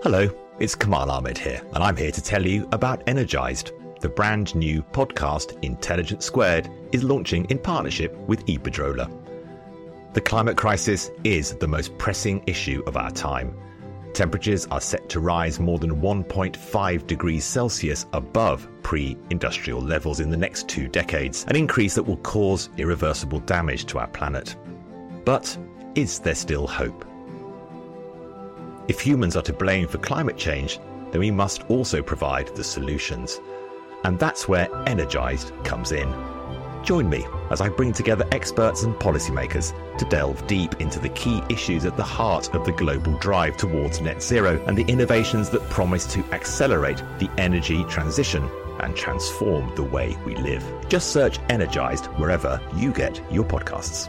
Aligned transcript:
Hello, 0.00 0.30
it's 0.60 0.76
Kamal 0.76 1.10
Ahmed 1.10 1.36
here, 1.36 1.60
and 1.74 1.82
I'm 1.82 1.96
here 1.96 2.12
to 2.12 2.22
tell 2.22 2.46
you 2.46 2.68
about 2.70 3.02
Energized. 3.08 3.72
The 4.00 4.08
brand 4.08 4.54
new 4.54 4.80
podcast 4.80 5.60
Intelligence 5.64 6.24
Squared 6.24 6.70
is 6.92 7.02
launching 7.02 7.46
in 7.46 7.58
partnership 7.58 8.16
with 8.28 8.46
Iberdrola. 8.46 9.10
The 10.14 10.20
climate 10.20 10.56
crisis 10.56 11.10
is 11.24 11.56
the 11.56 11.66
most 11.66 11.98
pressing 11.98 12.44
issue 12.46 12.80
of 12.86 12.96
our 12.96 13.10
time. 13.10 13.52
Temperatures 14.14 14.68
are 14.70 14.80
set 14.80 15.08
to 15.08 15.18
rise 15.18 15.58
more 15.58 15.80
than 15.80 16.00
1.5 16.00 17.06
degrees 17.08 17.44
Celsius 17.44 18.06
above 18.12 18.68
pre 18.84 19.18
industrial 19.30 19.82
levels 19.82 20.20
in 20.20 20.30
the 20.30 20.36
next 20.36 20.68
two 20.68 20.86
decades, 20.86 21.44
an 21.48 21.56
increase 21.56 21.96
that 21.96 22.04
will 22.04 22.18
cause 22.18 22.70
irreversible 22.76 23.40
damage 23.40 23.84
to 23.86 23.98
our 23.98 24.06
planet. 24.06 24.54
But 25.24 25.58
is 25.96 26.20
there 26.20 26.36
still 26.36 26.68
hope? 26.68 27.04
If 28.88 29.00
humans 29.00 29.36
are 29.36 29.42
to 29.42 29.52
blame 29.52 29.86
for 29.86 29.98
climate 29.98 30.38
change, 30.38 30.80
then 31.10 31.20
we 31.20 31.30
must 31.30 31.62
also 31.68 32.02
provide 32.02 32.48
the 32.56 32.64
solutions. 32.64 33.38
And 34.04 34.18
that's 34.18 34.48
where 34.48 34.74
Energized 34.86 35.52
comes 35.62 35.92
in. 35.92 36.10
Join 36.84 37.06
me 37.10 37.26
as 37.50 37.60
I 37.60 37.68
bring 37.68 37.92
together 37.92 38.26
experts 38.32 38.84
and 38.84 38.94
policymakers 38.94 39.74
to 39.98 40.06
delve 40.06 40.46
deep 40.46 40.80
into 40.80 40.98
the 41.00 41.10
key 41.10 41.42
issues 41.50 41.84
at 41.84 41.98
the 41.98 42.02
heart 42.02 42.54
of 42.54 42.64
the 42.64 42.72
global 42.72 43.18
drive 43.18 43.58
towards 43.58 44.00
net 44.00 44.22
zero 44.22 44.58
and 44.66 44.78
the 44.78 44.86
innovations 44.90 45.50
that 45.50 45.68
promise 45.68 46.06
to 46.14 46.24
accelerate 46.32 47.02
the 47.18 47.28
energy 47.36 47.84
transition 47.84 48.48
and 48.80 48.96
transform 48.96 49.74
the 49.74 49.82
way 49.82 50.16
we 50.24 50.34
live. 50.36 50.64
Just 50.88 51.10
search 51.10 51.40
Energized 51.50 52.06
wherever 52.16 52.58
you 52.74 52.92
get 52.92 53.20
your 53.30 53.44
podcasts. 53.44 54.08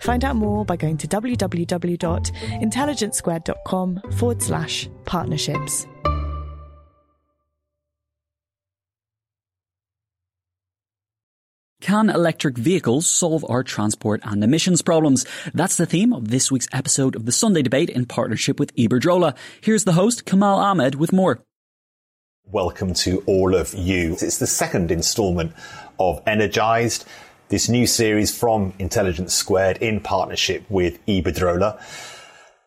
Find 0.00 0.24
out 0.24 0.36
more 0.36 0.64
by 0.64 0.76
going 0.76 0.96
to 0.98 1.08
www.intelligencesquared.com 1.08 4.00
forward 4.12 4.42
slash 4.42 4.88
partnerships. 5.04 5.86
Can 11.80 12.10
electric 12.10 12.58
vehicles 12.58 13.08
solve 13.08 13.46
our 13.48 13.62
transport 13.62 14.20
and 14.22 14.44
emissions 14.44 14.82
problems? 14.82 15.24
That's 15.54 15.78
the 15.78 15.86
theme 15.86 16.12
of 16.12 16.28
this 16.28 16.50
week's 16.50 16.68
episode 16.70 17.16
of 17.16 17.24
the 17.24 17.32
Sunday 17.32 17.62
Debate 17.62 17.88
in 17.88 18.04
partnership 18.04 18.60
with 18.60 18.76
Iberdrola. 18.76 19.34
Here's 19.62 19.84
the 19.84 19.92
host, 19.92 20.26
Kamal 20.26 20.58
Ahmed, 20.58 20.96
with 20.96 21.14
more. 21.14 21.40
Welcome 22.44 22.92
to 22.94 23.22
all 23.26 23.54
of 23.54 23.74
you. 23.74 24.16
It's 24.20 24.38
the 24.38 24.46
second 24.46 24.90
instalment 24.90 25.52
of 25.98 26.20
Energized 26.26 27.06
this 27.48 27.68
new 27.68 27.86
series 27.86 28.36
from 28.36 28.74
Intelligence 28.78 29.34
Squared 29.34 29.78
in 29.78 30.00
partnership 30.00 30.64
with 30.68 31.04
Iberdrola. 31.06 31.80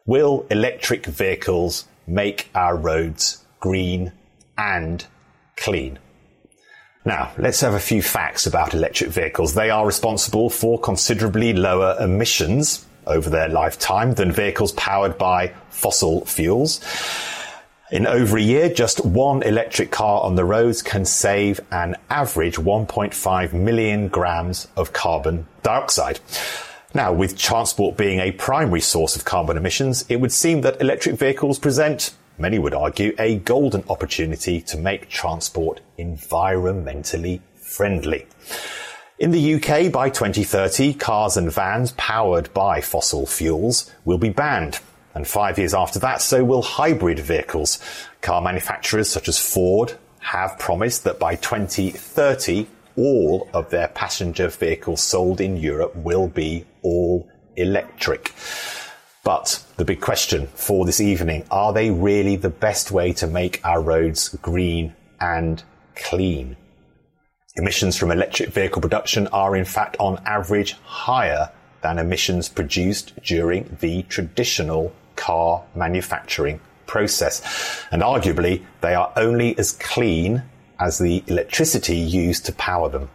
Will 0.06 0.46
electric 0.50 1.06
vehicles 1.06 1.86
make 2.08 2.50
our 2.56 2.76
roads 2.76 3.46
green 3.60 4.12
and 4.58 5.06
clean? 5.56 6.00
Now, 7.06 7.32
let's 7.38 7.62
have 7.62 7.74
a 7.74 7.80
few 7.80 8.02
facts 8.02 8.46
about 8.46 8.74
electric 8.74 9.12
vehicles. 9.12 9.54
They 9.54 9.70
are 9.70 9.86
responsible 9.86 10.50
for 10.50 10.80
considerably 10.80 11.54
lower 11.54 11.96
emissions 12.00 12.86
over 13.08 13.30
their 13.30 13.50
lifetime 13.50 14.14
than 14.14 14.32
vehicles 14.32 14.72
powered 14.74 15.18
by 15.18 15.54
fossil 15.70 16.26
fuels. 16.26 16.80
In 17.92 18.08
over 18.08 18.38
a 18.38 18.42
year, 18.42 18.70
just 18.70 19.04
one 19.04 19.44
electric 19.44 19.92
car 19.92 20.24
on 20.24 20.36
the 20.36 20.46
roads 20.46 20.82
can 20.82 21.04
save 21.04 21.60
an 21.72 21.98
average 22.10 22.56
1.5 22.56 23.52
million 23.52 24.08
grams 24.08 24.70
of 24.78 24.94
carbon 24.94 25.46
dioxide. 25.62 26.22
Now, 26.94 27.12
with 27.12 27.38
transport 27.38 27.98
being 27.98 28.20
a 28.20 28.32
primary 28.32 28.80
source 28.80 29.18
of 29.18 29.26
carbon 29.26 29.58
emissions, 29.58 30.06
it 30.08 30.22
would 30.22 30.32
seem 30.32 30.62
that 30.62 30.80
electric 30.80 31.16
vehicles 31.16 31.60
present, 31.60 32.16
many 32.38 32.60
would 32.60 32.74
argue, 32.74 33.14
a 33.20 33.40
golden 33.40 33.84
opportunity 33.90 34.62
to 34.62 34.78
make 34.78 35.10
transport 35.10 35.82
environmentally 36.00 37.42
friendly. 37.58 38.26
In 39.20 39.32
the 39.32 39.56
UK, 39.56 39.92
by 39.92 40.10
2030, 40.10 40.94
cars 40.94 41.36
and 41.36 41.52
vans 41.52 41.92
powered 41.98 42.54
by 42.54 42.80
fossil 42.80 43.26
fuels 43.26 43.92
will 44.06 44.18
be 44.18 44.30
banned. 44.30 44.80
And 45.14 45.28
five 45.28 45.58
years 45.58 45.74
after 45.74 46.00
that, 46.00 46.22
so 46.22 46.44
will 46.44 46.62
hybrid 46.62 47.20
vehicles. 47.20 47.80
Car 48.22 48.42
manufacturers 48.42 49.10
such 49.10 49.28
as 49.28 49.38
Ford 49.38 49.98
have 50.20 50.58
promised 50.60 51.04
that 51.04 51.20
by 51.20 51.36
2030, 51.36 52.68
all 52.96 53.50
of 53.54 53.70
their 53.70 53.88
passenger 53.90 54.48
vehicles 54.48 55.02
sold 55.02 55.42
in 55.42 55.58
Europe 55.58 55.96
will 55.96 56.28
be 56.28 56.66
all 56.82 57.28
electric. 57.56 58.34
But 59.24 59.64
the 59.78 59.86
big 59.86 60.02
question 60.02 60.48
for 60.48 60.86
this 60.86 61.02
evening, 61.02 61.46
are 61.52 61.74
they 61.74 61.92
really 61.92 62.36
the 62.36 62.50
best 62.50 62.92
way 62.92 63.14
to 63.14 63.28
make 63.28 63.64
our 63.64 63.82
roads 63.82 64.30
green 64.30 64.96
and 65.20 65.62
clean? 65.96 66.58
Emissions 67.56 67.98
from 67.98 68.12
electric 68.12 68.50
vehicle 68.50 68.82
production 68.82 69.28
are 69.28 69.56
in 69.56 69.66
fact 69.66 69.98
on 70.00 70.22
average 70.26 70.74
higher 70.84 71.52
than 71.82 72.00
emissions 72.00 72.48
produced 72.48 73.14
during 73.24 73.78
the 73.82 74.04
traditional 74.04 74.94
car 75.16 75.64
manufacturing 75.76 76.60
process. 76.88 77.42
And 77.92 78.02
arguably, 78.02 78.64
they 78.82 78.96
are 78.96 79.12
only 79.16 79.58
as 79.58 79.72
clean 79.72 80.44
as 80.80 80.98
the 80.98 81.24
electricity 81.28 81.96
used 81.96 82.46
to 82.48 82.54
power 82.54 82.90
them. 82.90 83.10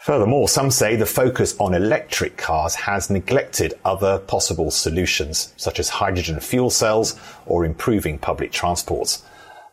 Furthermore, 0.00 0.48
some 0.48 0.70
say 0.70 0.96
the 0.96 1.04
focus 1.04 1.54
on 1.60 1.74
electric 1.74 2.38
cars 2.38 2.74
has 2.74 3.10
neglected 3.10 3.74
other 3.84 4.18
possible 4.18 4.70
solutions, 4.70 5.52
such 5.56 5.78
as 5.78 5.90
hydrogen 5.90 6.40
fuel 6.40 6.70
cells 6.70 7.20
or 7.44 7.66
improving 7.66 8.18
public 8.18 8.50
transports. 8.50 9.22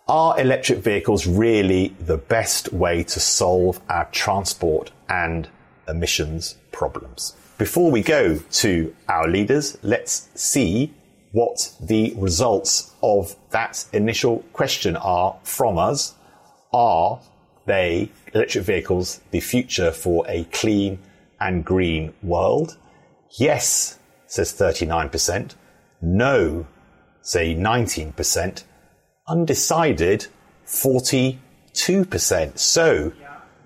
Are 0.09 0.40
electric 0.40 0.80
vehicles 0.80 1.26
really 1.26 1.96
the 2.00 2.18
best 2.18 2.72
way 2.74 3.03
to 3.03 3.20
solve 3.20 3.81
our 3.90 4.06
transport 4.12 4.92
and 5.09 5.47
emissions 5.88 6.56
problems? 6.72 7.34
Before 7.58 7.90
we 7.90 8.03
go 8.03 8.38
to 8.38 8.96
our 9.08 9.28
leaders, 9.28 9.78
let's 9.82 10.29
see 10.35 10.94
what 11.37 11.72
the 11.79 12.16
results 12.17 12.95
of 13.03 13.35
that 13.51 13.85
initial 13.93 14.39
question 14.53 14.97
are 14.97 15.37
from 15.43 15.78
us. 15.78 16.16
Are 16.73 17.19
they, 17.67 18.11
electric 18.34 18.63
vehicles, 18.63 19.22
the 19.29 19.39
future 19.39 19.91
for 19.91 20.25
a 20.28 20.45
clean 20.45 20.97
and 21.39 21.63
green 21.63 22.16
world? 22.23 22.75
Yes, 23.37 23.99
says 24.25 24.51
39%. 24.51 25.53
No, 26.01 26.66
say 27.22 27.53
19%. 27.53 28.63
Undecided, 29.28 30.25
42%. 30.66 32.57
So, 32.57 33.13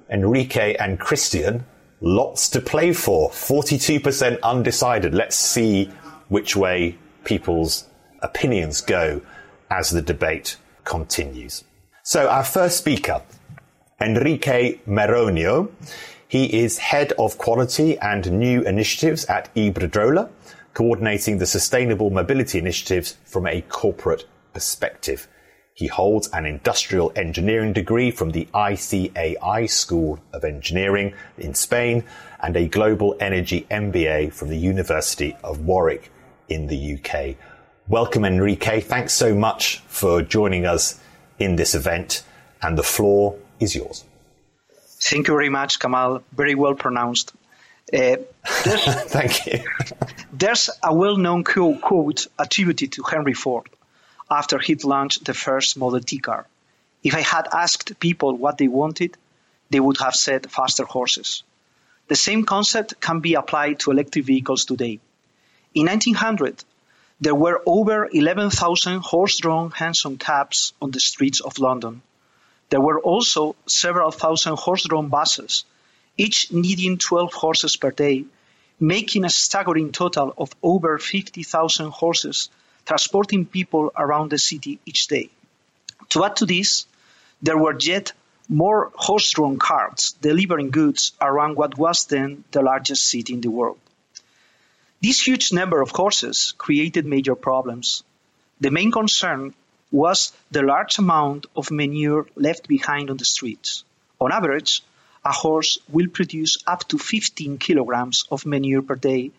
Enrique 0.10 0.76
and 0.76 1.00
Christian, 1.00 1.64
lots 2.02 2.50
to 2.50 2.60
play 2.60 2.92
for. 2.92 3.30
42% 3.30 4.42
undecided. 4.44 5.14
Let's 5.14 5.38
see 5.38 5.90
which 6.28 6.58
way 6.58 6.98
people's 7.24 7.86
opinions 8.22 8.82
go 8.82 9.22
as 9.70 9.90
the 9.90 10.02
debate 10.02 10.58
continues. 10.84 11.64
So 12.04 12.28
our 12.28 12.44
first 12.44 12.78
speaker, 12.78 13.22
Enrique 14.00 14.80
Meronio, 14.88 15.72
he 16.28 16.62
is 16.64 16.78
head 16.78 17.12
of 17.20 17.38
quality 17.38 17.98
and 18.00 18.32
new 18.32 18.62
initiatives 18.62 19.26
at 19.26 19.54
Iberdrola. 19.56 20.30
coordinating 20.74 21.38
the 21.38 21.46
sustainable 21.46 22.10
mobility 22.10 22.58
initiatives 22.58 23.18
from 23.26 23.46
a 23.46 23.62
corporate 23.64 24.26
perspective. 24.54 25.28
He 25.74 25.88
holds 25.88 26.30
an 26.30 26.46
industrial 26.46 27.12
engineering 27.16 27.74
degree 27.74 28.12
from 28.12 28.32
the 28.32 28.48
ICAI 28.54 29.70
School 29.70 30.20
of 30.34 30.44
Engineering 30.44 31.14
in 31.38 31.54
Spain 31.54 32.04
and 32.42 32.56
a 32.56 32.68
global 32.68 33.16
energy 33.20 33.66
MBA 33.70 34.34
from 34.34 34.50
the 34.50 34.58
University 34.58 35.36
of 35.44 35.60
Warwick 35.66 36.12
in 36.52 36.68
the 36.68 36.96
UK. 36.96 37.36
Welcome, 37.88 38.26
Enrique. 38.26 38.82
Thanks 38.82 39.14
so 39.14 39.34
much 39.34 39.80
for 39.88 40.22
joining 40.22 40.66
us 40.66 41.00
in 41.40 41.56
this 41.56 41.76
event, 41.76 42.24
and 42.62 42.78
the 42.78 42.84
floor 42.84 43.38
is 43.60 43.76
yours. 43.76 44.04
Thank 45.00 45.28
you 45.28 45.34
very 45.34 45.50
much, 45.50 45.80
Kamal. 45.80 46.24
Very 46.32 46.56
well 46.56 46.76
pronounced. 46.76 47.34
Uh, 47.92 48.18
Thank 48.46 49.48
you. 49.48 49.64
there's 50.32 50.70
a 50.84 50.94
well 50.94 51.18
known 51.18 51.44
quote 51.44 52.28
attributed 52.38 52.92
to 52.94 53.04
Henry 53.04 53.34
Ford 53.34 53.68
after 54.30 54.60
he'd 54.60 54.84
launched 54.84 55.26
the 55.26 55.34
first 55.34 55.78
Model 55.78 56.00
T 56.00 56.20
car. 56.20 56.48
If 57.04 57.16
I 57.16 57.22
had 57.22 57.48
asked 57.52 58.00
people 58.00 58.38
what 58.38 58.58
they 58.58 58.68
wanted, 58.68 59.18
they 59.70 59.80
would 59.80 59.98
have 59.98 60.16
said 60.16 60.52
faster 60.52 60.86
horses. 60.86 61.44
The 62.08 62.16
same 62.16 62.46
concept 62.46 63.00
can 63.02 63.20
be 63.22 63.34
applied 63.34 63.80
to 63.80 63.92
electric 63.92 64.26
vehicles 64.26 64.66
today. 64.66 65.00
In 65.74 65.86
1900, 65.86 66.66
there 67.22 67.36
were 67.36 67.62
over 67.66 68.10
11,000 68.12 69.00
horse-drawn 69.00 69.72
hansom 69.72 70.18
cabs 70.18 70.74
on 70.82 70.92
the 70.92 71.00
streets 71.00 71.40
of 71.40 71.60
London. 71.60 72.02
There 72.70 72.82
were 72.82 73.00
also 73.00 73.56
several 73.68 74.12
thousand 74.12 74.58
horse-drawn 74.58 75.08
buses, 75.08 75.64
each 76.18 76.52
needing 76.52 76.98
12 76.98 77.34
horses 77.34 77.78
per 77.78 77.92
day, 77.92 78.26
making 78.82 79.24
a 79.24 79.30
staggering 79.30 79.94
total 79.94 80.34
of 80.38 80.52
over 80.62 80.98
50,000 80.98 81.92
horses 81.92 82.50
transporting 82.86 83.46
people 83.46 83.92
around 83.96 84.32
the 84.32 84.40
city 84.40 84.80
each 84.86 85.08
day. 85.08 85.30
To 86.10 86.26
add 86.26 86.36
to 86.38 86.46
this, 86.46 86.86
there 87.42 87.58
were 87.58 87.78
yet 87.80 88.12
more 88.50 88.92
horse-drawn 88.96 89.58
carts 89.58 90.14
delivering 90.22 90.72
goods 90.72 91.14
around 91.22 91.56
what 91.56 91.78
was 91.78 92.06
then 92.06 92.44
the 92.52 92.62
largest 92.62 93.08
city 93.08 93.34
in 93.34 93.40
the 93.40 93.52
world. 93.52 93.80
This 95.02 95.20
huge 95.20 95.52
number 95.52 95.82
of 95.82 95.90
horses 95.90 96.54
created 96.60 97.08
major 97.08 97.34
problems. 97.34 98.04
The 98.60 98.70
main 98.70 98.92
concern 98.92 99.56
was 99.92 100.32
the 100.52 100.62
large 100.62 101.00
amount 101.00 101.48
of 101.56 101.72
manure 101.72 102.28
left 102.36 102.68
behind 102.68 103.10
on 103.10 103.18
the 103.18 103.26
streets. 103.26 103.84
On 104.20 104.32
average, 104.32 104.84
a 105.26 105.32
horse 105.32 105.80
will 105.90 106.08
produce 106.08 106.60
up 106.68 106.88
to 106.90 107.00
15 107.00 107.58
kilograms 107.58 108.26
of 108.30 108.46
manure 108.46 108.84
per 108.84 108.96
day, 108.96 109.32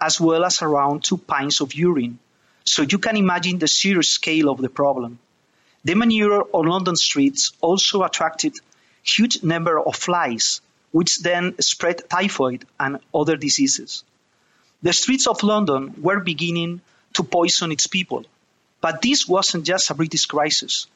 as 0.00 0.18
well 0.18 0.42
as 0.42 0.62
around 0.62 1.04
two 1.04 1.18
pints 1.18 1.60
of 1.60 1.74
urine, 1.74 2.18
so 2.64 2.80
you 2.80 2.98
can 2.98 3.18
imagine 3.18 3.58
the 3.58 3.68
serious 3.68 4.08
scale 4.08 4.48
of 4.48 4.62
the 4.62 4.70
problem. 4.70 5.18
The 5.84 5.96
manure 5.96 6.48
on 6.50 6.66
London 6.66 6.96
streets 6.96 7.52
also 7.60 8.04
attracted 8.04 8.54
huge 9.02 9.42
number 9.42 9.78
of 9.78 9.96
flies, 9.96 10.62
which 10.92 11.18
then 11.18 11.60
spread 11.60 12.08
typhoid 12.08 12.66
and 12.78 13.00
other 13.14 13.36
diseases. 13.36 14.02
The 14.82 14.92
streets 14.92 15.26
of 15.26 15.42
London 15.42 15.94
were 16.00 16.20
beginning 16.20 16.80
to 17.14 17.22
poison 17.22 17.72
its 17.72 17.86
people. 17.86 18.24
But 18.80 19.02
this 19.02 19.28
wasn't 19.28 19.66
just 19.66 19.90
a 19.90 19.94
British 19.94 20.26
crisis. 20.26 20.86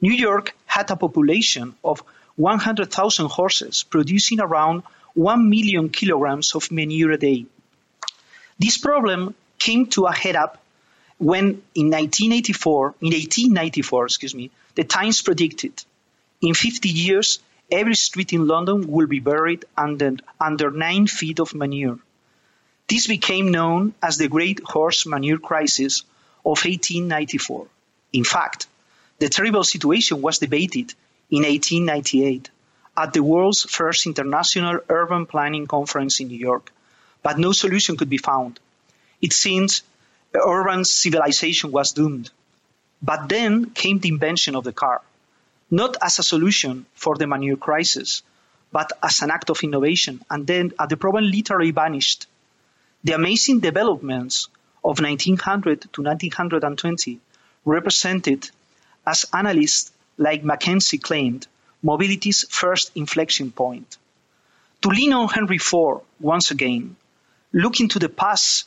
New 0.00 0.12
York 0.12 0.54
had 0.66 0.90
a 0.90 0.96
population 0.96 1.74
of 1.82 2.02
100,000 2.36 3.26
horses 3.26 3.82
producing 3.82 4.40
around 4.40 4.82
1 5.14 5.48
million 5.48 5.88
kilograms 5.88 6.54
of 6.54 6.70
manure 6.70 7.12
a 7.12 7.18
day. 7.18 7.46
This 8.58 8.78
problem 8.78 9.34
came 9.58 9.86
to 9.86 10.04
a 10.04 10.12
head 10.12 10.36
up 10.36 10.62
when 11.18 11.62
in 11.74 11.90
1984, 11.90 12.94
in 13.00 13.12
1894, 13.12 14.04
excuse 14.06 14.34
me, 14.34 14.50
the 14.74 14.84
Times 14.84 15.20
predicted 15.20 15.84
in 16.40 16.54
50 16.54 16.88
years, 16.88 17.40
every 17.70 17.94
street 17.94 18.32
in 18.32 18.46
London 18.46 18.90
will 18.90 19.06
be 19.06 19.20
buried 19.20 19.64
under, 19.76 20.16
under 20.40 20.70
nine 20.70 21.06
feet 21.06 21.40
of 21.40 21.54
manure. 21.54 21.98
This 22.90 23.06
became 23.06 23.52
known 23.52 23.94
as 24.02 24.16
the 24.16 24.26
Great 24.26 24.60
Horse 24.64 25.06
Manure 25.06 25.38
Crisis 25.38 26.00
of 26.44 26.58
1894. 26.64 27.68
In 28.14 28.24
fact, 28.24 28.66
the 29.20 29.28
terrible 29.28 29.62
situation 29.62 30.20
was 30.20 30.40
debated 30.40 30.92
in 31.30 31.44
1898 31.44 32.50
at 32.96 33.12
the 33.12 33.22
world's 33.22 33.62
first 33.62 34.06
international 34.06 34.80
urban 34.88 35.26
planning 35.26 35.68
conference 35.68 36.18
in 36.18 36.26
New 36.26 36.38
York, 36.38 36.72
but 37.22 37.38
no 37.38 37.52
solution 37.52 37.96
could 37.96 38.10
be 38.10 38.18
found. 38.18 38.58
It 39.22 39.34
seems 39.34 39.82
urban 40.34 40.84
civilization 40.84 41.70
was 41.70 41.92
doomed. 41.92 42.30
But 43.00 43.28
then 43.28 43.70
came 43.70 44.00
the 44.00 44.08
invention 44.08 44.56
of 44.56 44.64
the 44.64 44.72
car, 44.72 45.00
not 45.70 45.96
as 46.02 46.18
a 46.18 46.24
solution 46.24 46.86
for 46.94 47.16
the 47.16 47.28
manure 47.28 47.56
crisis, 47.56 48.24
but 48.72 48.90
as 49.00 49.22
an 49.22 49.30
act 49.30 49.48
of 49.48 49.62
innovation. 49.62 50.24
And 50.28 50.44
then 50.44 50.72
the 50.88 50.96
problem 50.96 51.24
literally 51.24 51.70
vanished. 51.70 52.26
The 53.02 53.14
amazing 53.14 53.60
developments 53.60 54.48
of 54.84 55.00
1900 55.00 55.80
to 55.92 56.02
1920 56.02 57.20
represented, 57.64 58.50
as 59.06 59.24
analysts 59.32 59.90
like 60.18 60.42
McKinsey 60.42 61.00
claimed, 61.00 61.46
mobility's 61.82 62.44
first 62.50 62.92
inflection 62.94 63.52
point. 63.52 63.96
To 64.82 64.88
lean 64.88 65.12
on 65.14 65.28
Henry 65.28 65.58
Ford 65.58 66.02
once 66.20 66.50
again, 66.50 66.96
looking 67.52 67.88
to 67.88 67.98
the 67.98 68.08
past 68.08 68.66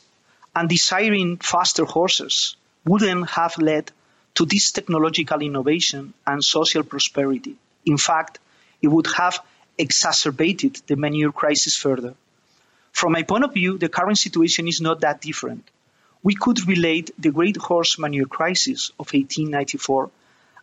and 0.54 0.68
desiring 0.68 1.36
faster 1.36 1.84
horses 1.84 2.56
wouldn't 2.84 3.30
have 3.30 3.58
led 3.58 3.90
to 4.34 4.44
this 4.46 4.72
technological 4.72 5.40
innovation 5.40 6.12
and 6.26 6.42
social 6.42 6.82
prosperity. 6.82 7.56
In 7.86 7.98
fact, 7.98 8.38
it 8.82 8.88
would 8.88 9.06
have 9.16 9.38
exacerbated 9.78 10.80
the 10.86 10.96
manure 10.96 11.32
crisis 11.32 11.76
further. 11.76 12.14
From 12.94 13.12
my 13.12 13.24
point 13.24 13.44
of 13.44 13.52
view, 13.52 13.76
the 13.76 13.88
current 13.88 14.18
situation 14.18 14.68
is 14.68 14.80
not 14.80 15.00
that 15.00 15.20
different. 15.20 15.68
We 16.22 16.36
could 16.36 16.66
relate 16.68 17.10
the 17.18 17.32
Great 17.32 17.56
Horse 17.56 17.98
Manure 17.98 18.26
Crisis 18.26 18.90
of 19.00 19.12
1894 19.12 20.10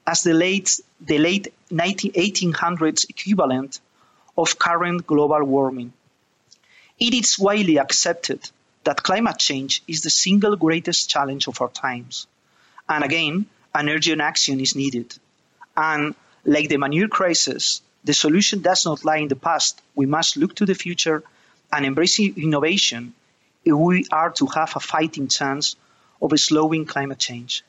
as 0.07 0.23
the 0.23 0.33
late, 0.33 0.79
the 1.01 1.19
late 1.19 1.53
1800s 1.69 3.09
equivalent 3.09 3.81
of 4.37 4.57
current 4.57 5.05
global 5.05 5.43
warming. 5.43 5.91
It 6.97 7.13
is 7.13 7.37
widely 7.37 7.77
accepted 7.77 8.49
that 8.85 9.03
climate 9.03 9.37
change 9.37 9.83
is 9.85 10.01
the 10.01 10.09
single 10.09 10.55
greatest 10.55 11.09
challenge 11.09 11.49
of 11.49 11.61
our 11.61 11.69
times. 11.69 12.27
And 12.87 13.03
again, 13.03 13.45
an 13.75 13.89
urgent 13.89 14.21
action 14.21 14.61
is 14.61 14.73
needed. 14.73 15.13
And 15.75 16.15
like 16.45 16.69
the 16.69 16.77
manure 16.77 17.09
crisis, 17.09 17.81
the 18.05 18.13
solution 18.13 18.61
does 18.61 18.85
not 18.85 19.03
lie 19.03 19.17
in 19.17 19.27
the 19.27 19.35
past. 19.35 19.81
We 19.95 20.05
must 20.05 20.37
look 20.37 20.55
to 20.55 20.65
the 20.65 20.75
future 20.75 21.23
and 21.71 21.85
embracing 21.85 22.35
innovation 22.37 23.13
if 23.63 23.73
we 23.73 24.05
are 24.11 24.31
to 24.31 24.45
have 24.47 24.75
a 24.75 24.79
fighting 24.79 25.27
chance 25.27 25.75
of 26.21 26.37
slowing 26.39 26.85
climate 26.85 27.19
change. 27.19 27.63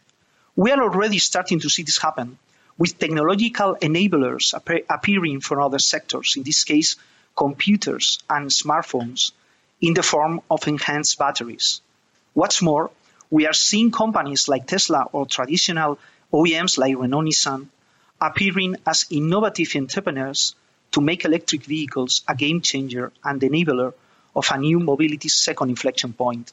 We 0.57 0.71
are 0.71 0.83
already 0.83 1.19
starting 1.19 1.61
to 1.61 1.71
see 1.71 1.83
this 1.83 1.99
happen 1.99 2.39
with 2.79 2.99
technological 2.99 3.77
enablers 3.77 4.55
appearing 4.89 5.41
from 5.41 5.63
other 5.63 5.79
sectors, 5.79 6.35
in 6.37 6.43
this 6.43 6.65
case, 6.65 6.97
computers 7.37 8.19
and 8.29 8.51
smartphones, 8.51 9.33
in 9.81 9.95
the 9.95 10.03
form 10.03 10.41
of 10.51 10.67
enhanced 10.69 11.19
batteries. 11.19 11.81
What's 12.35 12.63
more, 12.63 12.91
we 13.31 13.47
are 13.47 13.53
seeing 13.53 13.91
companies 13.91 14.49
like 14.49 14.67
Tesla 14.67 15.07
or 15.13 15.27
traditional 15.27 15.99
OEMs 16.33 16.79
like 16.79 16.97
Renault 16.97 17.23
Nissan 17.23 17.67
appearing 18.21 18.77
as 18.87 19.07
innovative 19.11 19.75
entrepreneurs 19.75 20.55
to 20.93 21.01
make 21.01 21.25
electric 21.25 21.65
vehicles 21.65 22.23
a 22.29 22.35
game 22.35 22.61
changer 22.61 23.13
and 23.25 23.41
enabler 23.41 23.93
of 24.35 24.49
a 24.51 24.59
new 24.59 24.79
mobility 24.79 25.29
second 25.29 25.71
inflection 25.71 26.13
point. 26.13 26.53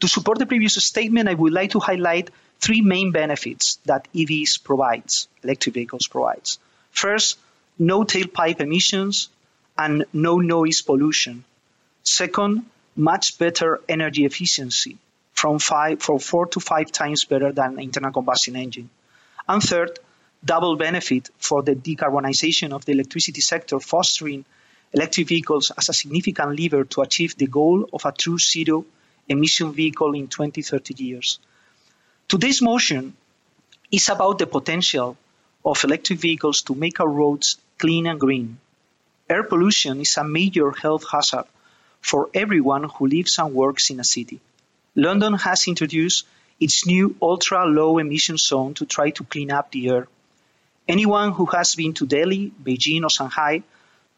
To 0.00 0.08
support 0.08 0.38
the 0.38 0.46
previous 0.46 0.74
statement, 0.74 1.28
I 1.28 1.34
would 1.34 1.52
like 1.52 1.72
to 1.72 1.80
highlight 1.80 2.30
three 2.60 2.80
main 2.80 3.12
benefits 3.12 3.78
that 3.86 4.08
EVs 4.14 4.62
provides, 4.62 5.28
electric 5.42 5.74
vehicles 5.74 6.06
provides. 6.06 6.58
First, 6.90 7.38
no 7.78 8.04
tailpipe 8.04 8.60
emissions 8.60 9.28
and 9.76 10.04
no 10.12 10.38
noise 10.38 10.82
pollution. 10.82 11.44
Second, 12.02 12.66
much 12.96 13.38
better 13.38 13.80
energy 13.88 14.24
efficiency, 14.24 14.98
from, 15.32 15.58
five, 15.58 16.02
from 16.02 16.18
four 16.18 16.46
to 16.46 16.60
five 16.60 16.90
times 16.90 17.24
better 17.24 17.52
than 17.52 17.78
internal 17.78 18.12
combustion 18.12 18.56
engine. 18.56 18.90
And 19.48 19.62
third, 19.62 19.98
double 20.44 20.76
benefit 20.76 21.30
for 21.38 21.62
the 21.62 21.74
decarbonization 21.74 22.72
of 22.72 22.84
the 22.84 22.92
electricity 22.92 23.40
sector, 23.40 23.80
fostering 23.80 24.44
electric 24.92 25.28
vehicles 25.28 25.70
as 25.76 25.88
a 25.88 25.92
significant 25.92 26.56
lever 26.58 26.84
to 26.84 27.02
achieve 27.02 27.36
the 27.36 27.46
goal 27.46 27.88
of 27.92 28.04
a 28.04 28.12
true 28.12 28.38
zero 28.38 28.84
emission 29.28 29.72
vehicle 29.72 30.14
in 30.14 30.28
20, 30.28 30.62
30 30.62 31.02
years. 31.02 31.38
Today's 32.28 32.62
motion 32.62 33.14
is 33.90 34.08
about 34.08 34.38
the 34.38 34.46
potential 34.46 35.16
of 35.64 35.84
electric 35.84 36.18
vehicles 36.18 36.62
to 36.62 36.74
make 36.74 37.00
our 37.00 37.08
roads 37.08 37.58
clean 37.78 38.06
and 38.06 38.20
green. 38.20 38.58
Air 39.28 39.42
pollution 39.42 40.00
is 40.00 40.16
a 40.16 40.24
major 40.24 40.70
health 40.70 41.04
hazard 41.10 41.44
for 42.00 42.30
everyone 42.32 42.84
who 42.84 43.06
lives 43.06 43.38
and 43.38 43.52
works 43.52 43.90
in 43.90 44.00
a 44.00 44.04
city. 44.04 44.40
London 44.94 45.34
has 45.34 45.68
introduced 45.68 46.26
its 46.58 46.86
new 46.86 47.14
ultra 47.20 47.66
low 47.66 47.98
emission 47.98 48.36
zone 48.36 48.74
to 48.74 48.86
try 48.86 49.10
to 49.10 49.24
clean 49.24 49.50
up 49.50 49.70
the 49.70 49.90
air. 49.90 50.08
Anyone 50.88 51.32
who 51.32 51.44
has 51.46 51.74
been 51.74 51.92
to 51.94 52.06
Delhi, 52.06 52.50
Beijing, 52.62 53.02
or 53.02 53.10
Shanghai 53.10 53.62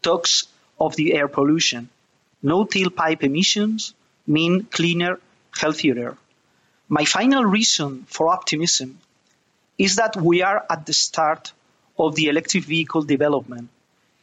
talks 0.02 0.46
of 0.78 0.94
the 0.94 1.12
air 1.14 1.26
pollution. 1.26 1.88
No 2.42 2.64
tailpipe 2.64 3.22
emissions 3.24 3.92
mean 4.26 4.64
cleaner, 4.64 5.18
healthier 5.52 5.98
air. 5.98 6.16
My 6.88 7.04
final 7.04 7.44
reason 7.44 8.04
for 8.08 8.28
optimism 8.28 8.98
is 9.78 9.96
that 9.96 10.16
we 10.16 10.42
are 10.42 10.64
at 10.70 10.86
the 10.86 10.92
start 10.92 11.52
of 11.98 12.14
the 12.14 12.28
electric 12.28 12.64
vehicle 12.64 13.02
development. 13.02 13.68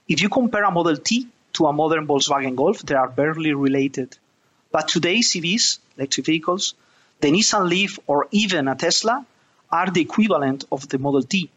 If 0.07 0.21
you 0.21 0.29
compare 0.29 0.63
a 0.63 0.71
Model 0.71 0.97
T 0.97 1.27
to 1.53 1.65
a 1.65 1.73
modern 1.73 2.07
Volkswagen 2.07 2.55
Golf, 2.55 2.81
they 2.81 2.95
are 2.95 3.09
barely 3.09 3.53
related. 3.53 4.17
But 4.71 4.87
today's 4.87 5.33
EVs, 5.33 5.79
electric 5.97 6.25
vehicles, 6.25 6.75
the 7.19 7.29
Nissan 7.29 7.67
Leaf 7.67 7.99
or 8.07 8.27
even 8.31 8.67
a 8.67 8.75
Tesla 8.75 9.25
are 9.69 9.89
the 9.89 10.01
equivalent 10.01 10.65
of 10.71 10.87
the 10.87 10.97
Model 10.97 11.23
T. 11.23 11.49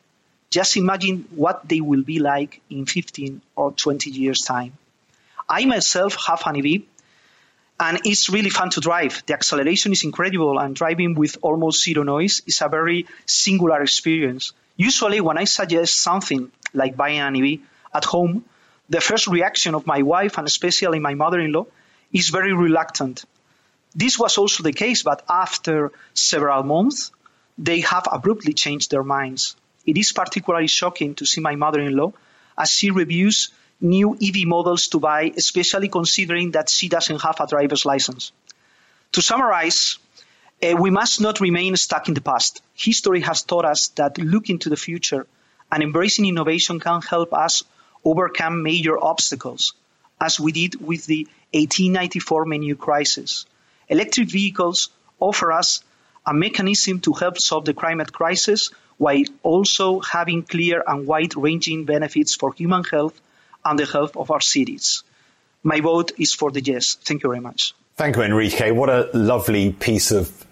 Just 0.51 0.77
imagine 0.77 1.29
what 1.31 1.69
they 1.69 1.81
will 1.81 2.03
be 2.03 2.19
like 2.19 2.61
in 2.71 2.85
15 2.85 3.41
or 3.55 3.73
20 3.73 4.11
years' 4.11 4.41
time. 4.41 4.73
I 5.49 5.65
myself 5.65 6.17
have 6.27 6.43
an 6.47 6.57
EV 6.57 6.83
and 7.79 8.01
it's 8.05 8.29
really 8.29 8.51
fun 8.51 8.71
to 8.71 8.81
drive. 8.81 9.23
The 9.27 9.35
acceleration 9.35 9.93
is 9.93 10.05
incredible 10.05 10.59
and 10.59 10.75
driving 10.75 11.15
with 11.15 11.39
almost 11.41 11.85
zero 11.85 12.03
noise 12.03 12.43
is 12.47 12.61
a 12.61 12.69
very 12.69 13.07
singular 13.27 13.81
experience. 13.83 14.53
Usually 14.77 15.21
when 15.21 15.39
I 15.39 15.45
suggest 15.45 16.01
something 16.01 16.51
like 16.75 16.97
buying 16.97 17.21
an 17.21 17.37
EV 17.37 17.61
at 17.95 18.05
home, 18.05 18.45
the 18.89 19.01
first 19.01 19.29
reaction 19.29 19.75
of 19.75 19.87
my 19.87 20.03
wife 20.03 20.37
and 20.37 20.47
especially 20.47 20.99
my 20.99 21.15
mother-in-law 21.15 21.67
is 22.13 22.29
very 22.29 22.53
reluctant. 22.53 23.25
This 23.95 24.19
was 24.19 24.37
also 24.37 24.63
the 24.63 24.73
case, 24.73 25.03
but 25.03 25.25
after 25.29 25.93
several 26.13 26.63
months, 26.65 27.13
they 27.57 27.81
have 27.81 28.07
abruptly 28.11 28.53
changed 28.53 28.91
their 28.91 29.05
minds. 29.05 29.57
It 29.87 29.97
is 29.97 30.13
particularly 30.13 30.67
shocking 30.67 31.15
to 31.17 31.27
see 31.27 31.41
my 31.41 31.57
mother-in-law 31.57 32.13
as 32.59 32.71
she 32.71 32.91
reviews 32.91 33.51
new 33.81 34.15
EV 34.15 34.47
models 34.47 34.89
to 34.89 35.01
buy, 35.01 35.33
especially 35.37 35.89
considering 35.89 36.51
that 36.53 36.69
she 36.69 36.89
doesn't 36.89 37.23
have 37.23 37.41
a 37.41 37.47
driver's 37.47 37.87
license. 37.87 38.33
To 39.13 39.23
summarize, 39.23 39.99
uh, 40.63 40.77
we 40.79 40.91
must 40.91 41.21
not 41.21 41.41
remain 41.41 41.77
stuck 41.77 42.09
in 42.09 42.15
the 42.15 42.21
past. 42.21 42.63
History 42.75 43.21
has 43.23 43.43
taught 43.43 43.65
us 43.65 43.89
that 43.97 44.19
looking 44.19 44.59
to 44.61 44.69
the 44.69 44.77
future 44.77 45.27
and 45.73 45.83
embracing 45.83 46.27
innovation 46.27 46.81
can 46.81 47.01
help 47.01 47.33
us 47.33 47.63
overcome 48.05 48.63
major 48.63 49.03
obstacles, 49.03 49.75
as 50.21 50.39
we 50.39 50.53
did 50.53 50.75
with 50.81 51.07
the 51.07 51.27
1894 51.53 52.45
menu 52.45 52.77
crisis. 52.77 53.47
Electric 53.89 54.31
vehicles 54.31 54.91
offer 55.19 55.51
us 55.53 55.83
a 56.27 56.35
mechanism 56.35 57.01
to 57.01 57.13
help 57.13 57.39
solve 57.39 57.65
the 57.65 57.75
climate 57.75 58.13
crisis 58.13 58.71
while 59.01 59.25
also 59.43 59.99
having 60.01 60.43
clear 60.43 60.85
and 60.87 61.07
wide 61.07 61.35
ranging 61.35 61.87
benefits 61.87 62.35
for 62.35 62.53
human 62.53 62.85
health 62.85 63.19
and 63.65 63.79
the 63.79 63.87
health 63.87 64.15
of 64.15 64.31
our 64.31 64.43
cities. 64.43 65.05
My 65.63 65.81
vote 65.81 66.13
is 66.19 66.35
for 66.35 66.51
the 66.51 66.61
yes. 66.61 66.99
Thank 67.03 67.23
you 67.23 67.31
very 67.31 67.41
much. 67.41 67.75
Thank 67.97 68.17
you, 68.17 68.23
Enrique. 68.23 68.73
What 68.73 68.91
a 68.91 69.09
lovely 69.15 69.73
piece 69.73 70.11
of 70.11 70.45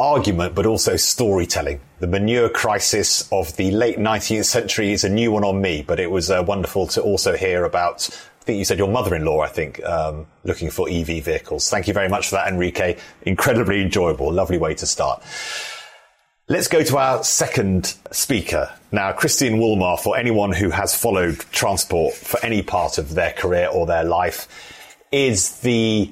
argument, 0.00 0.56
but 0.56 0.66
also 0.66 0.96
storytelling. 0.96 1.80
The 2.00 2.08
manure 2.08 2.48
crisis 2.48 3.30
of 3.30 3.56
the 3.56 3.70
late 3.70 3.98
19th 3.98 4.46
century 4.46 4.90
is 4.90 5.04
a 5.04 5.08
new 5.08 5.30
one 5.30 5.44
on 5.44 5.60
me, 5.60 5.84
but 5.86 6.00
it 6.00 6.10
was 6.10 6.28
uh, 6.28 6.42
wonderful 6.44 6.88
to 6.88 7.02
also 7.02 7.36
hear 7.36 7.64
about 7.64 8.08
I 8.10 8.44
think 8.44 8.58
you 8.58 8.64
said 8.64 8.78
your 8.78 8.88
mother-in-law, 8.88 9.42
I 9.42 9.46
think, 9.46 9.80
um, 9.84 10.26
looking 10.42 10.70
for 10.70 10.88
EV 10.90 11.22
vehicles. 11.22 11.70
Thank 11.70 11.86
you 11.86 11.94
very 11.94 12.08
much 12.08 12.30
for 12.30 12.34
that, 12.34 12.48
Enrique. 12.48 12.98
Incredibly 13.22 13.80
enjoyable. 13.80 14.32
Lovely 14.32 14.58
way 14.58 14.74
to 14.74 14.86
start. 14.86 15.22
Let's 16.48 16.66
go 16.66 16.82
to 16.82 16.98
our 16.98 17.22
second 17.22 17.94
speaker. 18.10 18.68
Now, 18.90 19.12
Christian 19.12 19.60
Wolmar, 19.60 19.96
for 20.00 20.16
anyone 20.16 20.50
who 20.50 20.70
has 20.70 20.92
followed 20.92 21.38
transport 21.52 22.14
for 22.14 22.44
any 22.44 22.62
part 22.62 22.98
of 22.98 23.14
their 23.14 23.30
career 23.30 23.68
or 23.68 23.86
their 23.86 24.02
life, 24.02 24.48
is 25.12 25.60
the 25.60 26.10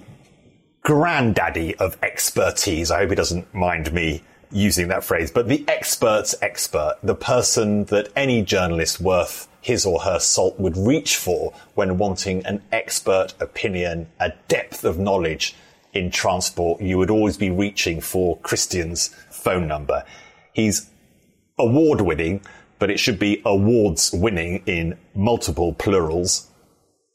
granddaddy 0.83 1.75
of 1.75 1.99
expertise. 2.01 2.93
I 2.93 2.99
hope 2.99 3.11
he 3.11 3.17
doesn't 3.17 3.53
mind 3.53 3.93
me 3.93 4.23
using 4.53 4.87
that 4.87 5.03
phrase, 5.03 5.33
but 5.33 5.49
the 5.49 5.65
expert's 5.67 6.37
expert, 6.41 6.99
the 7.03 7.17
person 7.17 7.87
that 7.87 8.13
any 8.15 8.41
journalist 8.43 9.01
worth 9.01 9.49
his 9.61 9.85
or 9.85 10.03
her 10.03 10.21
salt 10.21 10.61
would 10.61 10.77
reach 10.77 11.17
for 11.17 11.53
when 11.75 11.99
wanting 11.99 12.47
an 12.47 12.63
expert 12.71 13.35
opinion, 13.41 14.09
a 14.21 14.31
depth 14.47 14.85
of 14.85 14.97
knowledge 14.97 15.57
in 15.93 16.11
transport, 16.11 16.81
you 16.81 16.99
would 16.99 17.11
always 17.11 17.37
be 17.37 17.51
reaching 17.51 18.01
for 18.01 18.39
Christian's 18.39 19.09
phone 19.41 19.67
number. 19.67 20.05
He's 20.53 20.89
award 21.59 22.01
winning, 22.01 22.43
but 22.79 22.91
it 22.91 22.99
should 22.99 23.19
be 23.19 23.43
awards 23.45 24.11
winning 24.13 24.63
in 24.67 24.99
multiple 25.15 25.73
plurals. 25.75 26.49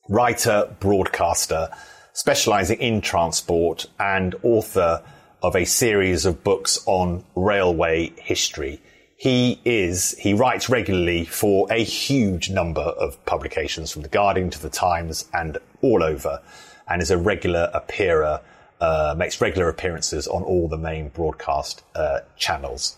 Writer, 0.10 0.76
broadcaster, 0.80 1.70
specializing 2.14 2.80
in 2.80 3.02
transport 3.02 3.88
and 4.00 4.36
author 4.44 5.04
of 5.42 5.56
a 5.56 5.66
series 5.66 6.26
of 6.26 6.44
books 6.44 6.84
on 6.86 7.24
railway 7.36 8.12
history 8.18 8.82
he 9.18 9.62
is, 9.64 10.12
he 10.20 10.34
writes 10.34 10.70
regularly 10.70 11.24
for 11.26 11.72
a 11.72 11.84
huge 11.84 12.50
number 12.50 12.82
of 12.82 13.24
publications 13.26 13.92
from 13.92 14.02
The 14.02 14.10
Guardian 14.10 14.50
to 14.50 14.62
The 14.62 14.70
Times 14.70 15.26
and 15.34 15.58
all 15.82 16.04
over, 16.04 16.42
and 16.90 17.02
is 17.02 17.12
a 17.12 17.18
regular 17.18 17.70
appearer, 17.74 18.42
uh, 18.82 19.16
makes 19.18 19.40
regular 19.42 19.70
appearances 19.70 20.28
on 20.28 20.44
all 20.44 20.68
the 20.68 20.78
main 20.78 21.10
broadcast 21.10 21.84
uh, 21.96 22.20
channels. 22.38 22.98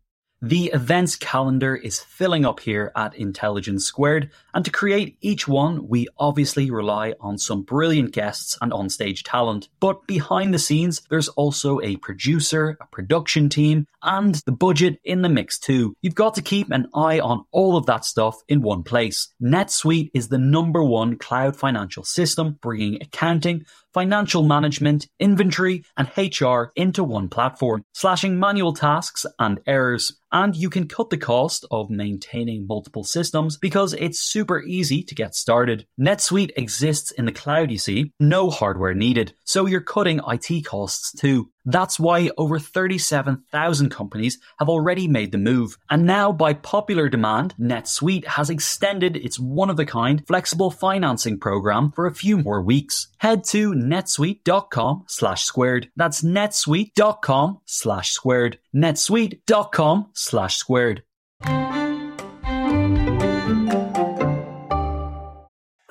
The 0.43 0.71
events 0.73 1.15
calendar 1.15 1.75
is 1.75 1.99
filling 1.99 2.45
up 2.45 2.61
here 2.61 2.91
at 2.95 3.13
Intelligence 3.13 3.85
Squared, 3.85 4.31
and 4.53 4.65
to 4.65 4.71
create 4.71 5.17
each 5.21 5.47
one, 5.47 5.87
we 5.87 6.07
obviously 6.17 6.69
rely 6.71 7.13
on 7.19 7.37
some 7.37 7.63
brilliant 7.63 8.11
guests 8.11 8.57
and 8.61 8.71
onstage 8.71 9.21
talent. 9.23 9.69
But 9.79 10.07
behind 10.07 10.53
the 10.53 10.59
scenes, 10.59 11.01
there's 11.09 11.29
also 11.29 11.79
a 11.81 11.97
producer, 11.97 12.77
a 12.81 12.85
production 12.87 13.49
team, 13.49 13.87
and 14.03 14.35
the 14.45 14.51
budget 14.51 14.99
in 15.03 15.21
the 15.21 15.29
mix 15.29 15.59
too. 15.59 15.95
You've 16.01 16.15
got 16.15 16.35
to 16.35 16.41
keep 16.41 16.71
an 16.71 16.87
eye 16.93 17.19
on 17.19 17.45
all 17.51 17.77
of 17.77 17.85
that 17.85 18.05
stuff 18.05 18.41
in 18.47 18.61
one 18.61 18.83
place. 18.83 19.29
NetSuite 19.41 20.11
is 20.13 20.27
the 20.27 20.37
number 20.37 20.83
one 20.83 21.17
cloud 21.17 21.55
financial 21.55 22.03
system, 22.03 22.57
bringing 22.61 23.01
accounting, 23.01 23.65
financial 23.93 24.43
management, 24.43 25.07
inventory, 25.19 25.83
and 25.97 26.09
HR 26.17 26.71
into 26.75 27.03
one 27.03 27.29
platform, 27.29 27.83
slashing 27.93 28.39
manual 28.39 28.73
tasks 28.73 29.25
and 29.39 29.59
errors. 29.67 30.17
And 30.31 30.55
you 30.55 30.69
can 30.69 30.87
cut 30.87 31.09
the 31.09 31.17
cost 31.17 31.65
of 31.71 31.89
maintaining 31.89 32.65
multiple 32.65 33.03
systems 33.03 33.57
because 33.57 33.93
it's 33.93 34.19
super 34.19 34.40
easy 34.63 35.03
to 35.03 35.15
get 35.15 35.35
started. 35.35 35.85
NetSuite 35.99 36.51
exists 36.55 37.11
in 37.11 37.25
the 37.25 37.31
cloud, 37.31 37.71
you 37.71 37.77
see, 37.77 38.13
no 38.19 38.49
hardware 38.49 38.93
needed. 38.93 39.33
So 39.43 39.65
you're 39.65 39.81
cutting 39.81 40.21
IT 40.27 40.65
costs 40.65 41.11
too. 41.11 41.49
That's 41.65 41.99
why 41.99 42.31
over 42.37 42.59
37,000 42.59 43.89
companies 43.89 44.39
have 44.59 44.69
already 44.69 45.07
made 45.07 45.31
the 45.31 45.37
move. 45.37 45.77
And 45.89 46.05
now, 46.05 46.31
by 46.31 46.53
popular 46.53 47.07
demand, 47.09 47.53
NetSuite 47.59 48.25
has 48.25 48.49
extended 48.49 49.15
its 49.15 49.39
one 49.39 49.69
of 49.69 49.79
a 49.79 49.85
kind 49.85 50.25
flexible 50.25 50.71
financing 50.71 51.39
program 51.39 51.91
for 51.91 52.07
a 52.07 52.15
few 52.15 52.37
more 52.37 52.61
weeks. 52.61 53.07
Head 53.19 53.43
to 53.45 53.73
netsuite.com 53.73 55.03
slash 55.07 55.43
squared. 55.43 55.89
That's 55.95 56.23
netsuite.com 56.23 57.59
slash 57.65 58.11
squared. 58.11 58.59
netsuite.com 58.75 60.09
slash 60.13 60.57
squared. 60.57 61.03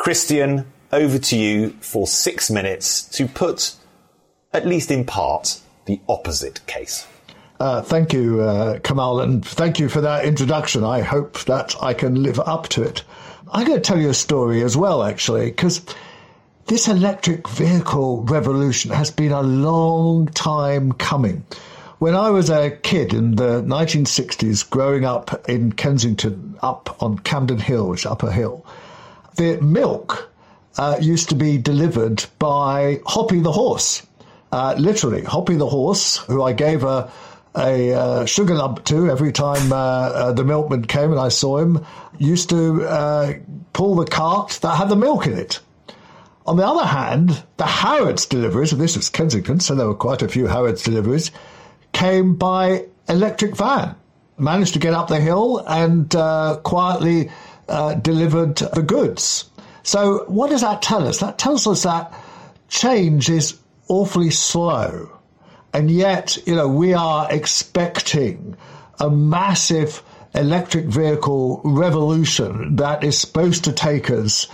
Christian, 0.01 0.65
over 0.93 1.19
to 1.19 1.37
you 1.37 1.77
for 1.83 2.07
six 2.07 2.51
minutes 2.51 3.03
to 3.19 3.29
put, 3.29 3.75
at 4.51 4.67
least 4.67 4.91
in 4.91 5.05
part, 5.05 5.61
the 5.85 6.01
opposite 6.09 6.67
case. 6.67 7.07
Uh, 7.61 7.83
thank 7.83 8.15
you, 8.15 8.41
uh, 8.41 8.79
Kamal, 8.79 9.21
and 9.21 9.45
thank 9.45 9.79
you 9.79 9.91
for 9.91 10.01
that 10.01 10.25
introduction. 10.25 10.85
I 10.85 11.03
hope 11.03 11.45
that 11.45 11.75
I 11.83 11.93
can 11.93 12.23
live 12.23 12.41
up 12.41 12.69
to 12.69 12.83
it. 12.83 13.05
I'm 13.53 13.67
going 13.67 13.77
to 13.77 13.83
tell 13.83 14.01
you 14.01 14.09
a 14.09 14.15
story 14.15 14.63
as 14.63 14.75
well, 14.75 15.03
actually, 15.03 15.51
because 15.51 15.85
this 16.65 16.89
electric 16.89 17.47
vehicle 17.47 18.23
revolution 18.23 18.93
has 18.93 19.11
been 19.11 19.33
a 19.33 19.43
long 19.43 20.29
time 20.29 20.93
coming. 20.93 21.45
When 21.99 22.17
I 22.17 22.31
was 22.31 22.49
a 22.49 22.71
kid 22.71 23.13
in 23.13 23.37
the 23.37 23.61
1960s, 23.61 24.71
growing 24.71 25.05
up 25.05 25.47
in 25.47 25.73
Kensington, 25.73 26.57
up 26.63 27.03
on 27.03 27.19
Campden 27.19 27.61
Hill, 27.61 27.91
which 27.91 28.01
is 28.01 28.07
Upper 28.07 28.31
Hill, 28.31 28.65
the 29.37 29.61
milk 29.61 30.31
uh, 30.79 30.97
used 31.01 31.29
to 31.31 31.35
be 31.35 31.59
delivered 31.59 32.25
by 32.39 33.01
Hoppy 33.07 33.41
the 33.41 33.53
horse. 33.53 34.07
Uh, 34.53 34.75
literally, 34.79 35.23
Hoppy 35.23 35.57
the 35.57 35.69
horse, 35.69 36.17
who 36.17 36.43
I 36.43 36.53
gave 36.53 36.85
a, 36.85 37.11
a 37.57 37.93
uh, 37.93 38.27
sugar 38.27 38.55
lump 38.55 38.85
to 38.87 39.11
every 39.11 39.33
time 39.33 39.73
uh, 39.73 39.77
uh, 39.77 40.33
the 40.33 40.45
milkman 40.45 40.85
came 40.85 41.11
and 41.11 41.21
I 41.21 41.29
saw 41.29 41.59
him, 41.59 41.85
used 42.19 42.49
to 42.51 42.85
uh, 42.85 43.35
pull 43.73 43.95
the 43.97 44.07
cart 44.07 44.59
that 44.63 44.77
had 44.77 44.89
the 44.89 44.97
milk 44.97 45.27
in 45.27 45.39
it. 45.39 45.61
On 46.47 46.57
the 46.57 46.67
other 46.67 46.87
hand, 46.87 47.43
the 47.59 47.67
Harrods 47.67 48.27
deliveries, 48.27 48.73
and 48.73 48.81
this 48.81 48.97
was 48.97 49.09
Kensington, 49.09 49.61
so 49.61 49.75
there 49.75 49.87
were 49.87 49.95
quite 49.95 50.23
a 50.23 50.29
few 50.29 50.47
Harrods 50.47 50.83
deliveries, 50.83 51.31
came 51.93 52.35
by 52.35 52.87
electric 53.09 53.57
van. 53.57 53.95
Managed 54.39 54.73
to 54.73 54.79
get 54.79 54.95
up 54.95 55.09
the 55.09 55.21
hill 55.21 55.59
and 55.59 56.11
quietly 56.65 57.31
Uh, 57.71 57.95
delivered 57.95 58.57
the 58.57 58.83
goods. 58.83 59.49
So 59.85 60.25
what 60.27 60.51
does 60.51 60.63
that 60.63 60.83
tell 60.83 61.07
us? 61.07 61.21
That 61.21 61.39
tells 61.39 61.69
us 61.69 61.85
that 61.85 62.13
change 62.69 63.31
is 63.31 63.59
awfully 63.87 64.31
slow. 64.31 65.09
And 65.73 65.89
yet, 65.89 66.37
you 66.49 66.57
know, 66.57 66.67
we 66.67 66.95
are 66.95 67.31
expecting 67.31 68.57
a 68.99 69.09
massive 69.09 70.03
electric 70.35 70.87
vehicle 70.87 71.61
revolution 71.65 72.75
that 72.75 73.05
is 73.05 73.17
supposed 73.17 73.63
to 73.65 73.73
take 73.73 74.11
us 74.11 74.49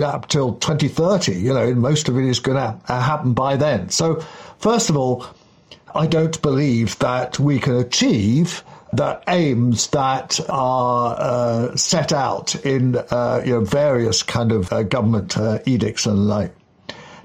up 0.00 0.28
till 0.28 0.54
2030. 0.54 1.32
You 1.32 1.54
know, 1.54 1.74
most 1.74 2.08
of 2.08 2.16
it 2.16 2.24
is 2.24 2.38
going 2.38 2.58
to 2.58 2.80
uh, 2.86 3.00
happen 3.00 3.32
by 3.32 3.56
then. 3.56 3.88
So, 3.90 4.24
first 4.58 4.90
of 4.90 4.96
all, 4.96 5.26
I 5.92 6.06
don't 6.06 6.40
believe 6.40 6.98
that 7.00 7.40
we 7.40 7.58
can 7.58 7.74
achieve 7.74 8.62
the 8.96 9.20
aims 9.28 9.88
that 9.88 10.40
are 10.48 11.16
uh, 11.18 11.76
set 11.76 12.12
out 12.12 12.54
in 12.64 12.96
uh, 12.96 13.42
you 13.44 13.54
know, 13.54 13.60
various 13.60 14.22
kind 14.22 14.52
of 14.52 14.72
uh, 14.72 14.82
government 14.82 15.36
uh, 15.36 15.58
edicts 15.66 16.06
and 16.06 16.26
like. 16.26 16.54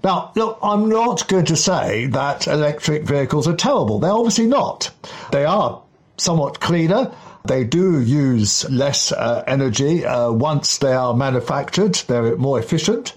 Now, 0.03 0.31
look, 0.35 0.59
I'm 0.63 0.87
not 0.87 1.27
going 1.27 1.45
to 1.45 1.55
say 1.55 2.05
that 2.07 2.47
electric 2.47 3.03
vehicles 3.03 3.47
are 3.47 3.55
terrible. 3.55 3.99
They're 3.99 4.11
obviously 4.11 4.47
not. 4.47 4.91
They 5.31 5.45
are 5.45 5.81
somewhat 6.17 6.59
cleaner. 6.59 7.11
They 7.45 7.63
do 7.63 7.99
use 7.99 8.69
less 8.69 9.11
uh, 9.11 9.43
energy 9.47 10.05
uh, 10.05 10.31
once 10.31 10.77
they 10.77 10.93
are 10.93 11.13
manufactured. 11.13 11.95
They're 12.07 12.37
more 12.37 12.59
efficient. 12.59 13.15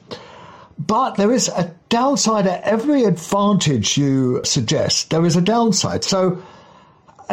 But 0.78 1.14
there 1.14 1.30
is 1.30 1.48
a 1.48 1.72
downside 1.88 2.46
at 2.46 2.62
every 2.64 3.04
advantage 3.04 3.96
you 3.96 4.40
suggest. 4.44 5.10
There 5.10 5.24
is 5.24 5.36
a 5.36 5.40
downside. 5.40 6.02
So 6.02 6.42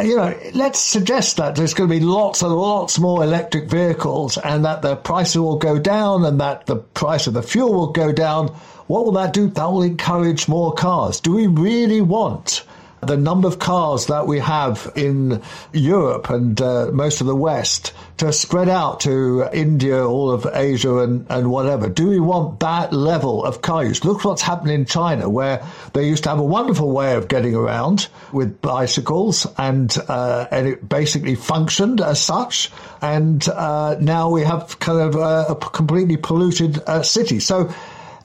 Uh, 0.00 0.02
you 0.02 0.16
know, 0.16 0.34
let's 0.54 0.78
suggest 0.78 1.36
that 1.36 1.54
there's 1.54 1.74
going 1.74 1.86
to 1.90 1.94
be 1.94 2.02
lots 2.02 2.40
and 2.40 2.50
lots 2.54 2.98
more 2.98 3.22
electric 3.22 3.68
vehicles 3.68 4.38
and 4.38 4.64
that 4.64 4.80
the 4.80 4.96
price 4.96 5.36
will 5.36 5.58
go 5.58 5.78
down 5.78 6.24
and 6.24 6.40
that 6.40 6.64
the 6.64 6.76
price 6.76 7.26
of 7.26 7.34
the 7.34 7.42
fuel 7.42 7.72
will 7.74 7.92
go 7.92 8.10
down. 8.10 8.48
What 8.86 9.04
will 9.04 9.12
that 9.12 9.34
do? 9.34 9.48
That 9.48 9.66
will 9.66 9.82
encourage 9.82 10.48
more 10.48 10.72
cars. 10.72 11.20
Do 11.20 11.32
we 11.32 11.48
really 11.48 12.00
want 12.00 12.64
the 13.00 13.16
number 13.16 13.48
of 13.48 13.58
cars 13.58 14.06
that 14.06 14.26
we 14.26 14.38
have 14.38 14.92
in 14.94 15.42
Europe 15.72 16.30
and 16.30 16.60
uh, 16.60 16.90
most 16.92 17.20
of 17.20 17.26
the 17.26 17.34
West 17.34 17.92
to 18.18 18.32
spread 18.32 18.68
out 18.68 19.00
to 19.00 19.48
India, 19.52 20.06
all 20.06 20.30
of 20.30 20.46
Asia, 20.52 20.98
and, 20.98 21.26
and 21.30 21.50
whatever. 21.50 21.88
Do 21.88 22.08
we 22.08 22.20
want 22.20 22.60
that 22.60 22.92
level 22.92 23.44
of 23.44 23.62
car 23.62 23.84
use? 23.84 24.04
Look 24.04 24.24
what's 24.24 24.42
happened 24.42 24.70
in 24.72 24.84
China, 24.84 25.30
where 25.30 25.64
they 25.94 26.06
used 26.06 26.24
to 26.24 26.28
have 26.28 26.38
a 26.38 26.44
wonderful 26.44 26.90
way 26.90 27.14
of 27.14 27.28
getting 27.28 27.54
around 27.54 28.08
with 28.32 28.60
bicycles, 28.60 29.46
and 29.56 29.96
uh, 30.08 30.46
and 30.50 30.68
it 30.68 30.86
basically 30.86 31.34
functioned 31.34 32.02
as 32.02 32.20
such. 32.20 32.70
And 33.00 33.48
uh, 33.48 33.96
now 33.98 34.28
we 34.30 34.42
have 34.42 34.78
kind 34.78 35.00
of 35.00 35.16
a, 35.16 35.52
a 35.52 35.56
completely 35.56 36.18
polluted 36.18 36.78
uh, 36.86 37.02
city. 37.02 37.40
So 37.40 37.72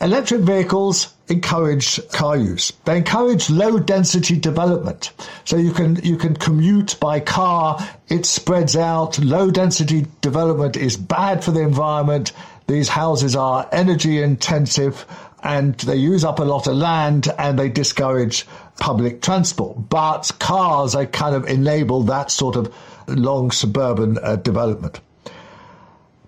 Electric 0.02 0.42
vehicles 0.42 1.14
encourage 1.28 2.00
car 2.10 2.38
use. 2.38 2.72
They 2.86 2.98
encourage 2.98 3.50
low 3.50 3.80
density 3.80 4.38
development. 4.40 5.12
So 5.44 5.58
you 5.58 5.72
can, 5.72 5.96
you 6.04 6.18
can 6.18 6.36
commute 6.36 7.00
by 7.00 7.20
car. 7.20 7.80
It 8.10 8.26
spreads 8.26 8.76
out. 8.76 9.18
Low 9.20 9.50
density 9.50 10.06
development 10.22 10.78
is 10.78 10.98
bad 10.98 11.44
for 11.44 11.52
the 11.52 11.62
environment. 11.62 12.32
These 12.68 12.90
houses 12.90 13.36
are 13.36 13.68
energy 13.72 14.22
intensive 14.22 15.06
and 15.44 15.76
they 15.76 15.96
use 15.96 16.24
up 16.26 16.40
a 16.40 16.44
lot 16.44 16.66
of 16.66 16.76
land 16.76 17.28
and 17.38 17.58
they 17.58 17.70
discourage 17.70 18.48
public 18.80 19.22
transport. 19.22 19.90
But 19.90 20.32
cars, 20.40 20.94
they 20.94 21.06
kind 21.06 21.36
of 21.36 21.46
enable 21.46 22.04
that 22.04 22.32
sort 22.32 22.56
of 22.56 22.74
long 23.08 23.52
suburban 23.52 24.18
uh, 24.18 24.38
development. 24.38 25.00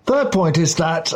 Third 0.06 0.32
point 0.32 0.56
is 0.56 0.76
that 0.76 1.12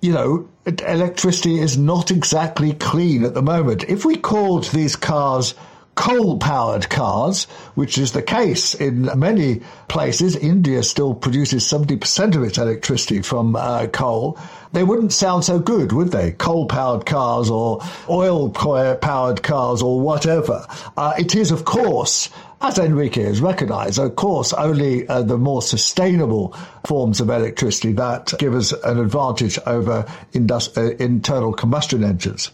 you 0.00 0.12
know, 0.12 0.48
electricity 0.66 1.58
is 1.58 1.76
not 1.76 2.10
exactly 2.10 2.72
clean 2.74 3.24
at 3.24 3.34
the 3.34 3.42
moment. 3.42 3.84
If 3.84 4.04
we 4.04 4.16
called 4.16 4.64
these 4.64 4.96
cars 4.96 5.54
coal 5.96 6.36
powered 6.38 6.88
cars, 6.90 7.44
which 7.74 7.98
is 7.98 8.12
the 8.12 8.22
case 8.22 8.74
in 8.74 9.10
many 9.18 9.62
places. 9.88 10.36
India 10.36 10.82
still 10.82 11.14
produces 11.14 11.64
70% 11.64 12.36
of 12.36 12.42
its 12.44 12.58
electricity 12.58 13.22
from 13.22 13.56
uh, 13.56 13.86
coal. 13.88 14.38
They 14.72 14.84
wouldn't 14.84 15.12
sound 15.12 15.44
so 15.44 15.58
good, 15.58 15.92
would 15.92 16.12
they? 16.12 16.32
Coal 16.32 16.66
powered 16.66 17.06
cars 17.06 17.48
or 17.50 17.80
oil 18.10 18.50
powered 18.50 19.42
cars 19.42 19.82
or 19.82 19.98
whatever. 19.98 20.66
Uh, 20.96 21.14
it 21.18 21.34
is, 21.34 21.50
of 21.50 21.64
course, 21.64 22.28
as 22.60 22.78
Enrique 22.78 23.22
has 23.22 23.40
recognized, 23.40 23.98
of 23.98 24.16
course, 24.16 24.52
only 24.52 25.06
uh, 25.08 25.22
the 25.22 25.36
more 25.38 25.62
sustainable 25.62 26.56
forms 26.86 27.20
of 27.20 27.28
electricity 27.28 27.92
that 27.92 28.32
give 28.38 28.54
us 28.54 28.72
an 28.72 28.98
advantage 28.98 29.58
over 29.66 30.06
indus- 30.32 30.76
uh, 30.76 30.94
internal 30.98 31.52
combustion 31.52 32.02
engines 32.02 32.50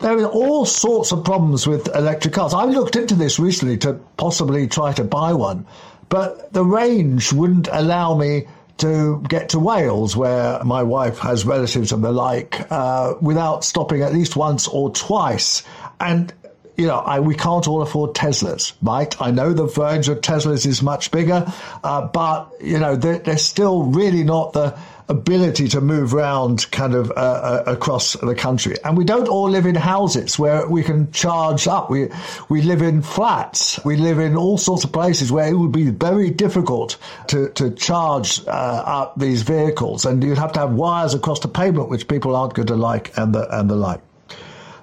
there 0.00 0.18
are 0.18 0.26
all 0.26 0.64
sorts 0.64 1.12
of 1.12 1.24
problems 1.24 1.66
with 1.66 1.94
electric 1.94 2.34
cars. 2.34 2.54
I 2.54 2.64
looked 2.64 2.96
into 2.96 3.14
this 3.14 3.38
recently 3.38 3.76
to 3.78 3.94
possibly 4.16 4.66
try 4.66 4.92
to 4.94 5.04
buy 5.04 5.34
one, 5.34 5.66
but 6.08 6.52
the 6.52 6.64
range 6.64 7.32
wouldn't 7.32 7.68
allow 7.70 8.16
me 8.16 8.46
to 8.78 9.22
get 9.28 9.50
to 9.50 9.58
Wales, 9.58 10.16
where 10.16 10.64
my 10.64 10.82
wife 10.82 11.18
has 11.18 11.44
relatives 11.44 11.92
and 11.92 12.02
the 12.02 12.12
like, 12.12 12.66
uh, 12.70 13.14
without 13.20 13.62
stopping 13.62 14.00
at 14.00 14.14
least 14.14 14.36
once 14.36 14.66
or 14.66 14.90
twice. 14.90 15.62
And 16.00 16.32
you 16.76 16.86
know, 16.86 16.98
I, 16.98 17.20
we 17.20 17.34
can't 17.34 17.66
all 17.68 17.82
afford 17.82 18.14
Teslas, 18.14 18.72
right? 18.82 19.14
I 19.20 19.30
know 19.30 19.52
the 19.52 19.66
range 19.66 20.08
of 20.08 20.20
Teslas 20.20 20.66
is 20.66 20.82
much 20.82 21.10
bigger, 21.10 21.46
uh, 21.84 22.06
but 22.08 22.52
you 22.60 22.78
know, 22.78 22.96
they're, 22.96 23.18
they're 23.18 23.38
still 23.38 23.84
really 23.84 24.24
not 24.24 24.52
the 24.52 24.78
ability 25.10 25.66
to 25.66 25.80
move 25.80 26.14
around 26.14 26.70
kind 26.70 26.94
of 26.94 27.10
uh, 27.10 27.14
uh, 27.14 27.64
across 27.66 28.12
the 28.14 28.34
country. 28.34 28.76
And 28.84 28.96
we 28.96 29.04
don't 29.04 29.28
all 29.28 29.50
live 29.50 29.66
in 29.66 29.74
houses 29.74 30.38
where 30.38 30.66
we 30.68 30.82
can 30.82 31.10
charge 31.10 31.66
up. 31.66 31.90
We, 31.90 32.08
we 32.48 32.62
live 32.62 32.80
in 32.80 33.02
flats. 33.02 33.84
We 33.84 33.96
live 33.96 34.20
in 34.20 34.36
all 34.36 34.56
sorts 34.56 34.84
of 34.84 34.92
places 34.92 35.32
where 35.32 35.48
it 35.48 35.54
would 35.54 35.72
be 35.72 35.90
very 35.90 36.30
difficult 36.30 36.96
to, 37.28 37.48
to 37.50 37.72
charge 37.72 38.46
uh, 38.46 38.50
up 38.50 39.18
these 39.18 39.42
vehicles. 39.42 40.04
And 40.04 40.22
you'd 40.22 40.38
have 40.38 40.52
to 40.52 40.60
have 40.60 40.72
wires 40.72 41.12
across 41.12 41.40
the 41.40 41.48
pavement, 41.48 41.90
which 41.90 42.06
people 42.06 42.36
aren't 42.36 42.54
going 42.54 42.68
to 42.68 42.76
like 42.76 43.16
and 43.18 43.34
the, 43.34 43.58
and 43.58 43.68
the 43.68 43.76
like. 43.76 44.00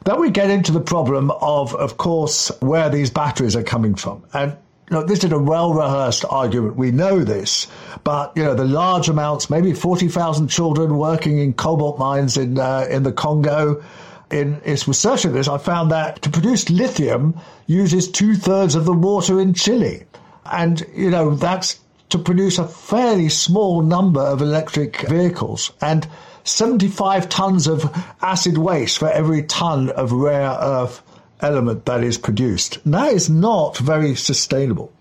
Then 0.08 0.22
we 0.22 0.32
get 0.32 0.50
into 0.50 0.72
the 0.72 0.80
problem 0.80 1.32
of, 1.32 1.76
of 1.76 1.98
course, 1.98 2.50
where 2.62 2.90
these 2.90 3.10
batteries 3.10 3.58
are 3.58 3.64
coming 3.64 3.94
from. 3.96 4.24
And 4.34 4.56
know, 4.90 5.04
this 5.04 5.26
is 5.26 5.34
a 5.34 5.38
well 5.38 5.74
rehearsed 5.74 6.24
argument. 6.30 6.78
We 6.78 6.92
know 6.92 7.26
this, 7.26 7.68
but 8.06 8.32
you 8.38 8.44
know 8.46 8.56
the 8.56 8.64
large 8.64 9.10
amounts, 9.10 9.50
maybe 9.50 9.74
forty 9.74 10.08
thousand 10.08 10.48
children 10.48 10.98
working 10.98 11.40
in 11.40 11.54
cobalt 11.54 12.00
mines 12.00 12.38
in 12.38 12.58
uh, 12.58 12.88
in 12.90 13.04
the 13.04 13.12
Congo. 13.12 13.84
in 14.32 14.62
its 14.66 14.88
research 14.88 15.26
of 15.26 15.34
this, 15.34 15.48
I 15.48 15.58
found 15.58 15.92
that 15.92 16.22
to 16.22 16.30
produce 16.30 16.70
lithium 16.70 17.40
uses 17.66 18.10
two 18.10 18.36
thirds 18.36 18.76
of 18.76 18.86
the 18.86 18.94
water 18.94 19.40
in 19.40 19.54
Chile. 19.54 20.06
And, 20.46 20.86
you 20.94 21.10
know, 21.10 21.36
that's 21.36 21.80
to 22.10 22.18
produce 22.18 22.58
a 22.58 22.68
fairly 22.68 23.30
small 23.30 23.82
number 23.82 24.22
of 24.22 24.42
electric 24.42 25.02
vehicles 25.10 25.72
and 25.82 26.08
75 26.48 27.30
tons 27.30 27.68
of 27.68 27.86
acid 28.22 28.58
waste 28.58 28.98
for 29.00 29.10
every 29.10 29.44
ton 29.44 29.90
of 29.90 30.12
rare 30.12 30.58
earth 30.60 31.02
element 31.42 31.86
that 31.86 32.04
is 32.04 32.18
produced. 32.18 32.80
And 32.86 32.94
that 32.94 33.14
is 33.14 33.30
not 33.30 33.78
very 33.78 34.16
sustainable. 34.16 34.92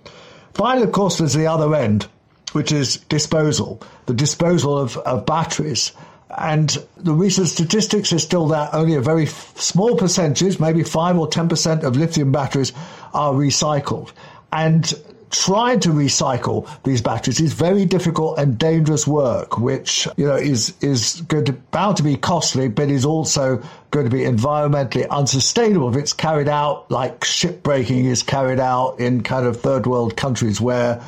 Finally, 0.55 0.85
of 0.85 0.93
course, 0.93 1.19
there's 1.19 1.35
the 1.35 1.47
other 1.47 1.75
end, 1.75 2.07
which 2.53 2.73
is 2.73 2.97
disposal, 3.09 3.83
the 4.07 4.15
disposal 4.15 4.79
of, 4.79 4.97
of 4.99 5.27
batteries. 5.27 5.93
And 6.37 6.77
the 6.97 7.13
recent 7.13 7.49
statistics 7.49 8.13
is 8.13 8.23
still 8.23 8.49
that 8.49 8.75
only 8.75 8.95
a 8.95 9.01
very 9.01 9.27
small 9.27 9.97
percentage, 9.97 10.59
maybe 10.59 10.83
5 10.83 11.19
or 11.19 11.29
10% 11.29 11.83
of 11.83 11.97
lithium 11.97 12.33
batteries 12.33 12.73
are 13.15 13.33
recycled. 13.33 14.13
And 14.53 14.93
trying 15.31 15.81
to 15.81 15.91
recycle 15.91 16.69
these 16.85 17.01
batteries 17.01 17.41
is 17.41 17.53
very 17.53 17.85
difficult 17.85 18.39
and 18.39 18.59
dangerous 18.59 19.07
work, 19.07 19.59
which 19.59 20.07
you 20.17 20.27
know 20.27 20.37
is 20.37 20.75
is 20.81 21.21
going 21.23 21.45
to 21.47 21.53
bound 21.53 21.97
to 21.97 22.03
be 22.03 22.17
costly, 22.17 22.69
but 22.69 22.89
is 22.89 23.05
also 23.05 23.63
going 23.91 24.09
to 24.09 24.15
be 24.15 24.23
environmentally 24.23 25.09
unsustainable 25.09 25.89
if 25.91 25.97
it's 25.97 26.13
carried 26.13 26.49
out 26.49 26.91
like 26.91 27.21
shipbreaking 27.21 28.05
is 28.05 28.23
carried 28.23 28.61
out 28.61 28.99
in 29.01 29.23
kind 29.23 29.47
of 29.47 29.61
third 29.61 29.87
world 29.87 30.17
countries 30.17 30.61
where 30.61 31.03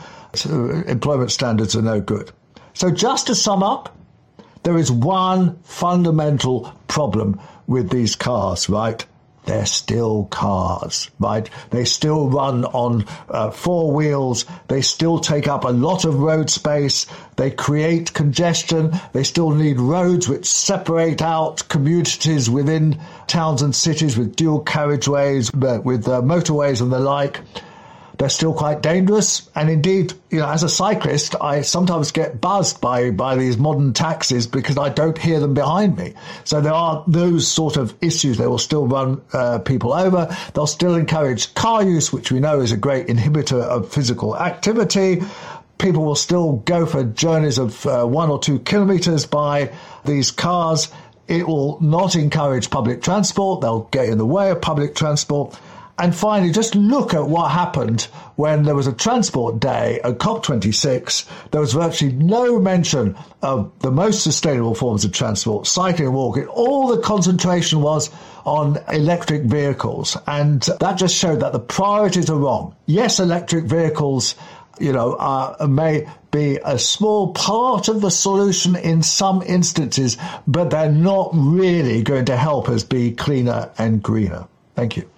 employment 0.87 1.33
standards 1.33 1.75
are 1.77 1.83
no 1.83 2.01
good. 2.01 2.31
So 2.75 2.91
just 2.91 3.27
to 3.27 3.35
sum 3.35 3.63
up, 3.63 3.97
there 4.63 4.77
is 4.77 4.91
one 4.91 5.59
fundamental 5.63 6.73
problem 6.87 7.41
with 7.67 7.91
these 7.91 8.17
cars, 8.17 8.69
right? 8.69 9.05
They're 9.49 9.65
still 9.65 10.27
cars, 10.27 11.11
right? 11.19 11.49
They 11.71 11.87
still 11.87 12.29
run 12.29 12.67
on 12.67 13.07
uh, 13.31 13.51
four 13.51 13.93
wheels. 13.93 14.45
They 14.69 14.83
still 14.83 15.19
take 15.19 15.49
up 15.49 15.65
a 15.65 15.71
lot 15.71 16.05
of 16.05 16.19
road 16.21 16.51
space. 16.51 17.07
They 17.37 17.51
create 17.51 18.13
congestion. 18.13 18.93
They 19.15 19.25
still 19.25 19.51
need 19.51 19.81
roads 19.81 20.29
which 20.29 20.45
separate 20.45 21.23
out 21.23 21.67
communities 21.71 22.51
within 22.51 23.01
towns 23.27 23.63
and 23.63 23.75
cities 23.75 24.19
with 24.19 24.37
dual 24.37 24.63
carriageways, 24.65 25.51
uh, 25.55 25.81
with 25.81 26.07
uh, 26.07 26.21
motorways 26.21 26.83
and 26.83 26.93
the 26.93 26.99
like. 26.99 27.41
They're 28.19 28.29
still 28.29 28.53
quite 28.53 28.83
dangerous. 28.83 29.49
And 29.55 29.71
indeed, 29.71 30.13
you 30.31 30.41
know, 30.41 30.49
as 30.49 30.65
a 30.65 30.69
cyclist, 30.69 31.37
I 31.41 31.63
sometimes 31.63 32.11
get 32.11 32.41
buzzed 32.41 32.81
by, 32.81 33.13
by 33.13 33.37
these 33.37 33.57
modern 33.57 33.93
taxis 33.93 34.49
because 34.49 34.77
I 34.77 34.89
don't 34.89 35.17
hear 35.17 35.39
them 35.39 35.55
behind 35.55 35.97
me. 35.97 36.15
So 36.45 36.61
there 36.61 36.73
are 36.73 37.05
those 37.07 37.47
sort 37.47 37.77
of 37.77 37.95
issues. 38.01 38.37
They 38.37 38.49
will 38.49 38.59
still 38.59 38.89
run 38.89 39.23
uh, 39.33 39.61
people 39.61 39.93
over. 39.93 40.37
They'll 40.53 40.67
still 40.67 40.97
encourage 40.97 41.55
car 41.55 41.85
use, 41.85 42.13
which 42.13 42.33
we 42.33 42.41
know 42.41 42.61
is 42.61 42.73
a 42.73 42.77
great 42.77 43.07
inhibitor 43.07 43.63
of 43.63 43.93
physical 43.93 44.37
activity 44.37 45.23
people 45.79 46.05
will 46.05 46.17
still 46.17 46.55
go 46.65 46.85
for 46.85 47.05
journeys 47.05 47.57
of 47.57 47.87
uh, 47.87 48.05
one 48.05 48.31
or 48.31 48.41
two 48.41 48.59
kilometers 48.59 49.27
by 49.27 49.73
these 50.05 50.33
cars. 50.33 50.91
It 51.29 51.47
will 51.47 51.79
not 51.81 52.17
encourage 52.17 52.69
public 52.71 53.01
transport. 53.01 53.61
They'll 53.61 53.83
get 53.93 54.09
in 54.09 54.19
the 54.19 54.27
way 54.27 54.51
of 54.51 54.61
public 54.61 54.95
transport. 54.95 55.59
And 55.99 56.15
finally, 56.15 56.53
just 56.53 56.77
look 56.77 57.13
at 57.13 57.27
what 57.27 57.51
happened 57.51 58.03
when 58.37 58.63
there 58.63 58.77
was 58.77 58.87
a 58.87 58.93
transport 58.93 59.59
day 59.59 60.01
at 60.05 60.19
COP26. 60.19 61.51
There 61.51 61.61
was 61.61 61.73
virtually 61.73 62.13
no 62.13 62.61
mention 62.61 63.17
of 63.43 63.73
the 63.81 63.91
most 63.91 64.23
sustainable 64.23 64.77
forms 64.77 65.05
of 65.05 65.13
transport, 65.13 65.67
cycling 65.67 66.07
and 66.07 66.15
walking. 66.15 66.47
All 66.47 66.87
the 66.87 67.03
concentration 67.03 67.83
was 67.83 68.11
on 68.47 68.79
electric 68.93 69.43
vehicles. 69.43 70.17
And 70.29 70.63
that 70.81 70.99
just 70.99 71.17
showed 71.17 71.41
that 71.41 71.53
the 71.53 71.59
priorities 71.59 72.31
are 72.31 72.39
wrong. 72.39 72.77
Yes, 72.87 73.19
electric 73.19 73.65
vehicles, 73.65 74.37
you 74.79 74.93
know, 74.93 75.57
may 75.69 76.07
be 76.31 76.61
a 76.65 76.79
small 76.79 77.33
part 77.33 77.89
of 77.89 78.03
the 78.03 78.11
solution 78.11 78.77
in 78.77 79.03
some 79.03 79.43
instances, 79.43 80.17
but 80.47 80.71
they're 80.71 80.93
not 80.93 81.31
really 81.33 82.03
going 82.03 82.27
to 82.27 82.37
help 82.37 82.69
us 82.69 82.85
be 82.85 83.11
cleaner 83.11 83.71
and 83.79 84.01
greener. 84.01 84.47
Thank 84.77 84.97
you. 84.97 85.11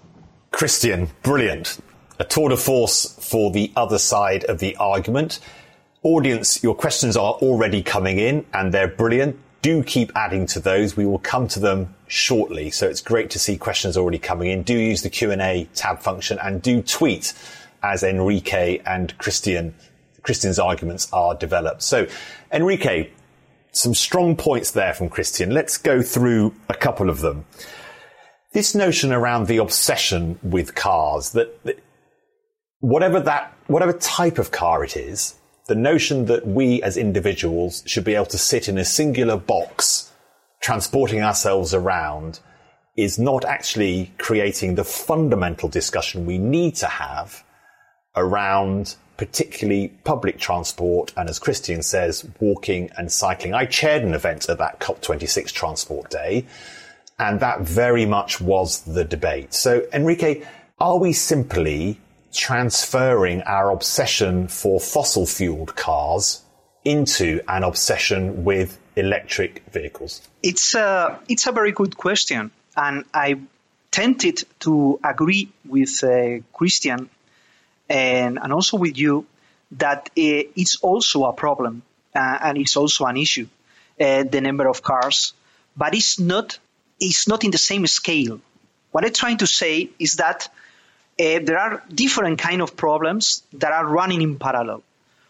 Christian, 0.50 1.08
brilliant. 1.22 1.78
A 2.18 2.24
tour 2.24 2.48
de 2.50 2.56
force 2.56 3.16
for 3.20 3.50
the 3.50 3.72
other 3.76 3.98
side 3.98 4.44
of 4.44 4.58
the 4.58 4.76
argument. 4.76 5.38
Audience, 6.02 6.62
your 6.62 6.74
questions 6.74 7.16
are 7.16 7.34
already 7.34 7.82
coming 7.82 8.18
in 8.18 8.44
and 8.52 8.74
they're 8.74 8.88
brilliant. 8.88 9.38
Do 9.62 9.82
keep 9.82 10.10
adding 10.16 10.46
to 10.46 10.60
those. 10.60 10.96
We 10.96 11.06
will 11.06 11.18
come 11.20 11.46
to 11.48 11.60
them 11.60 11.94
shortly. 12.08 12.70
So 12.70 12.88
it's 12.88 13.00
great 13.00 13.30
to 13.30 13.38
see 13.38 13.56
questions 13.56 13.96
already 13.96 14.18
coming 14.18 14.50
in. 14.50 14.62
Do 14.62 14.74
use 14.74 15.02
the 15.02 15.10
Q&A 15.10 15.68
tab 15.74 16.00
function 16.00 16.38
and 16.42 16.60
do 16.60 16.82
tweet 16.82 17.32
as 17.82 18.02
Enrique 18.02 18.82
and 18.84 19.16
Christian, 19.18 19.74
Christian's 20.22 20.58
arguments 20.58 21.08
are 21.12 21.34
developed. 21.34 21.82
So 21.82 22.06
Enrique, 22.52 23.10
some 23.72 23.94
strong 23.94 24.36
points 24.36 24.72
there 24.72 24.94
from 24.94 25.08
Christian. 25.08 25.50
Let's 25.50 25.78
go 25.78 26.02
through 26.02 26.54
a 26.68 26.74
couple 26.74 27.08
of 27.08 27.20
them 27.20 27.46
this 28.52 28.74
notion 28.74 29.12
around 29.12 29.46
the 29.46 29.58
obsession 29.58 30.38
with 30.42 30.74
cars 30.74 31.30
that, 31.32 31.62
that 31.64 31.82
whatever 32.80 33.20
that, 33.20 33.54
whatever 33.68 33.92
type 33.92 34.38
of 34.38 34.50
car 34.50 34.82
it 34.84 34.96
is, 34.96 35.34
the 35.68 35.74
notion 35.74 36.24
that 36.26 36.46
we 36.46 36.82
as 36.82 36.96
individuals 36.96 37.82
should 37.86 38.04
be 38.04 38.14
able 38.14 38.26
to 38.26 38.38
sit 38.38 38.68
in 38.68 38.76
a 38.76 38.84
singular 38.84 39.36
box 39.36 40.10
transporting 40.60 41.22
ourselves 41.22 41.72
around 41.72 42.40
is 42.96 43.18
not 43.18 43.44
actually 43.44 44.12
creating 44.18 44.74
the 44.74 44.84
fundamental 44.84 45.68
discussion 45.68 46.26
we 46.26 46.38
need 46.38 46.74
to 46.74 46.86
have 46.86 47.44
around 48.16 48.96
particularly 49.16 49.88
public 50.04 50.38
transport 50.38 51.12
and 51.16 51.28
as 51.28 51.38
Christian 51.38 51.82
says, 51.82 52.28
walking 52.40 52.90
and 52.96 53.12
cycling. 53.12 53.54
I 53.54 53.66
chaired 53.66 54.02
an 54.02 54.14
event 54.14 54.48
at 54.48 54.58
that 54.58 54.80
COP26 54.80 55.52
transport 55.52 56.10
day 56.10 56.46
and 57.20 57.40
that 57.40 57.60
very 57.60 58.06
much 58.06 58.40
was 58.40 58.80
the 58.80 59.04
debate. 59.04 59.52
So, 59.52 59.86
Enrique, 59.92 60.42
are 60.80 60.98
we 60.98 61.12
simply 61.12 62.00
transferring 62.32 63.42
our 63.42 63.70
obsession 63.70 64.48
for 64.48 64.80
fossil 64.80 65.26
fueled 65.26 65.76
cars 65.76 66.42
into 66.82 67.40
an 67.46 67.62
obsession 67.62 68.44
with 68.44 68.78
electric 68.96 69.62
vehicles? 69.70 70.26
It's 70.42 70.74
a, 70.74 71.20
it's 71.28 71.46
a 71.46 71.52
very 71.52 71.72
good 71.72 71.96
question. 71.96 72.50
And 72.74 73.04
I 73.12 73.40
tended 73.90 74.44
to 74.60 74.98
agree 75.04 75.52
with 75.68 76.02
uh, 76.02 76.38
Christian 76.54 77.10
and, 77.90 78.38
and 78.42 78.52
also 78.52 78.78
with 78.78 78.96
you 78.96 79.26
that 79.72 80.08
uh, 80.08 80.48
it's 80.56 80.76
also 80.80 81.24
a 81.24 81.34
problem 81.34 81.82
uh, 82.14 82.38
and 82.40 82.56
it's 82.56 82.76
also 82.76 83.04
an 83.04 83.18
issue, 83.18 83.46
uh, 84.00 84.22
the 84.22 84.40
number 84.40 84.66
of 84.68 84.82
cars. 84.82 85.34
But 85.76 85.94
it's 85.94 86.18
not 86.18 86.58
is 87.00 87.26
not 87.26 87.44
in 87.44 87.50
the 87.50 87.58
same 87.58 87.86
scale. 87.86 88.40
What 88.92 89.04
I'm 89.04 89.12
trying 89.12 89.38
to 89.38 89.46
say 89.46 89.90
is 89.98 90.14
that 90.14 90.48
uh, 91.18 91.40
there 91.42 91.58
are 91.58 91.82
different 91.92 92.38
kind 92.38 92.62
of 92.62 92.76
problems 92.76 93.42
that 93.54 93.72
are 93.72 93.86
running 93.86 94.22
in 94.22 94.38
parallel. 94.38 94.82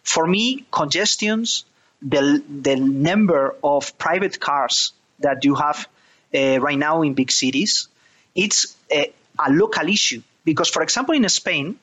For 0.03 0.27
me, 0.27 0.67
congestions, 0.71 1.65
the, 2.03 2.43
the 2.49 2.77
number 2.77 3.55
of 3.63 3.97
private 3.99 4.41
cars 4.41 4.93
that 5.21 5.45
you 5.45 5.55
have 5.55 5.89
uh, 6.35 6.61
right 6.61 6.79
now 6.79 7.03
in 7.03 7.15
big 7.15 7.31
cities, 7.31 7.89
it's 8.35 8.77
a, 8.91 9.13
a 9.39 9.53
local 9.53 9.89
issue. 9.89 10.23
Because, 10.45 10.71
for 10.71 10.83
example, 10.83 11.15
in 11.15 11.29
Spain, 11.29 11.79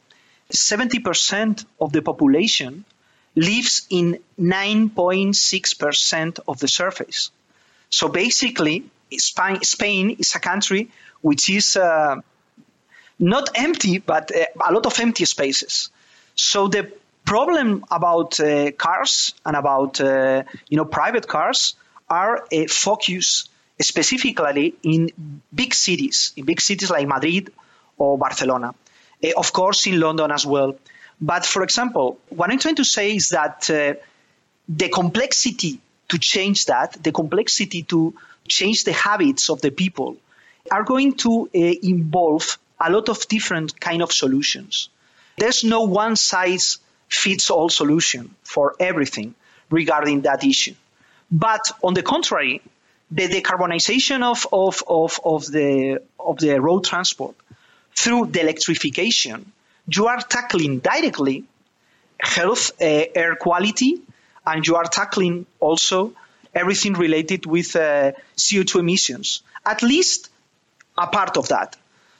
70% 0.52 1.66
of 1.80 1.92
the 1.92 2.02
population 2.02 2.86
lives 3.36 3.86
in 3.90 4.20
9.6% 4.40 6.40
of 6.48 6.60
the 6.60 6.68
surface. 6.68 7.32
So 7.90 8.08
basically, 8.08 8.86
Spain, 9.12 9.62
Spain 9.64 10.12
is 10.20 10.36
a 10.36 10.40
country 10.40 10.90
which 11.22 11.50
is 11.50 11.76
uh, 11.76 12.16
not 13.20 13.50
empty, 13.56 13.98
but 14.00 14.32
uh, 14.36 14.46
a 14.68 14.74
lot 14.74 14.86
of 14.86 15.00
empty 15.00 15.26
spaces. 15.26 15.90
So 16.36 16.68
the 16.68 16.92
problem 17.26 17.84
about 17.90 18.40
uh, 18.40 18.72
cars 18.72 19.34
and 19.46 19.56
about 19.56 20.00
uh, 20.00 20.44
you 20.70 20.78
know 20.78 20.86
private 20.86 21.28
cars 21.28 21.76
are 22.10 22.46
a 22.52 22.66
uh, 22.66 22.68
focus 22.68 23.50
specifically 23.80 24.76
in 24.84 25.12
big 25.54 25.74
cities, 25.74 26.34
in 26.36 26.46
big 26.46 26.62
cities 26.62 26.90
like 26.90 27.08
Madrid 27.08 27.52
or 27.98 28.18
Barcelona. 28.18 28.74
Uh, 29.24 29.30
of 29.36 29.52
course, 29.52 29.88
in 29.88 30.00
London 30.00 30.32
as 30.32 30.46
well. 30.46 30.76
But 31.20 31.46
for 31.46 31.64
example, 31.64 32.20
what 32.30 32.52
I'm 32.52 32.60
trying 32.60 32.76
to 32.76 32.86
say 32.86 33.16
is 33.16 33.30
that 33.30 33.70
the 34.70 34.90
complexity 34.90 35.80
to 36.10 36.18
change 36.18 36.66
that, 36.66 37.04
the 37.04 37.12
complexity 37.12 37.84
to 37.84 38.14
change 38.48 38.84
the 38.84 38.94
habits 38.94 39.50
of 39.50 39.62
the 39.62 39.72
people 39.72 40.18
are 40.72 40.84
going 40.84 41.14
to 41.14 41.50
uh, 41.54 41.60
involve 41.84 42.58
a 42.80 42.92
lot 42.92 43.10
of 43.10 43.28
different 43.28 43.80
kind 43.80 44.02
of 44.02 44.12
solutions. 44.12 44.90
There's 45.38 45.64
no 45.64 45.84
one 45.84 46.16
size 46.16 46.78
fits 47.10 47.50
all 47.50 47.70
solution 47.70 48.36
for 48.44 48.76
everything 48.80 49.36
regarding 49.70 50.22
that 50.22 50.44
issue. 50.44 50.76
But 51.32 51.72
on 51.84 51.94
the 51.94 52.04
contrary, 52.04 52.62
the 53.12 53.28
decarbonization 53.28 54.24
of, 54.24 54.48
of, 54.52 54.84
of, 54.88 55.20
of, 55.24 55.46
the, 55.52 56.02
of 56.20 56.38
the 56.38 56.60
road 56.60 56.84
transport 56.84 57.36
through 57.96 58.28
the 58.28 58.42
electrification, 58.42 59.52
you 59.88 60.08
are 60.08 60.20
tackling 60.20 60.80
directly 60.80 61.46
health, 62.20 62.72
uh, 62.82 62.86
air 63.16 63.36
quality, 63.36 64.02
and 64.46 64.66
you 64.66 64.76
are 64.76 64.86
tackling 64.86 65.46
also 65.60 66.14
everything 66.58 66.94
related 66.94 67.46
with 67.46 67.76
uh, 67.76 68.12
CO2 68.36 68.80
emissions, 68.80 69.42
at 69.66 69.82
least 69.84 70.30
a 70.98 71.08
part 71.08 71.38
of 71.38 71.50
that. 71.50 71.76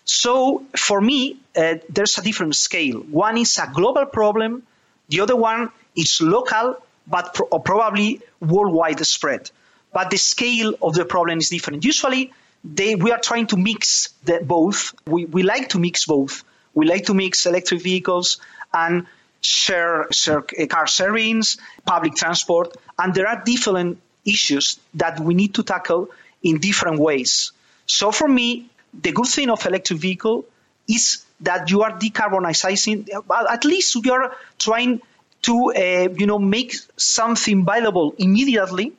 So 0.06 0.64
for 0.78 1.02
me, 1.02 1.38
uh, 1.56 1.76
there's 1.90 2.18
a 2.18 2.22
different 2.22 2.56
scale. 2.56 3.00
One 3.00 3.38
is 3.38 3.58
a 3.58 3.70
global 3.74 4.06
problem, 4.06 4.64
the 5.10 5.22
other 5.22 5.36
one 5.36 5.70
is 5.96 6.22
local, 6.22 6.78
but 7.08 7.34
pro- 7.34 7.60
probably 7.60 8.22
worldwide 8.40 9.06
spread. 9.06 9.50
But 9.94 10.12
the 10.12 10.18
scale 10.18 10.74
of 10.82 10.94
the 10.94 11.06
problem 11.06 11.40
is 11.40 11.50
different. 11.50 11.84
Usually, 11.84 12.32
they, 12.64 12.96
we 12.96 13.12
are 13.12 13.20
trying 13.20 13.48
to 13.48 13.58
mix 13.58 14.10
the, 14.24 14.40
both. 14.44 14.94
We, 15.06 15.26
we 15.26 15.44
like 15.44 15.70
to 15.70 15.80
mix 15.80 16.06
both. 16.06 16.44
We 16.74 16.86
like 16.86 17.06
to 17.06 17.14
mix 17.14 17.46
electric 17.46 17.82
vehicles 17.82 18.40
and 18.74 19.08
share, 19.42 20.08
share 20.12 20.42
car 20.42 20.86
sharings, 20.86 21.58
public 21.86 22.16
transport, 22.16 22.76
and 23.00 23.14
there 23.14 23.28
are 23.28 23.42
different 23.44 24.00
issues 24.28 24.80
that 24.94 25.20
we 25.20 25.34
need 25.34 25.56
to 25.56 25.64
tackle 25.64 26.10
in 26.44 26.60
different 26.60 27.00
ways. 27.00 27.52
So 27.86 28.12
for 28.12 28.28
me, 28.28 28.70
the 28.94 29.12
good 29.12 29.28
thing 29.28 29.50
of 29.50 29.66
electric 29.66 30.00
vehicle 30.00 30.46
is 30.88 31.26
that 31.42 31.70
you 31.72 31.82
are 31.84 31.92
decarbonizing. 31.98 33.10
At 33.50 33.66
least 33.66 33.96
you 33.96 34.14
are 34.14 34.36
trying 34.60 35.02
to, 35.44 35.74
uh, 35.76 36.10
you 36.16 36.26
know, 36.26 36.40
make 36.40 36.76
something 36.98 37.64
viable 37.64 38.16
immediately 38.18 38.94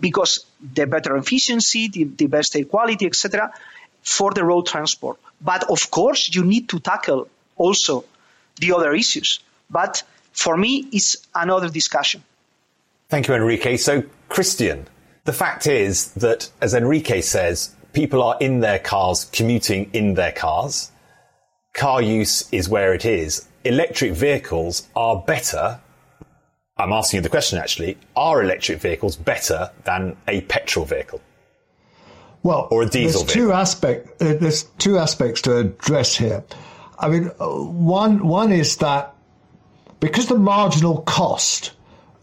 because 0.00 0.44
the 0.74 0.86
better 0.86 1.16
efficiency, 1.16 1.88
the, 1.88 2.04
the 2.04 2.26
best 2.26 2.54
air 2.56 2.64
quality, 2.64 3.06
etc., 3.06 3.52
for 4.02 4.32
the 4.32 4.44
road 4.44 4.66
transport. 4.66 5.18
But 5.40 5.70
of 5.70 5.90
course, 5.90 6.30
you 6.34 6.44
need 6.44 6.68
to 6.70 6.80
tackle 6.80 7.28
also 7.56 8.04
the 8.60 8.72
other 8.72 8.94
issues. 8.94 9.40
But 9.70 10.02
for 10.32 10.56
me, 10.56 10.88
it's 10.92 11.16
another 11.34 11.68
discussion. 11.68 12.22
Thank 13.08 13.26
you, 13.26 13.34
Enrique. 13.34 13.78
So, 13.78 14.04
Christian, 14.28 14.86
the 15.24 15.32
fact 15.32 15.66
is 15.66 16.12
that, 16.12 16.50
as 16.60 16.74
Enrique 16.74 17.22
says, 17.22 17.74
people 17.94 18.22
are 18.22 18.36
in 18.38 18.60
their 18.60 18.78
cars, 18.78 19.24
commuting 19.32 19.88
in 19.94 20.12
their 20.12 20.32
cars. 20.32 20.92
Car 21.72 22.02
use 22.02 22.46
is 22.52 22.68
where 22.68 22.92
it 22.92 23.06
is. 23.06 23.48
Electric 23.64 24.12
vehicles 24.12 24.86
are 24.94 25.22
better. 25.26 25.80
I'm 26.76 26.92
asking 26.92 27.18
you 27.18 27.22
the 27.22 27.28
question 27.30 27.58
actually. 27.58 27.96
Are 28.14 28.42
electric 28.42 28.80
vehicles 28.80 29.16
better 29.16 29.70
than 29.84 30.16
a 30.28 30.42
petrol 30.42 30.84
vehicle? 30.84 31.20
Well, 32.42 32.68
or 32.70 32.82
a 32.82 32.86
diesel 32.86 33.22
there's 33.22 33.32
two 33.32 33.52
aspect. 33.52 34.22
Uh, 34.22 34.34
there's 34.34 34.64
two 34.78 34.98
aspects 34.98 35.42
to 35.42 35.56
address 35.56 36.16
here. 36.16 36.44
I 36.98 37.08
mean, 37.08 37.30
uh, 37.40 37.48
one 37.48 38.26
one 38.26 38.52
is 38.52 38.76
that 38.76 39.14
because 39.98 40.26
the 40.26 40.38
marginal 40.38 41.02
cost 41.02 41.72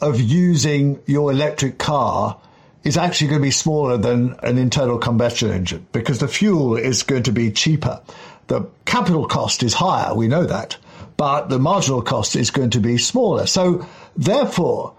of 0.01 0.19
using 0.19 1.01
your 1.05 1.31
electric 1.31 1.77
car 1.77 2.39
is 2.84 2.97
actually 2.97 3.27
going 3.27 3.41
to 3.41 3.43
be 3.43 3.51
smaller 3.51 3.97
than 3.97 4.36
an 4.43 4.58
internal 4.58 4.97
combustion 4.97 5.51
engine 5.51 5.86
because 5.91 6.19
the 6.19 6.27
fuel 6.27 6.77
is 6.77 7.03
going 7.03 7.23
to 7.23 7.31
be 7.31 7.51
cheaper. 7.51 8.01
The 8.47 8.67
capital 8.86 9.25
cost 9.25 9.63
is 9.63 9.73
higher, 9.73 10.13
we 10.13 10.27
know 10.27 10.45
that, 10.45 10.77
but 11.17 11.49
the 11.49 11.58
marginal 11.58 12.03
cost 12.03 12.36
is 12.36 12.51
going 12.51 12.69
to 12.71 12.79
be 12.79 12.97
smaller. 12.97 13.47
So 13.47 13.88
therefore, 14.15 14.93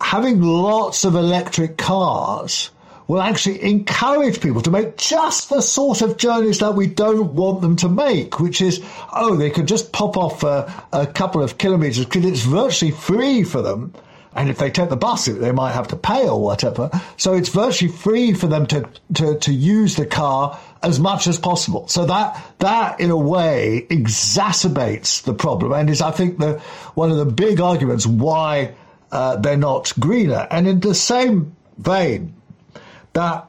having 0.00 0.40
lots 0.42 1.04
of 1.04 1.16
electric 1.16 1.76
cars 1.76 2.70
will 3.06 3.20
actually 3.20 3.62
encourage 3.62 4.40
people 4.40 4.62
to 4.62 4.70
make 4.70 4.96
just 4.96 5.50
the 5.50 5.60
sort 5.60 6.02
of 6.02 6.16
journeys 6.16 6.60
that 6.60 6.74
we 6.74 6.86
don't 6.86 7.34
want 7.34 7.60
them 7.60 7.76
to 7.76 7.88
make, 7.88 8.40
which 8.40 8.60
is, 8.60 8.82
oh, 9.12 9.36
they 9.36 9.50
could 9.50 9.68
just 9.68 9.92
pop 9.92 10.16
off 10.16 10.42
a, 10.42 10.72
a 10.92 11.06
couple 11.06 11.42
of 11.42 11.58
kilometers 11.58 12.04
because 12.04 12.24
it's 12.24 12.42
virtually 12.42 12.92
free 12.92 13.42
for 13.42 13.60
them. 13.60 13.92
And 14.34 14.50
if 14.50 14.58
they 14.58 14.70
take 14.70 14.88
the 14.88 14.96
bus, 14.96 15.26
they 15.26 15.52
might 15.52 15.72
have 15.72 15.88
to 15.88 15.96
pay 15.96 16.28
or 16.28 16.40
whatever. 16.40 16.90
So 17.16 17.34
it's 17.34 17.48
virtually 17.48 17.92
free 17.92 18.34
for 18.34 18.48
them 18.48 18.66
to, 18.66 18.88
to, 19.14 19.38
to 19.38 19.52
use 19.52 19.96
the 19.96 20.06
car 20.06 20.58
as 20.82 20.98
much 20.98 21.26
as 21.26 21.38
possible. 21.38 21.86
So 21.88 22.06
that, 22.06 22.44
that 22.58 23.00
in 23.00 23.10
a 23.10 23.16
way 23.16 23.86
exacerbates 23.88 25.22
the 25.22 25.34
problem 25.34 25.72
and 25.72 25.88
is, 25.88 26.02
I 26.02 26.10
think, 26.10 26.38
the, 26.38 26.58
one 26.94 27.10
of 27.10 27.16
the 27.16 27.26
big 27.26 27.60
arguments 27.60 28.06
why 28.06 28.74
uh, 29.12 29.36
they're 29.36 29.56
not 29.56 29.92
greener. 29.98 30.46
And 30.50 30.66
in 30.66 30.80
the 30.80 30.94
same 30.94 31.54
vein, 31.78 32.34
that 33.12 33.46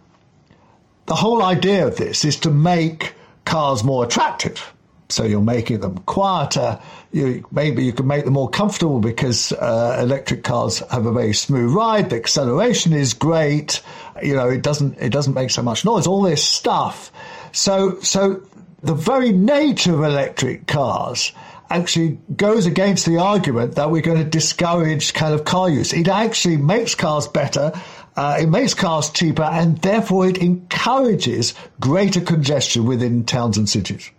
the 1.08 1.16
whole 1.16 1.42
idea 1.42 1.88
of 1.88 1.98
this 1.98 2.26
is 2.26 2.38
to 2.42 2.52
make 2.52 3.14
cars 3.44 3.84
more 3.84 4.06
attractive. 4.06 4.74
So 5.10 5.24
you're 5.24 5.42
making 5.42 5.82
them 5.82 6.00
quieter. 6.00 6.80
You, 7.12 7.46
maybe 7.52 7.84
you 7.84 7.94
can 7.94 8.08
make 8.08 8.26
them 8.26 8.34
more 8.34 8.50
comfortable 8.50 9.00
because 9.00 9.52
uh, 9.52 9.98
electric 10.02 10.44
cars 10.44 10.80
have 10.90 11.06
a 11.06 11.12
very 11.12 11.34
smooth 11.34 11.74
ride. 11.74 12.10
The 12.10 12.16
acceleration 12.16 12.94
is 12.94 13.14
great. 13.14 13.82
You 14.22 14.36
know, 14.36 14.50
it 14.50 14.64
doesn't 14.64 14.98
it 14.98 15.10
doesn't 15.10 15.34
make 15.34 15.52
so 15.52 15.62
much 15.62 15.86
noise. 15.86 16.08
All 16.08 16.22
this 16.22 16.44
stuff. 16.44 17.12
So 17.52 18.00
so 18.02 18.42
the 18.82 18.96
very 18.96 19.32
nature 19.32 19.94
of 19.94 20.04
electric 20.04 20.68
cars 20.68 21.32
actually 21.70 22.20
goes 22.36 22.66
against 22.66 23.06
the 23.06 23.18
argument 23.18 23.76
that 23.76 23.90
we're 23.90 24.02
going 24.02 24.24
to 24.24 24.30
discourage 24.30 25.14
kind 25.14 25.34
of 25.34 25.46
car 25.46 25.70
use. 25.70 25.94
It 25.94 26.08
actually 26.08 26.58
makes 26.58 26.94
cars 26.96 27.28
better 27.28 27.74
uh, 28.16 28.38
it 28.40 28.48
makes 28.48 28.74
cars 28.74 29.10
cheaper 29.10 29.44
and 29.44 29.78
therefore 29.80 30.28
it 30.28 30.38
encourages 30.38 31.54
greater 31.80 32.22
congestion 32.22 32.86
within 32.86 33.26
towns 33.26 33.58
and 33.58 33.68
cities. 33.68 34.10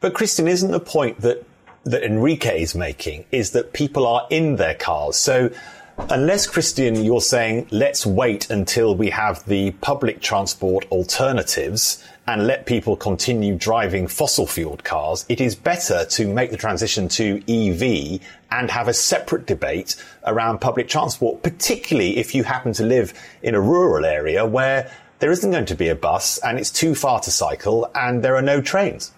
But 0.00 0.14
Christian, 0.14 0.46
isn't 0.46 0.70
the 0.70 0.80
point 0.80 1.20
that 1.22 1.44
that 1.84 2.02
Enrique 2.02 2.60
is 2.62 2.74
making 2.74 3.24
is 3.32 3.52
that 3.52 3.72
people 3.72 4.06
are 4.06 4.26
in 4.30 4.56
their 4.56 4.74
cars. 4.74 5.16
So 5.16 5.50
unless 6.10 6.46
Christian, 6.46 7.02
you're 7.02 7.20
saying 7.20 7.66
let's 7.70 8.04
wait 8.04 8.50
until 8.50 8.94
we 8.94 9.10
have 9.10 9.44
the 9.46 9.70
public 9.72 10.20
transport 10.20 10.86
alternatives 10.90 12.04
and 12.26 12.46
let 12.46 12.66
people 12.66 12.94
continue 12.94 13.56
driving 13.56 14.06
fossil 14.06 14.46
fueled 14.46 14.84
cars, 14.84 15.24
it 15.30 15.40
is 15.40 15.56
better 15.56 16.04
to 16.04 16.28
make 16.28 16.50
the 16.50 16.58
transition 16.58 17.08
to 17.08 17.42
EV 17.48 18.20
and 18.50 18.70
have 18.70 18.86
a 18.86 18.92
separate 18.92 19.46
debate 19.46 19.96
around 20.26 20.60
public 20.60 20.88
transport, 20.88 21.42
particularly 21.42 22.18
if 22.18 22.34
you 22.34 22.44
happen 22.44 22.74
to 22.74 22.84
live 22.84 23.14
in 23.42 23.54
a 23.54 23.60
rural 23.60 24.04
area 24.04 24.44
where 24.44 24.90
there 25.20 25.30
isn't 25.30 25.50
going 25.50 25.64
to 25.64 25.74
be 25.74 25.88
a 25.88 25.94
bus 25.94 26.38
and 26.44 26.58
it's 26.58 26.70
too 26.70 26.94
far 26.94 27.18
to 27.18 27.30
cycle 27.30 27.90
and 27.94 28.22
there 28.22 28.36
are 28.36 28.42
no 28.42 28.60
trains. 28.60 29.12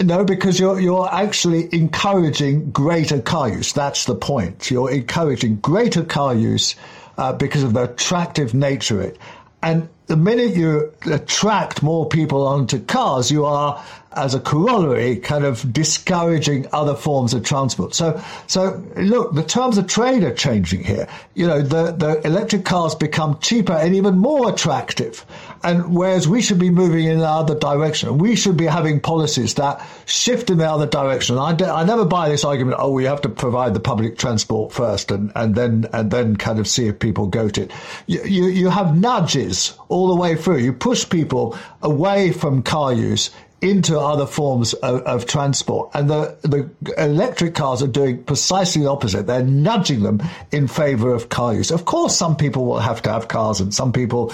No, 0.00 0.24
because 0.24 0.58
you're 0.58 0.80
you're 0.80 1.08
actually 1.12 1.68
encouraging 1.72 2.70
greater 2.70 3.20
car 3.20 3.48
use. 3.48 3.72
That's 3.72 4.06
the 4.06 4.14
point. 4.14 4.70
You're 4.70 4.90
encouraging 4.90 5.56
greater 5.56 6.02
car 6.02 6.34
use 6.34 6.76
uh, 7.18 7.32
because 7.34 7.62
of 7.62 7.74
the 7.74 7.84
attractive 7.84 8.54
nature 8.54 9.00
of 9.00 9.06
it. 9.06 9.18
And 9.62 9.88
the 10.06 10.16
minute 10.16 10.56
you 10.56 10.92
attract 11.06 11.82
more 11.82 12.08
people 12.08 12.46
onto 12.46 12.80
cars, 12.80 13.30
you 13.30 13.44
are, 13.44 13.82
as 14.16 14.34
a 14.34 14.40
corollary, 14.40 15.16
kind 15.16 15.44
of 15.44 15.72
discouraging 15.72 16.66
other 16.72 16.94
forms 16.94 17.34
of 17.34 17.44
transport. 17.44 17.94
So, 17.94 18.22
so 18.46 18.82
look, 18.96 19.34
the 19.34 19.42
terms 19.42 19.78
of 19.78 19.86
trade 19.86 20.24
are 20.24 20.34
changing 20.34 20.84
here. 20.84 21.08
You 21.34 21.46
know, 21.46 21.62
the, 21.62 21.92
the 21.92 22.26
electric 22.26 22.64
cars 22.64 22.94
become 22.94 23.38
cheaper 23.40 23.72
and 23.72 23.94
even 23.94 24.18
more 24.18 24.50
attractive. 24.50 25.24
And 25.64 25.94
whereas 25.94 26.26
we 26.26 26.42
should 26.42 26.58
be 26.58 26.70
moving 26.70 27.06
in 27.06 27.18
the 27.18 27.28
other 27.28 27.54
direction, 27.54 28.18
we 28.18 28.34
should 28.34 28.56
be 28.56 28.66
having 28.66 29.00
policies 29.00 29.54
that 29.54 29.86
shift 30.06 30.50
in 30.50 30.58
the 30.58 30.68
other 30.68 30.86
direction. 30.86 31.38
I, 31.38 31.54
de- 31.54 31.70
I 31.70 31.84
never 31.84 32.04
buy 32.04 32.28
this 32.28 32.44
argument, 32.44 32.78
oh, 32.80 32.90
we 32.90 33.04
have 33.04 33.20
to 33.22 33.28
provide 33.28 33.74
the 33.74 33.80
public 33.80 34.18
transport 34.18 34.72
first 34.72 35.10
and, 35.10 35.30
and 35.36 35.54
then, 35.54 35.86
and 35.92 36.10
then 36.10 36.36
kind 36.36 36.58
of 36.58 36.66
see 36.66 36.88
if 36.88 36.98
people 36.98 37.26
go 37.28 37.48
to 37.48 37.62
it. 37.62 37.70
You, 38.06 38.24
you, 38.24 38.44
you 38.46 38.68
have 38.70 38.96
nudges 38.96 39.78
all 39.88 40.08
the 40.08 40.20
way 40.20 40.34
through. 40.34 40.58
You 40.58 40.72
push 40.72 41.08
people 41.08 41.56
away 41.80 42.32
from 42.32 42.62
car 42.62 42.92
use 42.92 43.30
into 43.62 43.98
other 43.98 44.26
forms 44.26 44.74
of, 44.74 45.02
of, 45.02 45.26
transport. 45.26 45.90
And 45.94 46.10
the, 46.10 46.36
the 46.42 46.70
electric 47.02 47.54
cars 47.54 47.82
are 47.82 47.86
doing 47.86 48.22
precisely 48.24 48.82
the 48.82 48.90
opposite. 48.90 49.26
They're 49.26 49.44
nudging 49.44 50.02
them 50.02 50.20
in 50.50 50.66
favor 50.66 51.14
of 51.14 51.28
car 51.28 51.54
use. 51.54 51.70
Of 51.70 51.84
course, 51.84 52.16
some 52.16 52.36
people 52.36 52.66
will 52.66 52.80
have 52.80 53.00
to 53.02 53.12
have 53.12 53.28
cars 53.28 53.60
and 53.60 53.72
some 53.72 53.92
people, 53.92 54.30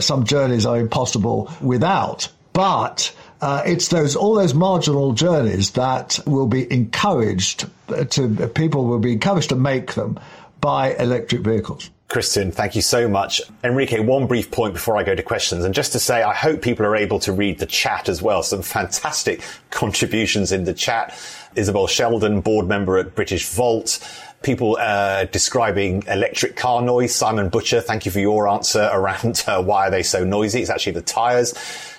some 0.00 0.24
journeys 0.24 0.66
are 0.66 0.78
impossible 0.78 1.50
without. 1.62 2.28
But 2.52 3.14
uh, 3.40 3.62
it's 3.66 3.88
those 3.88 4.16
all 4.16 4.34
those 4.34 4.54
marginal 4.54 5.12
journeys 5.12 5.72
that 5.72 6.18
will 6.26 6.46
be 6.46 6.72
encouraged 6.72 7.66
to 8.10 8.48
people 8.54 8.86
will 8.86 8.98
be 8.98 9.12
encouraged 9.12 9.50
to 9.50 9.56
make 9.56 9.92
them 9.92 10.18
by 10.60 10.94
electric 10.94 11.42
vehicles. 11.42 11.90
Christian, 12.08 12.52
thank 12.52 12.76
you 12.76 12.82
so 12.82 13.08
much. 13.08 13.42
Enrique, 13.64 13.98
one 13.98 14.28
brief 14.28 14.50
point 14.52 14.74
before 14.74 14.96
I 14.96 15.02
go 15.02 15.14
to 15.16 15.22
questions. 15.22 15.64
And 15.64 15.74
just 15.74 15.90
to 15.92 15.98
say, 15.98 16.22
I 16.22 16.32
hope 16.32 16.62
people 16.62 16.86
are 16.86 16.94
able 16.94 17.18
to 17.20 17.32
read 17.32 17.58
the 17.58 17.66
chat 17.66 18.08
as 18.08 18.22
well. 18.22 18.44
Some 18.44 18.62
fantastic 18.62 19.42
contributions 19.70 20.52
in 20.52 20.64
the 20.64 20.72
chat. 20.72 21.18
Isabel 21.56 21.88
Sheldon, 21.88 22.42
board 22.42 22.68
member 22.68 22.98
at 22.98 23.16
Britishvolt. 23.16 24.00
people 24.42 24.76
uh, 24.80 25.24
describing 25.26 26.04
electric 26.06 26.54
car 26.54 26.80
noise. 26.80 27.14
Simon 27.14 27.48
Butcher, 27.48 27.80
thank 27.80 28.06
you 28.06 28.12
for 28.12 28.20
your 28.20 28.48
answer 28.48 28.88
around 28.92 29.42
uh, 29.48 29.60
why 29.62 29.88
are 29.88 29.90
they 29.90 30.04
so 30.04 30.22
noisy. 30.22 30.60
It's 30.60 30.70
actually 30.70 30.92
the 30.92 31.02
tyres. 31.02 31.54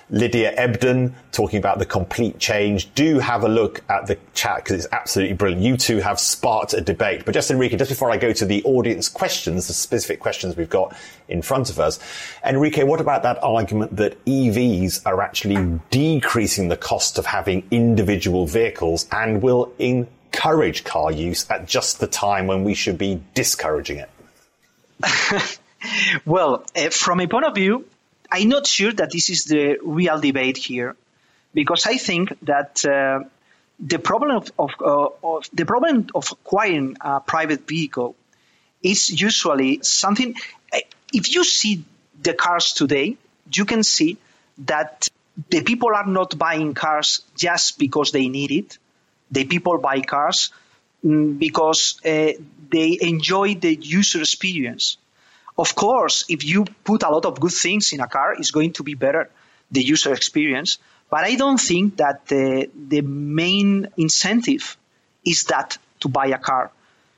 Lydia 0.09 0.55
Ebden 0.55 1.13
talking 1.31 1.59
about 1.59 1.79
the 1.79 1.85
complete 1.85 2.39
change. 2.39 2.93
Do 2.93 3.19
have 3.19 3.43
a 3.43 3.49
look 3.49 3.83
at 3.89 4.07
the 4.07 4.17
chat 4.33 4.57
because 4.57 4.85
it's 4.85 4.93
absolutely 4.93 5.35
brilliant. 5.35 5.63
You 5.63 5.77
two 5.77 5.97
have 5.97 6.19
sparked 6.19 6.73
a 6.73 6.81
debate. 6.81 7.25
But 7.25 7.33
just 7.33 7.51
Enrique, 7.51 7.75
just 7.75 7.91
before 7.91 8.09
I 8.09 8.17
go 8.17 8.31
to 8.31 8.45
the 8.45 8.63
audience 8.63 9.09
questions, 9.09 9.67
the 9.67 9.73
specific 9.73 10.19
questions 10.19 10.55
we've 10.55 10.69
got 10.69 10.95
in 11.27 11.41
front 11.41 11.69
of 11.69 11.79
us, 11.79 11.99
Enrique, 12.45 12.83
what 12.83 13.01
about 13.01 13.23
that 13.23 13.43
argument 13.43 13.97
that 13.97 14.23
EVs 14.25 15.05
are 15.05 15.21
actually 15.21 15.79
decreasing 15.89 16.69
the 16.69 16.77
cost 16.77 17.17
of 17.17 17.25
having 17.25 17.67
individual 17.69 18.45
vehicles 18.45 19.07
and 19.11 19.41
will 19.41 19.73
encourage 19.77 20.85
car 20.85 21.11
use 21.11 21.49
at 21.49 21.67
just 21.67 21.99
the 21.99 22.07
time 22.07 22.47
when 22.47 22.63
we 22.63 22.73
should 22.73 22.97
be 22.97 23.21
discouraging 23.33 23.97
it? 23.97 24.09
well, 26.25 26.65
uh, 26.75 26.89
from 26.89 27.19
a 27.19 27.27
point 27.27 27.45
of 27.45 27.53
view, 27.53 27.85
I'm 28.31 28.49
not 28.49 28.67
sure 28.67 28.91
that 28.93 29.11
this 29.11 29.29
is 29.29 29.45
the 29.45 29.77
real 29.81 30.19
debate 30.19 30.57
here, 30.57 30.95
because 31.53 31.85
I 31.85 31.97
think 31.97 32.37
that 32.43 32.85
uh, 32.85 33.23
the 33.79 33.99
problem 33.99 34.37
of, 34.37 34.51
of, 34.57 34.71
uh, 34.81 35.07
of, 35.23 35.49
the 35.53 35.65
problem 35.65 36.07
of 36.13 36.31
acquiring 36.31 36.97
a 37.01 37.19
private 37.19 37.67
vehicle 37.67 38.15
is 38.81 39.09
usually 39.21 39.79
something. 39.81 40.35
If 41.13 41.33
you 41.33 41.43
see 41.43 41.83
the 42.21 42.33
cars 42.33 42.73
today, 42.73 43.17
you 43.51 43.65
can 43.65 43.83
see 43.83 44.17
that 44.59 45.07
the 45.49 45.61
people 45.61 45.93
are 45.93 46.05
not 46.05 46.37
buying 46.37 46.73
cars 46.73 47.21
just 47.35 47.77
because 47.77 48.11
they 48.11 48.27
need 48.27 48.51
it. 48.51 48.77
The 49.31 49.45
people 49.45 49.77
buy 49.77 50.01
cars 50.01 50.51
mm, 51.05 51.37
because 51.37 51.99
uh, 52.03 52.31
they 52.69 52.97
enjoy 53.01 53.55
the 53.55 53.75
user 53.75 54.21
experience. 54.21 54.97
Of 55.57 55.73
course, 55.73 56.25
if 56.29 56.45
you 56.45 56.65
put 56.83 57.03
a 57.03 57.09
lot 57.09 57.25
of 57.25 57.39
good 57.39 57.51
things 57.51 57.91
in 57.91 57.99
a 57.99 58.07
car, 58.07 58.33
it's 58.33 58.51
going 58.51 58.73
to 58.73 58.83
be 58.83 58.93
better, 58.93 59.29
the 59.71 59.81
user 59.81 60.13
experience. 60.13 60.77
But 61.09 61.23
I 61.23 61.35
don't 61.35 61.59
think 61.59 61.97
that 61.97 62.27
the, 62.27 62.69
the 62.75 63.01
main 63.01 63.87
incentive 63.97 64.77
is 65.25 65.43
that 65.43 65.77
to 66.01 66.09
buy 66.09 66.27
a 66.27 66.37
car 66.37 66.71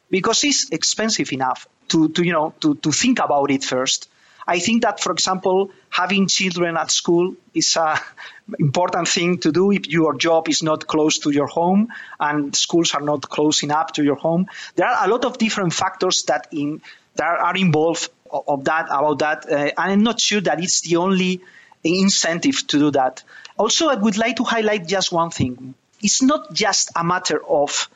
because 0.10 0.44
it's 0.44 0.70
expensive 0.70 1.34
enough 1.34 1.68
to, 1.90 2.10
to 2.10 2.24
you 2.24 2.34
know, 2.34 2.54
to, 2.62 2.76
to 2.76 2.92
think 2.92 3.20
about 3.20 3.52
it 3.52 3.64
first. 3.64 4.10
I 4.48 4.60
think 4.60 4.82
that, 4.82 5.00
for 5.00 5.12
example, 5.12 5.70
having 5.90 6.28
children 6.28 6.78
at 6.78 6.90
school 6.92 7.36
is 7.54 7.76
a 7.76 8.00
important 8.60 9.08
thing 9.08 9.38
to 9.40 9.52
do 9.52 9.72
if 9.72 9.88
your 9.88 10.16
job 10.16 10.50
is 10.50 10.64
not 10.64 10.88
close 10.88 11.20
to 11.20 11.32
your 11.32 11.48
home 11.48 11.90
and 12.20 12.56
schools 12.56 12.96
are 12.96 13.02
not 13.02 13.30
close 13.30 13.64
enough 13.64 13.94
to 13.94 14.04
your 14.04 14.16
home. 14.16 14.48
There 14.76 14.88
are 14.88 15.06
a 15.06 15.10
lot 15.10 15.26
of 15.26 15.38
different 15.38 15.74
factors 15.74 16.24
that 16.24 16.48
in 16.52 16.82
that 17.16 17.40
are 17.40 17.56
involved 17.58 18.10
of 18.32 18.66
that 18.66 18.86
about 18.86 19.20
that. 19.20 19.52
Uh, 19.52 19.72
I'm 19.78 20.04
not 20.04 20.20
sure 20.20 20.42
that 20.42 20.62
it's 20.62 20.82
the 20.82 20.98
only 20.98 21.42
incentive 21.84 22.68
to 22.68 22.80
do 22.80 22.92
that. 22.92 23.24
Also, 23.58 23.88
I 23.90 23.96
would 23.96 24.18
like 24.18 24.38
to 24.38 24.44
highlight 24.44 24.88
just 24.88 25.12
one 25.12 25.32
thing. 25.32 25.74
It's 26.02 26.22
not 26.22 26.54
just 26.54 26.92
a 26.96 27.04
matter 27.04 27.42
of 27.46 27.90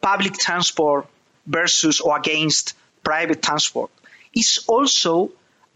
public 0.00 0.34
transport 0.34 1.06
versus 1.46 2.00
or 2.00 2.16
against 2.16 2.74
private 3.02 3.42
transport. 3.42 3.90
It's 4.32 4.66
also 4.68 5.32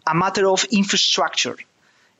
a 0.06 0.14
matter 0.14 0.48
of 0.48 0.64
infrastructure. 0.70 1.56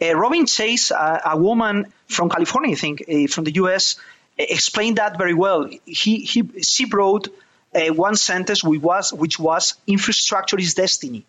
Uh, 0.03 0.14
Robin 0.14 0.47
Chase, 0.47 0.90
uh, 0.90 1.20
a 1.25 1.37
woman 1.37 1.92
from 2.09 2.29
California, 2.29 2.73
I 2.73 2.75
think, 2.75 3.05
uh, 3.09 3.27
from 3.29 3.44
the 3.44 3.55
US, 3.55 3.97
explained 4.37 4.99
that 4.99 5.16
very 5.16 5.35
well. 5.35 5.68
He, 5.87 6.18
he, 6.20 6.62
she 6.62 6.87
wrote 6.87 7.29
uh, 7.75 7.92
one 7.92 8.16
sentence 8.16 8.64
which 8.64 8.81
was, 8.81 9.12
which 9.12 9.38
was 9.38 9.75
infrastructure 9.87 10.59
is 10.59 10.75
destiny. 10.75 11.25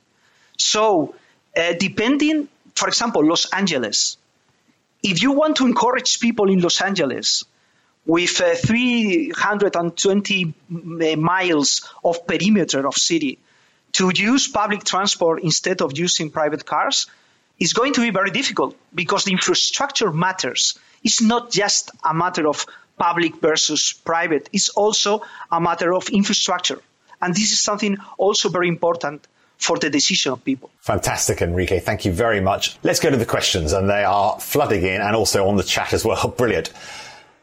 So, 0.57 1.15
uh, 1.55 1.73
depending, 1.79 2.47
for 2.75 2.87
example, 2.87 3.25
Los 3.25 3.45
Angeles, 3.51 4.17
if 5.03 5.21
you 5.21 5.31
want 5.33 5.57
to 5.57 5.65
encourage 5.65 6.19
people 6.19 6.49
in 6.49 6.59
Los 6.59 6.81
Angeles 6.81 7.45
with 8.05 8.41
uh, 8.41 8.55
320 8.55 10.53
uh, 10.73 11.15
miles 11.15 11.89
of 12.03 12.27
perimeter 12.27 12.87
of 12.87 12.95
city 12.95 13.39
to 13.93 14.11
use 14.13 14.47
public 14.47 14.83
transport 14.83 15.41
instead 15.43 15.81
of 15.81 15.97
using 15.97 16.29
private 16.29 16.65
cars, 16.65 17.07
is 17.59 17.73
going 17.73 17.93
to 17.93 18.01
be 18.01 18.09
very 18.09 18.31
difficult 18.31 18.75
because 18.93 19.23
the 19.23 19.31
infrastructure 19.31 20.11
matters. 20.11 20.77
It's 21.03 21.21
not 21.21 21.51
just 21.51 21.91
a 22.03 22.13
matter 22.13 22.47
of 22.47 22.65
public 22.97 23.37
versus 23.37 23.93
private, 23.93 24.49
it's 24.53 24.69
also 24.69 25.21
a 25.51 25.61
matter 25.61 25.93
of 25.93 26.09
infrastructure. 26.09 26.79
And 27.21 27.33
this 27.33 27.51
is 27.51 27.61
something 27.61 27.97
also 28.17 28.49
very 28.49 28.67
important 28.67 29.25
for 29.57 29.77
the 29.77 29.89
decision 29.89 30.33
of 30.33 30.43
people. 30.43 30.69
Fantastic, 30.79 31.41
Enrique. 31.41 31.79
Thank 31.79 32.05
you 32.05 32.11
very 32.11 32.41
much. 32.41 32.77
Let's 32.83 32.99
go 32.99 33.09
to 33.09 33.17
the 33.17 33.25
questions, 33.25 33.73
and 33.73 33.89
they 33.89 34.03
are 34.03 34.39
flooding 34.39 34.83
in 34.83 35.01
and 35.01 35.15
also 35.15 35.47
on 35.47 35.55
the 35.55 35.63
chat 35.63 35.93
as 35.93 36.05
well. 36.05 36.27
Brilliant. 36.37 36.71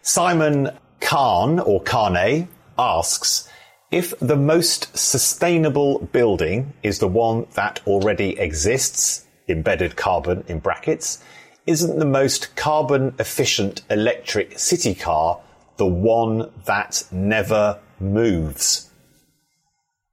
Simon 0.02 0.70
Khan 1.00 1.60
or 1.60 1.82
Kane 1.82 2.48
asks, 2.78 3.48
if 3.90 4.18
the 4.20 4.36
most 4.36 4.96
sustainable 4.96 5.98
building 6.12 6.72
is 6.82 6.98
the 6.98 7.08
one 7.08 7.46
that 7.54 7.80
already 7.86 8.38
exists, 8.38 9.26
embedded 9.48 9.96
carbon 9.96 10.44
in 10.48 10.60
brackets, 10.60 11.22
isn't 11.66 11.98
the 11.98 12.06
most 12.06 12.56
carbon 12.56 13.14
efficient 13.18 13.82
electric 13.90 14.58
city 14.58 14.94
car 14.94 15.40
the 15.76 15.86
one 15.86 16.50
that 16.64 17.04
never 17.12 17.78
moves? 18.00 18.90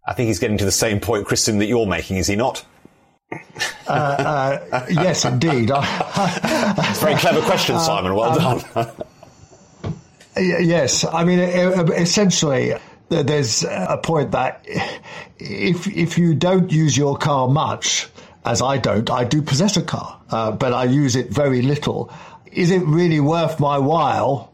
I 0.10 0.14
think 0.14 0.26
he's 0.26 0.40
getting 0.40 0.58
to 0.58 0.66
the 0.66 0.72
same 0.72 1.00
point, 1.00 1.28
Christian, 1.28 1.60
that 1.60 1.68
you're 1.68 1.86
making, 1.86 2.18
is 2.18 2.26
he 2.26 2.36
not? 2.36 2.66
Uh, 3.88 3.92
uh, 3.92 4.86
yes, 4.90 5.24
indeed. 5.24 5.70
very 6.98 7.14
clever 7.14 7.42
question, 7.42 7.76
uh, 7.76 7.80
Simon. 7.80 8.16
Well 8.16 8.42
um, 8.42 8.64
done. 8.74 9.94
yes, 10.36 11.06
I 11.06 11.24
mean, 11.24 11.38
essentially, 11.38 12.74
there's 13.10 13.64
a 13.64 14.00
point 14.02 14.32
that 14.32 14.66
if 15.38 15.86
if 15.86 16.18
you 16.18 16.34
don't 16.34 16.72
use 16.72 16.98
your 16.98 17.16
car 17.16 17.48
much, 17.48 18.10
as 18.46 18.64
I 18.64 18.80
don't, 18.80 19.12
I 19.12 19.26
do 19.26 19.44
possess 19.44 19.78
a 19.78 19.84
car, 19.84 20.20
uh, 20.32 20.52
but 20.52 20.74
I 20.74 20.86
use 20.86 21.16
it 21.16 21.30
very 21.30 21.62
little. 21.62 22.12
Is 22.52 22.72
it 22.72 22.82
really 22.82 23.20
worth 23.20 23.60
my 23.60 23.78
while 23.78 24.49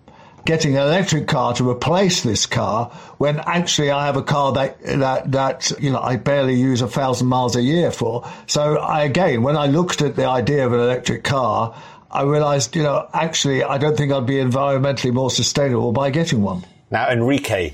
getting 0.46 0.78
an 0.78 0.84
electric 0.84 1.28
car 1.28 1.54
to 1.56 1.70
replace 1.70 2.22
this 2.22 2.46
car 2.46 2.92
when 3.18 3.40
actually 3.40 3.92
I 3.92 4.06
have 4.06 4.16
a 4.16 4.24
car 4.24 4.54
that 4.54 4.82
that 4.84 5.32
that 5.32 5.72
you 5.80 5.92
know 5.92 6.00
I 6.00 6.16
barely 6.16 6.56
use 6.56 6.82
a 6.82 6.88
thousand 6.88 7.28
miles 7.28 7.56
a 7.56 7.62
year 7.62 7.92
for. 7.92 8.30
So 8.48 8.78
I, 8.78 9.04
again, 9.04 9.42
when 9.42 9.58
I 9.58 9.68
looked 9.68 10.02
at 10.02 10.16
the 10.16 10.26
idea 10.26 10.66
of 10.66 10.74
an 10.74 10.80
electric 10.80 11.24
car, 11.24 11.76
I 12.10 12.24
realised 12.24 12.76
you 12.76 12.84
know 12.84 13.10
actually 13.14 13.64
I 13.64 13.78
don't 13.78 13.98
think 13.98 14.12
I'd 14.12 14.26
be 14.26 14.36
environmentally 14.36 15.14
more 15.14 15.32
sustainable 15.32 15.92
by 15.92 16.12
getting 16.12 16.42
one. 16.42 16.64
Now, 16.92 17.10
Enrique, 17.10 17.74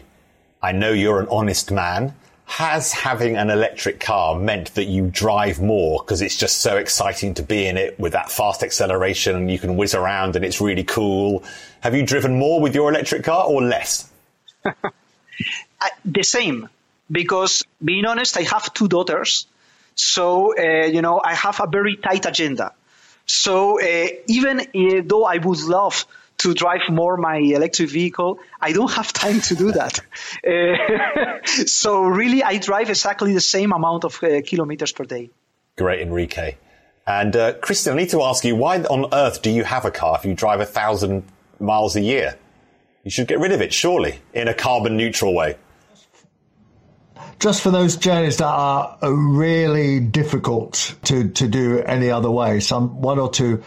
I 0.61 0.71
know 0.71 0.91
you're 0.91 1.19
an 1.19 1.27
honest 1.29 1.71
man 1.71 2.15
has 2.51 2.91
having 2.91 3.37
an 3.37 3.49
electric 3.49 4.01
car 4.01 4.35
meant 4.35 4.75
that 4.75 4.83
you 4.83 5.07
drive 5.07 5.61
more 5.61 6.03
because 6.03 6.21
it's 6.21 6.35
just 6.35 6.57
so 6.57 6.75
exciting 6.75 7.33
to 7.33 7.41
be 7.41 7.65
in 7.65 7.77
it 7.77 7.97
with 7.97 8.11
that 8.11 8.29
fast 8.29 8.61
acceleration 8.61 9.37
and 9.37 9.49
you 9.49 9.57
can 9.57 9.77
whiz 9.77 9.95
around 9.95 10.35
and 10.35 10.43
it's 10.43 10.59
really 10.59 10.83
cool? 10.83 11.45
Have 11.79 11.95
you 11.95 12.05
driven 12.05 12.37
more 12.37 12.59
with 12.59 12.75
your 12.75 12.89
electric 12.89 13.23
car 13.23 13.45
or 13.45 13.61
less? 13.61 14.11
the 16.03 16.23
same, 16.23 16.67
because 17.09 17.63
being 17.81 18.05
honest, 18.05 18.35
I 18.35 18.41
have 18.41 18.73
two 18.73 18.89
daughters. 18.89 19.47
So, 19.95 20.53
uh, 20.57 20.87
you 20.87 21.01
know, 21.01 21.21
I 21.23 21.35
have 21.35 21.61
a 21.61 21.67
very 21.67 21.95
tight 21.95 22.25
agenda. 22.25 22.73
So, 23.25 23.79
uh, 23.79 24.07
even 24.27 24.59
uh, 24.59 25.03
though 25.05 25.23
I 25.23 25.37
would 25.37 25.61
love 25.61 26.05
to 26.41 26.53
drive 26.53 26.81
more 26.89 27.17
my 27.17 27.37
electric 27.37 27.89
vehicle. 27.89 28.39
I 28.59 28.73
don't 28.73 28.91
have 28.91 29.13
time 29.13 29.41
to 29.41 29.55
do 29.55 29.71
that. 29.71 29.99
uh, 30.47 31.45
so 31.65 32.01
really, 32.03 32.43
I 32.43 32.57
drive 32.57 32.89
exactly 32.89 33.33
the 33.33 33.41
same 33.41 33.71
amount 33.71 34.05
of 34.05 34.21
uh, 34.23 34.41
kilometers 34.41 34.91
per 34.91 35.05
day. 35.05 35.29
Great, 35.77 36.01
Enrique. 36.01 36.55
And 37.05 37.35
uh, 37.35 37.53
Christian, 37.53 37.93
I 37.93 37.95
need 37.97 38.09
to 38.09 38.21
ask 38.21 38.43
you, 38.43 38.55
why 38.55 38.81
on 38.83 39.13
earth 39.13 39.41
do 39.41 39.49
you 39.49 39.63
have 39.63 39.85
a 39.85 39.91
car 39.91 40.17
if 40.17 40.25
you 40.25 40.33
drive 40.33 40.59
a 40.59 40.65
thousand 40.65 41.23
miles 41.59 41.95
a 41.95 42.01
year? 42.01 42.37
You 43.03 43.11
should 43.11 43.27
get 43.27 43.39
rid 43.39 43.51
of 43.51 43.61
it, 43.61 43.73
surely, 43.73 44.19
in 44.33 44.47
a 44.47 44.53
carbon 44.53 44.97
neutral 44.97 45.33
way. 45.33 45.57
Just 47.39 47.61
for 47.61 47.71
those 47.71 47.95
journeys 47.95 48.37
that 48.37 48.45
are 48.45 48.97
really 49.01 49.99
difficult 49.99 50.95
to, 51.05 51.29
to 51.29 51.47
do 51.47 51.79
any 51.79 52.11
other 52.11 52.29
way, 52.29 52.59
some 52.59 53.01
one 53.01 53.17
or 53.17 53.31
two 53.31 53.63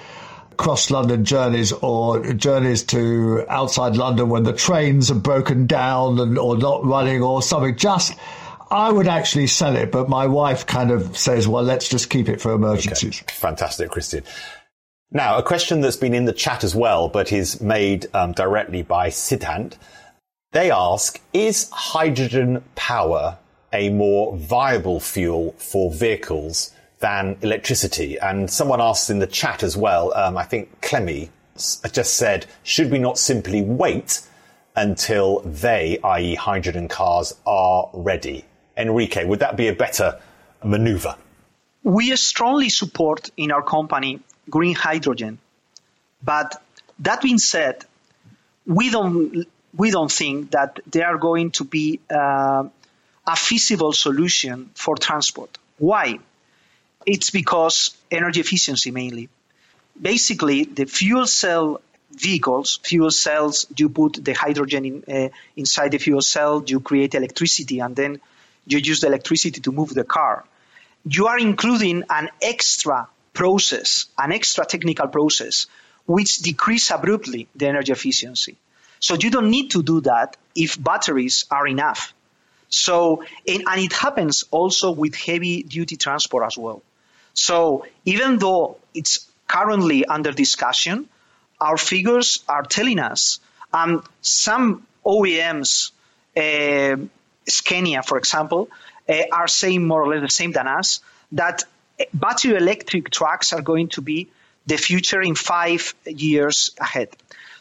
cross 0.56 0.90
London 0.90 1.24
journeys 1.24 1.72
or 1.72 2.32
journeys 2.34 2.82
to 2.84 3.44
outside 3.48 3.96
London 3.96 4.28
when 4.28 4.42
the 4.42 4.52
trains 4.52 5.10
are 5.10 5.16
broken 5.16 5.66
down 5.66 6.18
and, 6.18 6.38
or 6.38 6.56
not 6.56 6.84
running 6.84 7.22
or 7.22 7.42
something. 7.42 7.76
Just, 7.76 8.14
I 8.70 8.90
would 8.90 9.08
actually 9.08 9.46
sell 9.46 9.76
it, 9.76 9.92
but 9.92 10.08
my 10.08 10.26
wife 10.26 10.66
kind 10.66 10.90
of 10.90 11.16
says, 11.16 11.46
well, 11.46 11.62
let's 11.62 11.88
just 11.88 12.10
keep 12.10 12.28
it 12.28 12.40
for 12.40 12.52
emergencies. 12.52 13.22
Okay. 13.22 13.34
Fantastic, 13.34 13.90
Christian. 13.90 14.24
Now, 15.10 15.38
a 15.38 15.42
question 15.42 15.80
that's 15.80 15.96
been 15.96 16.14
in 16.14 16.24
the 16.24 16.32
chat 16.32 16.64
as 16.64 16.74
well, 16.74 17.08
but 17.08 17.32
is 17.32 17.60
made 17.60 18.06
um, 18.14 18.32
directly 18.32 18.82
by 18.82 19.10
Siddhant. 19.10 19.76
They 20.52 20.70
ask, 20.70 21.20
is 21.32 21.68
hydrogen 21.70 22.64
power 22.74 23.38
a 23.72 23.90
more 23.90 24.36
viable 24.36 25.00
fuel 25.00 25.52
for 25.58 25.92
vehicles 25.92 26.72
than 27.00 27.36
electricity? 27.42 28.18
And 28.18 28.50
someone 28.50 28.80
asked 28.80 29.10
in 29.10 29.18
the 29.18 29.26
chat 29.26 29.62
as 29.62 29.76
well, 29.76 30.12
um, 30.14 30.36
I 30.36 30.44
think 30.44 30.80
Clemmy 30.80 31.30
just 31.56 32.16
said, 32.16 32.46
should 32.62 32.90
we 32.90 32.98
not 32.98 33.18
simply 33.18 33.62
wait 33.62 34.20
until 34.76 35.40
they, 35.40 35.98
i.e. 36.02 36.34
hydrogen 36.34 36.88
cars, 36.88 37.34
are 37.46 37.88
ready? 37.92 38.44
Enrique, 38.76 39.24
would 39.24 39.38
that 39.38 39.56
be 39.56 39.68
a 39.68 39.72
better 39.72 40.20
maneuver? 40.64 41.16
We 41.84 42.14
strongly 42.16 42.70
support 42.70 43.30
in 43.36 43.52
our 43.52 43.62
company 43.62 44.20
green 44.50 44.74
hydrogen. 44.74 45.38
But 46.22 46.60
that 47.00 47.20
being 47.20 47.38
said, 47.38 47.84
we 48.66 48.90
don't 48.90 49.46
we 49.76 49.90
don't 49.90 50.10
think 50.10 50.52
that 50.52 50.80
they 50.86 51.02
are 51.02 51.18
going 51.18 51.50
to 51.52 51.64
be 51.64 52.00
uh, 52.10 52.64
a 53.26 53.36
feasible 53.36 53.92
solution 53.92 54.70
for 54.74 54.96
transport. 54.96 55.58
Why? 55.78 56.20
It's 57.06 57.30
because 57.30 57.96
energy 58.10 58.40
efficiency 58.40 58.90
mainly. 58.90 59.28
Basically, 60.00 60.64
the 60.64 60.86
fuel 60.86 61.26
cell 61.26 61.80
vehicles, 62.10 62.80
fuel 62.82 63.10
cells, 63.10 63.66
you 63.76 63.88
put 63.88 64.24
the 64.24 64.32
hydrogen 64.32 64.84
in, 64.84 65.04
uh, 65.08 65.28
inside 65.56 65.92
the 65.92 65.98
fuel 65.98 66.22
cell, 66.22 66.62
you 66.66 66.80
create 66.80 67.14
electricity, 67.14 67.80
and 67.80 67.94
then 67.94 68.20
you 68.66 68.78
use 68.78 69.00
the 69.00 69.06
electricity 69.06 69.60
to 69.60 69.72
move 69.72 69.92
the 69.92 70.04
car. 70.04 70.44
You 71.04 71.26
are 71.26 71.38
including 71.38 72.04
an 72.08 72.30
extra 72.40 73.08
process, 73.32 74.06
an 74.16 74.32
extra 74.32 74.64
technical 74.64 75.08
process, 75.08 75.66
which 76.06 76.38
decrease 76.38 76.90
abruptly 76.90 77.48
the 77.54 77.66
energy 77.66 77.92
efficiency. 77.92 78.56
So 79.00 79.14
you 79.14 79.30
don't 79.30 79.50
need 79.50 79.72
to 79.72 79.82
do 79.82 80.00
that 80.02 80.36
if 80.54 80.82
batteries 80.82 81.44
are 81.50 81.66
enough. 81.66 82.14
So, 82.68 83.22
and, 83.46 83.64
and 83.68 83.80
it 83.80 83.92
happens 83.92 84.44
also 84.50 84.92
with 84.92 85.14
heavy 85.14 85.62
duty 85.62 85.96
transport 85.96 86.44
as 86.46 86.56
well. 86.56 86.82
So 87.34 87.86
even 88.04 88.38
though 88.38 88.78
it's 88.94 89.28
currently 89.46 90.04
under 90.04 90.32
discussion, 90.32 91.08
our 91.60 91.76
figures 91.76 92.42
are 92.48 92.62
telling 92.62 92.98
us 92.98 93.40
um, 93.72 94.04
some 94.22 94.86
OEMs, 95.04 95.90
uh, 96.36 96.96
Scania, 97.46 98.02
for 98.02 98.18
example, 98.18 98.70
uh, 99.08 99.22
are 99.32 99.48
saying 99.48 99.86
more 99.86 100.02
or 100.02 100.08
less 100.08 100.22
the 100.22 100.30
same 100.30 100.52
than 100.52 100.66
us 100.66 101.00
that 101.32 101.64
battery 102.12 102.56
electric 102.56 103.10
trucks 103.10 103.52
are 103.52 103.62
going 103.62 103.88
to 103.88 104.00
be 104.00 104.28
the 104.66 104.76
future 104.76 105.20
in 105.20 105.34
five 105.34 105.94
years 106.06 106.70
ahead. 106.80 107.08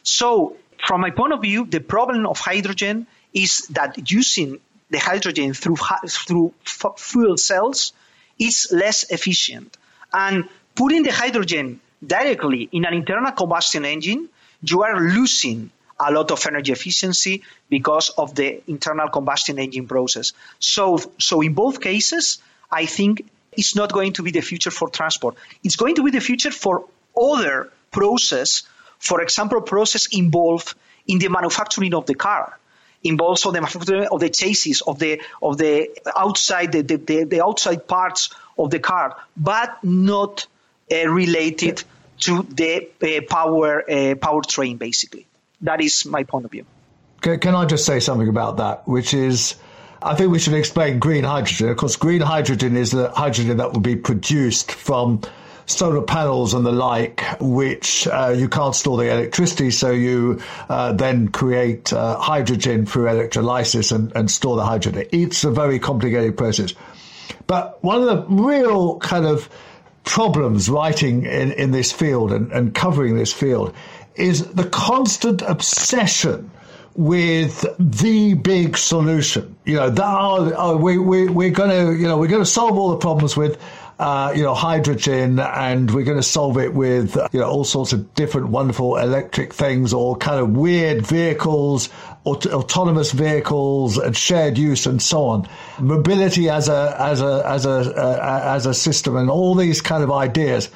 So 0.03 0.55
from 0.85 1.01
my 1.01 1.09
point 1.09 1.33
of 1.33 1.41
view, 1.41 1.65
the 1.65 1.79
problem 1.79 2.25
of 2.25 2.39
hydrogen 2.39 3.07
is 3.33 3.67
that 3.69 4.11
using 4.11 4.59
the 4.89 4.99
hydrogen 4.99 5.53
through 5.53 5.77
through 6.07 6.53
fuel 6.97 7.37
cells 7.37 7.93
is 8.39 8.67
less 8.71 9.09
efficient, 9.11 9.77
and 10.13 10.47
putting 10.75 11.03
the 11.03 11.11
hydrogen 11.11 11.79
directly 12.05 12.69
in 12.71 12.85
an 12.85 12.93
internal 12.93 13.31
combustion 13.31 13.85
engine, 13.85 14.29
you 14.61 14.83
are 14.83 14.99
losing 14.99 15.69
a 15.99 16.11
lot 16.11 16.31
of 16.31 16.45
energy 16.47 16.71
efficiency 16.71 17.43
because 17.69 18.09
of 18.09 18.35
the 18.35 18.61
internal 18.67 19.07
combustion 19.09 19.59
engine 19.59 19.87
process. 19.87 20.33
So, 20.59 20.99
so 21.19 21.41
in 21.41 21.53
both 21.53 21.79
cases, 21.79 22.39
I 22.71 22.85
think 22.85 23.25
it's 23.53 23.75
not 23.75 23.93
going 23.93 24.13
to 24.13 24.23
be 24.23 24.31
the 24.31 24.41
future 24.41 24.71
for 24.71 24.89
transport. 24.89 25.35
It's 25.63 25.75
going 25.75 25.95
to 25.95 26.03
be 26.03 26.11
the 26.11 26.19
future 26.19 26.51
for 26.51 26.85
other 27.15 27.71
process 27.91 28.63
for 29.03 29.21
example, 29.21 29.59
process 29.59 30.07
involved 30.13 30.75
in 31.07 31.19
the 31.19 31.27
manufacturing 31.27 31.93
of 31.93 32.05
the 32.05 32.15
car, 32.15 32.57
involves 33.03 33.45
of 33.45 33.53
the 33.53 33.61
manufacturing 33.61 34.07
of 34.11 34.19
the 34.19 34.29
chassis, 34.29 34.75
of 34.85 34.99
the 34.99 35.21
of 35.41 35.57
the 35.57 35.89
outside 36.15 36.71
the, 36.71 36.81
the, 36.81 37.23
the 37.23 37.43
outside 37.43 37.87
parts 37.87 38.29
of 38.57 38.69
the 38.69 38.79
car, 38.79 39.17
but 39.35 39.83
not 39.83 40.47
uh, 40.91 41.07
related 41.07 41.83
to 42.19 42.43
the 42.43 42.89
uh, 43.01 43.21
power 43.29 43.81
uh, 43.81 44.15
powertrain. 44.15 44.77
Basically, 44.77 45.25
that 45.61 45.81
is 45.81 46.05
my 46.05 46.23
point 46.23 46.45
of 46.45 46.51
view. 46.51 46.65
Can, 47.21 47.39
can 47.39 47.55
I 47.55 47.65
just 47.65 47.85
say 47.85 47.99
something 47.99 48.29
about 48.29 48.57
that, 48.57 48.87
which 48.87 49.13
is. 49.13 49.55
I 50.05 50.15
think 50.15 50.33
we 50.33 50.39
should 50.39 50.53
explain 50.53 50.99
green 50.99 51.23
hydrogen. 51.23 51.69
Of 51.69 51.77
course, 51.77 51.95
green 51.95 52.19
hydrogen 52.19 52.75
is 52.75 52.91
the 52.91 53.09
hydrogen 53.11 53.55
that 53.57 53.71
will 53.71 53.79
be 53.79 53.95
produced 53.95 54.73
from 54.73 55.21
solar 55.65 56.01
panels 56.01 56.53
and 56.53 56.65
the 56.65 56.71
like, 56.71 57.23
which 57.39 58.07
uh, 58.07 58.33
you 58.35 58.49
can't 58.49 58.75
store 58.75 58.97
the 58.97 59.11
electricity, 59.11 59.71
so 59.71 59.91
you 59.91 60.41
uh, 60.69 60.93
then 60.93 61.27
create 61.29 61.91
uh, 61.93 62.17
hydrogen 62.17 62.85
through 62.85 63.07
electrolysis 63.07 63.91
and, 63.91 64.11
and 64.15 64.29
store 64.29 64.55
the 64.55 64.65
hydrogen. 64.65 65.07
It's 65.11 65.43
a 65.43 65.51
very 65.51 65.79
complicated 65.79 66.37
process. 66.37 66.73
But 67.47 67.83
one 67.83 68.01
of 68.01 68.07
the 68.07 68.25
real 68.43 68.99
kind 68.99 69.25
of 69.25 69.49
problems 70.03 70.69
writing 70.69 71.25
in, 71.25 71.51
in 71.53 71.71
this 71.71 71.91
field 71.91 72.31
and, 72.31 72.51
and 72.51 72.75
covering 72.75 73.15
this 73.15 73.31
field 73.31 73.73
is 74.15 74.45
the 74.53 74.65
constant 74.65 75.41
obsession 75.41 76.51
with 76.95 77.65
the 77.79 78.35
big 78.35 78.77
solution. 78.77 79.55
You 79.65 79.77
know, 79.77 79.89
that, 79.89 80.79
we, 80.79 80.97
we, 80.97 81.27
we're 81.27 81.49
going 81.49 81.69
to, 81.69 81.99
you 81.99 82.07
know, 82.07 82.17
we're 82.17 82.27
going 82.27 82.43
to 82.43 82.49
solve 82.49 82.77
all 82.77 82.91
the 82.91 82.97
problems 82.97 83.35
with 83.35 83.59
uh, 84.03 84.33
you 84.35 84.43
know, 84.43 84.53
hydrogen, 84.53 85.39
and 85.39 85.89
we're 85.89 86.03
going 86.03 86.17
to 86.17 86.23
solve 86.23 86.57
it 86.57 86.73
with, 86.73 87.15
you 87.31 87.39
know, 87.39 87.47
all 87.47 87.63
sorts 87.63 87.93
of 87.93 88.13
different 88.15 88.49
wonderful 88.49 88.97
electric 88.97 89.53
things 89.53 89.93
or 89.93 90.17
kind 90.17 90.41
of 90.41 90.49
weird 90.49 91.07
vehicles, 91.07 91.87
aut- 92.25 92.47
autonomous 92.47 93.13
vehicles 93.13 93.97
and 93.97 94.17
shared 94.17 94.57
use 94.57 94.85
and 94.85 95.01
so 95.01 95.23
on. 95.23 95.47
Mobility 95.79 96.49
as 96.49 96.67
a, 96.67 96.97
as 96.99 97.21
a, 97.21 97.43
as 97.45 97.65
a, 97.65 97.95
uh, 97.95 98.41
as 98.43 98.65
a 98.65 98.73
system 98.73 99.15
and 99.15 99.29
all 99.29 99.55
these 99.55 99.79
kind 99.79 100.03
of 100.03 100.11
ideas. 100.11 100.69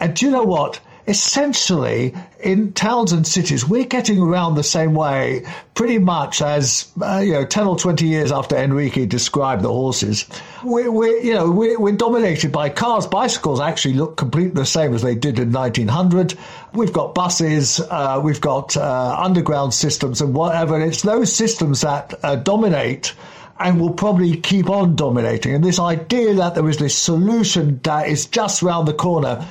And 0.00 0.16
do 0.16 0.24
you 0.24 0.32
know 0.32 0.44
what? 0.44 0.80
Essentially 1.10 2.14
in 2.38 2.72
towns 2.72 3.10
and 3.10 3.26
cities, 3.26 3.68
we're 3.68 3.84
getting 3.84 4.20
around 4.20 4.54
the 4.54 4.62
same 4.62 4.94
way 4.94 5.44
pretty 5.74 5.98
much 5.98 6.40
as, 6.40 6.90
uh, 7.02 7.18
you 7.18 7.32
know, 7.32 7.44
10 7.44 7.66
or 7.66 7.76
20 7.76 8.06
years 8.06 8.30
after 8.30 8.56
Enrique 8.56 9.06
described 9.06 9.62
the 9.62 9.68
horses. 9.68 10.26
We're, 10.62 10.90
we're 10.90 11.18
you 11.18 11.34
know, 11.34 11.50
we're, 11.50 11.78
we're, 11.78 11.96
dominated 11.96 12.52
by 12.52 12.68
cars. 12.68 13.08
Bicycles 13.08 13.60
actually 13.60 13.94
look 13.94 14.16
completely 14.16 14.52
the 14.52 14.64
same 14.64 14.94
as 14.94 15.02
they 15.02 15.16
did 15.16 15.40
in 15.40 15.52
1900. 15.52 16.34
We've 16.72 16.92
got 16.92 17.14
buses, 17.14 17.80
uh, 17.80 18.20
we've 18.22 18.40
got 18.40 18.76
uh, 18.76 19.16
underground 19.18 19.74
systems 19.74 20.20
and 20.20 20.32
whatever. 20.32 20.80
It's 20.80 21.02
those 21.02 21.32
systems 21.32 21.80
that 21.80 22.14
uh, 22.22 22.36
dominate 22.36 23.14
and 23.58 23.78
will 23.78 23.92
probably 23.92 24.36
keep 24.38 24.70
on 24.70 24.96
dominating. 24.96 25.54
And 25.54 25.62
this 25.62 25.78
idea 25.78 26.34
that 26.34 26.54
there 26.54 26.66
is 26.68 26.78
this 26.78 26.96
solution 26.96 27.80
that 27.82 28.08
is 28.08 28.26
just 28.26 28.62
round 28.62 28.88
the 28.88 28.94
corner 28.94 29.46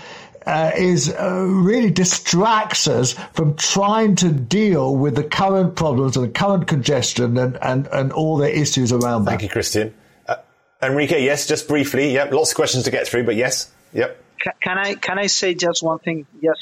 uh, 0.50 0.72
is 0.76 1.14
uh, 1.14 1.46
really 1.48 1.92
distracts 1.92 2.88
us 2.88 3.14
from 3.34 3.56
trying 3.56 4.16
to 4.16 4.32
deal 4.32 4.96
with 4.96 5.14
the 5.16 5.24
current 5.24 5.76
problems 5.76 6.18
and 6.18 6.26
the 6.26 6.32
current 6.32 6.68
congestion 6.68 7.38
and, 7.38 7.56
and, 7.62 7.86
and 7.88 8.12
all 8.12 8.38
the 8.38 8.60
issues 8.60 8.92
around 8.92 9.26
that. 9.26 9.32
Thank 9.32 9.44
you, 9.44 9.50
Christian. 9.50 9.94
Uh, 10.28 10.38
Enrique, 10.82 11.24
yes, 11.24 11.48
just 11.48 11.68
briefly. 11.68 12.14
Yep, 12.14 12.34
lots 12.34 12.50
of 12.50 12.56
questions 12.56 12.86
to 12.86 12.92
get 12.92 13.08
through, 13.08 13.26
but 13.26 13.36
yes, 13.36 13.72
yep. 13.94 14.24
Can 14.64 14.80
I 14.80 14.96
can 14.96 15.20
I 15.20 15.28
say 15.28 15.54
just 15.54 15.84
one 15.84 16.00
thing? 16.00 16.26
Yes, 16.42 16.56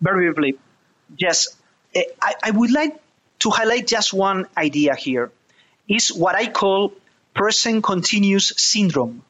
very 0.00 0.26
briefly. 0.26 0.58
Yes, 1.16 1.56
eh, 1.94 2.02
I, 2.20 2.34
I 2.42 2.50
would 2.50 2.72
like 2.72 3.00
to 3.38 3.50
highlight 3.50 3.86
just 3.86 4.12
one 4.12 4.46
idea 4.58 4.94
here. 4.94 5.30
Is 5.88 6.12
what 6.12 6.34
I 6.34 6.48
call 6.48 6.92
present 7.32 7.82
continuous 7.82 8.52
syndrome, 8.56 9.22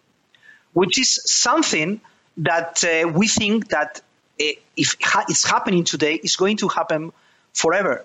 which 0.73 0.99
is 0.99 1.21
something 1.25 2.01
that 2.39 2.83
uh, 2.85 3.09
we 3.09 3.29
think 3.29 3.69
that 3.69 4.01
uh, 4.41 4.45
if 4.77 4.97
it's 5.29 5.49
happening 5.49 5.85
today, 5.85 6.15
it's 6.15 6.37
going 6.37 6.57
to 6.59 6.69
happen 6.69 7.13
forever. 7.53 8.05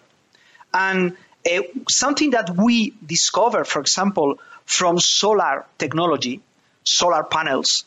And 0.74 1.16
uh, 1.50 1.62
something 1.90 2.32
that 2.32 2.50
we 2.56 2.94
discover, 3.06 3.64
for 3.64 3.80
example, 3.80 4.40
from 4.66 5.00
solar 5.00 5.66
technology, 5.78 6.42
solar 6.84 7.24
panels, 7.24 7.86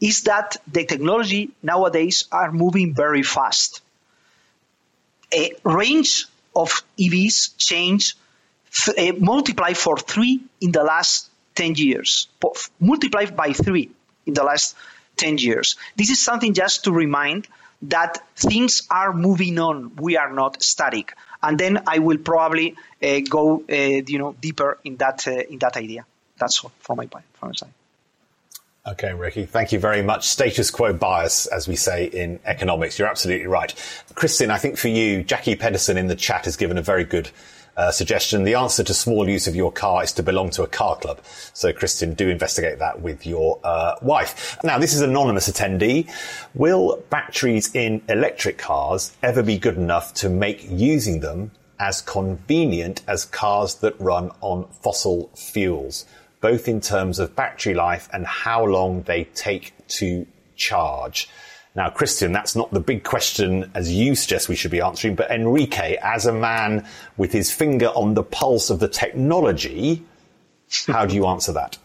is 0.00 0.22
that 0.22 0.56
the 0.66 0.84
technology 0.84 1.50
nowadays 1.62 2.24
are 2.32 2.50
moving 2.50 2.94
very 2.94 3.22
fast. 3.22 3.82
A 5.32 5.52
range 5.64 6.26
of 6.56 6.82
EVs 6.98 7.56
change, 7.56 8.16
uh, 8.88 9.12
multiply 9.18 9.74
for 9.74 9.96
three 9.96 10.40
in 10.60 10.72
the 10.72 10.82
last 10.82 11.30
10 11.54 11.74
years, 11.76 12.28
multiplied 12.80 13.36
by 13.36 13.52
three 13.52 13.90
in 14.26 14.34
the 14.34 14.42
last 14.42 14.74
10 15.16 15.38
years. 15.38 15.76
This 15.96 16.10
is 16.10 16.22
something 16.22 16.54
just 16.54 16.84
to 16.84 16.92
remind 16.92 17.48
that 17.82 18.18
things 18.36 18.82
are 18.90 19.12
moving 19.12 19.58
on. 19.58 19.96
We 19.96 20.16
are 20.16 20.32
not 20.32 20.62
static. 20.62 21.14
And 21.42 21.58
then 21.58 21.82
I 21.86 21.98
will 21.98 22.18
probably 22.18 22.76
uh, 23.02 23.20
go, 23.28 23.64
uh, 23.68 23.74
you 23.74 24.18
know, 24.18 24.34
deeper 24.40 24.78
in 24.84 24.96
that 24.98 25.26
uh, 25.26 25.32
in 25.32 25.58
that 25.58 25.76
idea. 25.76 26.06
That's 26.38 26.62
all 26.64 26.72
from 26.78 26.98
my 26.98 27.06
point, 27.06 27.24
from 27.34 27.48
my 27.48 27.54
side. 27.54 27.72
Okay, 28.84 29.12
Ricky, 29.12 29.46
thank 29.46 29.70
you 29.70 29.78
very 29.78 30.02
much. 30.02 30.26
Status 30.26 30.72
quo 30.72 30.92
bias, 30.92 31.46
as 31.46 31.68
we 31.68 31.76
say 31.76 32.06
in 32.06 32.40
economics. 32.44 32.98
You're 32.98 33.08
absolutely 33.08 33.46
right. 33.46 33.72
Christian, 34.16 34.50
I 34.50 34.58
think 34.58 34.76
for 34.76 34.88
you, 34.88 35.22
Jackie 35.22 35.54
Pedersen 35.54 35.96
in 35.96 36.08
the 36.08 36.16
chat 36.16 36.46
has 36.46 36.56
given 36.56 36.78
a 36.78 36.82
very 36.82 37.04
good 37.04 37.30
uh, 37.76 37.90
suggestion. 37.90 38.44
The 38.44 38.54
answer 38.54 38.82
to 38.84 38.94
small 38.94 39.28
use 39.28 39.46
of 39.46 39.56
your 39.56 39.72
car 39.72 40.02
is 40.02 40.12
to 40.12 40.22
belong 40.22 40.50
to 40.50 40.62
a 40.62 40.66
car 40.66 40.96
club. 40.96 41.20
So, 41.54 41.72
Christian, 41.72 42.14
do 42.14 42.28
investigate 42.28 42.78
that 42.78 43.00
with 43.00 43.26
your 43.26 43.58
uh, 43.64 43.94
wife. 44.02 44.58
Now, 44.62 44.78
this 44.78 44.94
is 44.94 45.00
anonymous 45.00 45.48
attendee. 45.48 46.10
Will 46.54 47.02
batteries 47.10 47.74
in 47.74 48.02
electric 48.08 48.58
cars 48.58 49.16
ever 49.22 49.42
be 49.42 49.58
good 49.58 49.76
enough 49.76 50.14
to 50.14 50.28
make 50.28 50.66
using 50.68 51.20
them 51.20 51.50
as 51.78 52.00
convenient 52.02 53.02
as 53.08 53.24
cars 53.24 53.76
that 53.76 53.98
run 54.00 54.30
on 54.40 54.68
fossil 54.82 55.30
fuels, 55.34 56.04
both 56.40 56.68
in 56.68 56.80
terms 56.80 57.18
of 57.18 57.34
battery 57.34 57.74
life 57.74 58.08
and 58.12 58.26
how 58.26 58.64
long 58.64 59.02
they 59.02 59.24
take 59.34 59.72
to 59.88 60.26
charge? 60.54 61.28
Now, 61.74 61.88
Christian, 61.88 62.32
that's 62.32 62.54
not 62.54 62.70
the 62.70 62.80
big 62.80 63.02
question 63.02 63.70
as 63.74 63.90
you 63.90 64.14
suggest 64.14 64.48
we 64.48 64.56
should 64.56 64.70
be 64.70 64.82
answering, 64.82 65.14
but 65.14 65.30
Enrique, 65.30 65.96
as 66.02 66.26
a 66.26 66.32
man 66.32 66.86
with 67.16 67.32
his 67.32 67.50
finger 67.50 67.86
on 67.86 68.12
the 68.14 68.22
pulse 68.22 68.68
of 68.68 68.78
the 68.78 68.88
technology, 68.88 70.04
how 70.86 71.06
do 71.06 71.14
you 71.14 71.26
answer 71.26 71.52
that? 71.52 71.78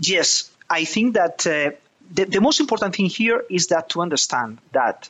Yes, 0.00 0.50
I 0.68 0.84
think 0.84 1.14
that 1.14 1.46
uh, 1.46 1.70
the, 2.10 2.24
the 2.24 2.40
most 2.40 2.58
important 2.58 2.96
thing 2.96 3.06
here 3.06 3.44
is 3.48 3.68
that 3.68 3.90
to 3.90 4.00
understand 4.00 4.58
that 4.72 5.08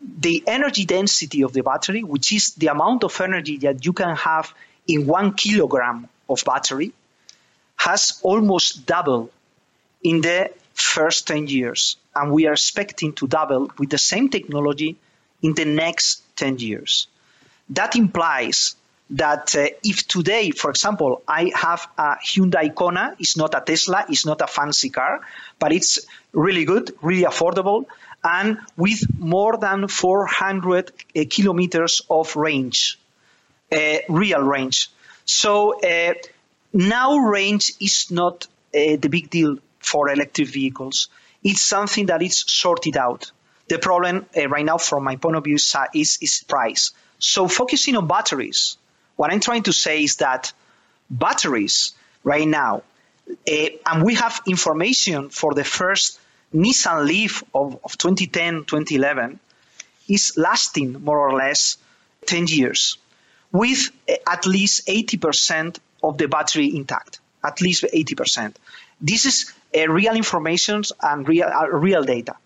the 0.00 0.44
energy 0.46 0.84
density 0.84 1.42
of 1.42 1.52
the 1.52 1.62
battery, 1.62 2.02
which 2.02 2.32
is 2.32 2.54
the 2.54 2.68
amount 2.68 3.04
of 3.04 3.20
energy 3.20 3.58
that 3.58 3.84
you 3.84 3.92
can 3.92 4.16
have 4.16 4.52
in 4.86 5.06
one 5.06 5.34
kilogram 5.34 6.08
of 6.28 6.42
battery, 6.44 6.92
has 7.76 8.20
almost 8.22 8.86
doubled 8.86 9.30
in 10.02 10.20
the 10.20 10.50
first 10.74 11.26
10 11.26 11.46
years. 11.46 11.96
And 12.18 12.32
we 12.32 12.46
are 12.46 12.52
expecting 12.52 13.12
to 13.14 13.28
double 13.28 13.70
with 13.78 13.90
the 13.90 13.98
same 13.98 14.28
technology 14.28 14.96
in 15.42 15.54
the 15.54 15.64
next 15.64 16.22
10 16.36 16.58
years. 16.58 17.06
That 17.70 17.96
implies 17.96 18.74
that 19.10 19.54
uh, 19.56 19.68
if 19.84 20.06
today, 20.06 20.50
for 20.50 20.70
example, 20.70 21.22
I 21.26 21.50
have 21.54 21.88
a 21.96 22.16
Hyundai 22.16 22.74
Kona, 22.74 23.16
it's 23.18 23.36
not 23.36 23.54
a 23.54 23.62
Tesla, 23.64 24.04
it's 24.08 24.26
not 24.26 24.40
a 24.40 24.46
fancy 24.46 24.90
car, 24.90 25.20
but 25.58 25.72
it's 25.72 26.06
really 26.32 26.64
good, 26.64 26.94
really 27.00 27.24
affordable, 27.24 27.86
and 28.22 28.58
with 28.76 29.00
more 29.18 29.56
than 29.56 29.88
400 29.88 30.90
uh, 31.16 31.24
kilometers 31.30 32.02
of 32.10 32.36
range, 32.36 32.98
uh, 33.72 33.98
real 34.08 34.42
range. 34.42 34.90
So 35.24 35.80
uh, 35.80 36.14
now 36.72 37.16
range 37.16 37.72
is 37.80 38.10
not 38.10 38.46
uh, 38.74 38.96
the 39.00 39.08
big 39.10 39.30
deal 39.30 39.58
for 39.78 40.10
electric 40.10 40.48
vehicles. 40.48 41.08
It's 41.42 41.62
something 41.62 42.06
that 42.06 42.22
is 42.22 42.44
sorted 42.46 42.96
out. 42.96 43.30
The 43.68 43.78
problem 43.78 44.26
uh, 44.36 44.48
right 44.48 44.64
now, 44.64 44.78
from 44.78 45.04
my 45.04 45.16
point 45.16 45.36
of 45.36 45.44
view, 45.44 45.56
is, 45.56 46.18
is 46.20 46.44
price. 46.48 46.92
So 47.18 47.48
focusing 47.48 47.96
on 47.96 48.06
batteries, 48.06 48.78
what 49.16 49.32
I'm 49.32 49.40
trying 49.40 49.64
to 49.64 49.72
say 49.72 50.02
is 50.02 50.16
that 50.16 50.52
batteries 51.10 51.92
right 52.24 52.46
now, 52.46 52.82
uh, 53.28 53.66
and 53.86 54.04
we 54.04 54.14
have 54.14 54.40
information 54.46 55.28
for 55.28 55.54
the 55.54 55.64
first 55.64 56.18
Nissan 56.54 57.06
Leaf 57.06 57.42
of, 57.54 57.78
of 57.84 57.98
2010, 57.98 58.64
2011, 58.64 59.38
is 60.08 60.34
lasting 60.36 61.04
more 61.04 61.18
or 61.18 61.36
less 61.36 61.76
10 62.26 62.46
years 62.46 62.96
with 63.52 63.90
uh, 64.08 64.14
at 64.26 64.46
least 64.46 64.86
80% 64.86 65.78
of 66.02 66.18
the 66.18 66.28
battery 66.28 66.74
intact, 66.74 67.20
at 67.44 67.60
least 67.60 67.84
80%. 67.84 68.54
This 69.00 69.26
is 69.26 69.52
uh, 69.76 69.88
real 69.88 70.14
information 70.14 70.82
and 71.02 71.28
real, 71.28 71.46
uh, 71.48 71.68
real 71.68 72.02
data. 72.02 72.36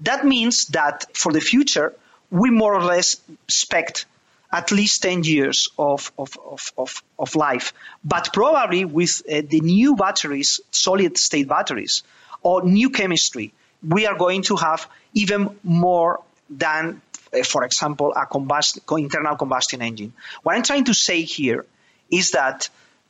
That 0.00 0.24
means 0.24 0.66
that 0.66 1.16
for 1.16 1.32
the 1.32 1.40
future, 1.40 1.94
we 2.30 2.50
more 2.50 2.74
or 2.74 2.82
less 2.82 3.16
expect 3.44 4.06
at 4.52 4.72
least 4.72 5.02
10 5.02 5.24
years 5.24 5.68
of, 5.78 6.12
of, 6.18 6.38
of, 6.44 6.72
of, 6.78 7.02
of 7.18 7.34
life. 7.34 7.72
But 8.04 8.30
probably 8.32 8.84
with 8.84 9.22
uh, 9.30 9.42
the 9.48 9.60
new 9.60 9.96
batteries, 9.96 10.60
solid 10.70 11.18
state 11.18 11.48
batteries, 11.48 12.02
or 12.42 12.62
new 12.62 12.90
chemistry, 12.90 13.52
we 13.86 14.06
are 14.06 14.16
going 14.16 14.42
to 14.42 14.56
have 14.56 14.88
even 15.14 15.58
more 15.62 16.20
than, 16.48 17.00
uh, 17.32 17.42
for 17.42 17.64
example, 17.64 18.12
a 18.14 18.26
combust- 18.26 18.80
internal 18.98 19.36
combustion 19.36 19.82
engine. 19.82 20.12
What 20.42 20.56
I'm 20.56 20.62
trying 20.62 20.84
to 20.84 20.94
say 20.94 21.22
here 21.22 21.66
is 22.10 22.32
that 22.32 22.68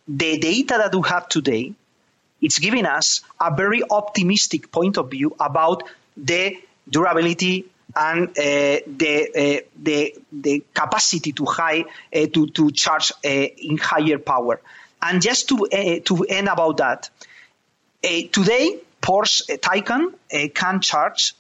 the 0.09 0.39
data 0.39 0.75
that 0.79 0.95
we 0.95 1.07
have 1.09 1.29
today 1.29 1.75
it's 2.41 2.59
giving 2.59 2.87
us 2.87 3.23
a 3.41 3.55
very 3.55 3.83
optimistic 3.89 4.71
point 4.71 4.99
of 4.99 5.11
view 5.11 5.35
about 5.41 5.83
the 6.17 6.57
durability 6.89 7.67
and 7.95 8.29
uh, 8.29 8.33
the, 8.87 9.61
uh, 9.63 9.67
the, 9.83 10.15
the 10.33 10.65
capacity 10.75 11.33
to 11.33 11.45
high 11.45 11.85
uh, 12.15 12.27
to, 12.33 12.47
to 12.49 12.71
charge 12.71 13.13
uh, 13.25 13.29
in 13.29 13.79
higher 13.79 14.19
power. 14.19 14.61
And 15.01 15.23
just 15.23 15.49
to 15.51 15.67
uh, 15.67 16.01
to 16.05 16.25
end 16.25 16.49
about 16.49 16.79
that, 16.79 17.11
uh, 18.05 18.09
today 18.33 18.81
Porsche 19.01 19.59
Taycan 19.59 20.15
can 20.55 20.81
charge 20.81 21.35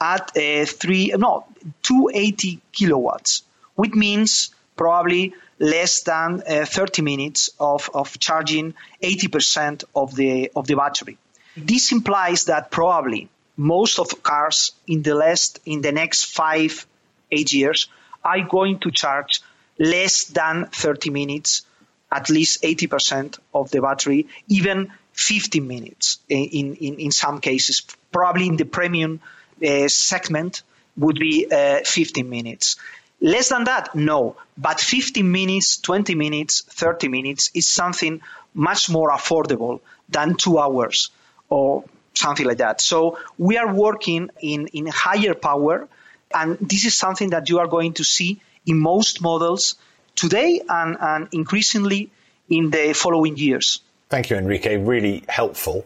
at 0.00 0.30
three 0.68 1.12
no 1.16 1.44
280 1.82 2.60
kilowatts, 2.72 3.42
which 3.74 3.92
means 3.92 4.54
probably 4.76 5.34
less 5.60 6.00
than 6.02 6.42
uh, 6.48 6.64
30 6.64 7.02
minutes 7.02 7.50
of, 7.60 7.90
of 7.94 8.18
charging 8.18 8.74
80% 9.02 9.84
of 9.94 10.16
the, 10.16 10.50
of 10.56 10.66
the 10.66 10.74
battery. 10.74 11.18
This 11.56 11.92
implies 11.92 12.46
that 12.46 12.70
probably 12.70 13.28
most 13.56 13.98
of 13.98 14.22
cars 14.22 14.72
in 14.86 15.02
the 15.02 15.14
last, 15.14 15.60
in 15.66 15.82
the 15.82 15.92
next 15.92 16.24
five, 16.24 16.86
eight 17.30 17.52
years 17.52 17.88
are 18.24 18.40
going 18.42 18.78
to 18.80 18.90
charge 18.90 19.42
less 19.78 20.24
than 20.24 20.66
30 20.66 21.10
minutes, 21.10 21.62
at 22.10 22.30
least 22.30 22.62
80% 22.62 23.38
of 23.54 23.70
the 23.70 23.82
battery, 23.82 24.28
even 24.48 24.92
15 25.12 25.66
minutes 25.66 26.18
in, 26.28 26.74
in, 26.76 26.94
in 27.00 27.10
some 27.10 27.40
cases. 27.40 27.82
Probably 28.10 28.46
in 28.46 28.56
the 28.56 28.64
premium 28.64 29.20
uh, 29.66 29.88
segment 29.88 30.62
would 30.96 31.18
be 31.18 31.46
uh, 31.50 31.80
15 31.84 32.28
minutes. 32.28 32.76
Less 33.20 33.50
than 33.50 33.64
that, 33.64 33.94
no. 33.94 34.36
But 34.56 34.80
15 34.80 35.30
minutes, 35.30 35.78
20 35.78 36.14
minutes, 36.14 36.62
30 36.62 37.08
minutes 37.08 37.50
is 37.54 37.68
something 37.68 38.20
much 38.54 38.88
more 38.88 39.10
affordable 39.10 39.80
than 40.08 40.34
two 40.34 40.58
hours 40.58 41.10
or 41.48 41.84
something 42.14 42.46
like 42.46 42.58
that. 42.58 42.80
So 42.80 43.18
we 43.38 43.58
are 43.58 43.72
working 43.72 44.30
in, 44.40 44.68
in 44.68 44.86
higher 44.86 45.34
power, 45.34 45.88
and 46.32 46.58
this 46.60 46.84
is 46.84 46.94
something 46.94 47.30
that 47.30 47.48
you 47.48 47.58
are 47.58 47.66
going 47.66 47.94
to 47.94 48.04
see 48.04 48.40
in 48.66 48.78
most 48.78 49.20
models 49.20 49.76
today 50.14 50.60
and, 50.68 50.96
and 51.00 51.28
increasingly 51.32 52.10
in 52.48 52.70
the 52.70 52.92
following 52.94 53.36
years. 53.36 53.80
Thank 54.08 54.30
you, 54.30 54.36
Enrique. 54.36 54.76
Really 54.76 55.24
helpful. 55.28 55.84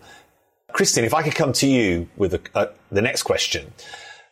Christian, 0.72 1.04
if 1.04 1.14
I 1.14 1.22
could 1.22 1.34
come 1.34 1.52
to 1.54 1.66
you 1.66 2.08
with 2.16 2.34
a, 2.34 2.40
uh, 2.54 2.66
the 2.90 3.02
next 3.02 3.22
question. 3.22 3.72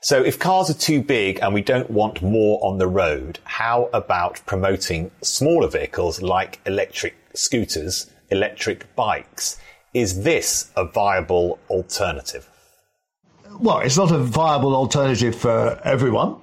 So 0.05 0.21
if 0.21 0.37
cars 0.37 0.69
are 0.69 0.75
too 0.75 1.01
big 1.01 1.39
and 1.41 1.55
we 1.55 1.63
don't 1.63 1.89
want 1.89 2.23
more 2.23 2.59
on 2.61 2.79
the 2.79 2.89
road, 2.89 3.39
how 3.45 3.89
about 3.93 4.45
promoting 4.47 5.13
smaller 5.23 5.69
vehicles 5.69 6.21
like 6.21 6.59
electric 6.67 7.15
scooters, 7.35 8.11
electric 8.29 8.97
bikes? 8.97 9.61
Is 9.95 10.25
this 10.25 10.73
a 10.77 10.85
viable 10.87 11.61
alternative? 11.71 12.49
Well, 13.61 13.79
it's 13.79 13.97
not 13.97 14.11
a 14.11 14.19
viable 14.19 14.75
alternative 14.75 15.37
for 15.37 15.81
everyone. 15.85 16.41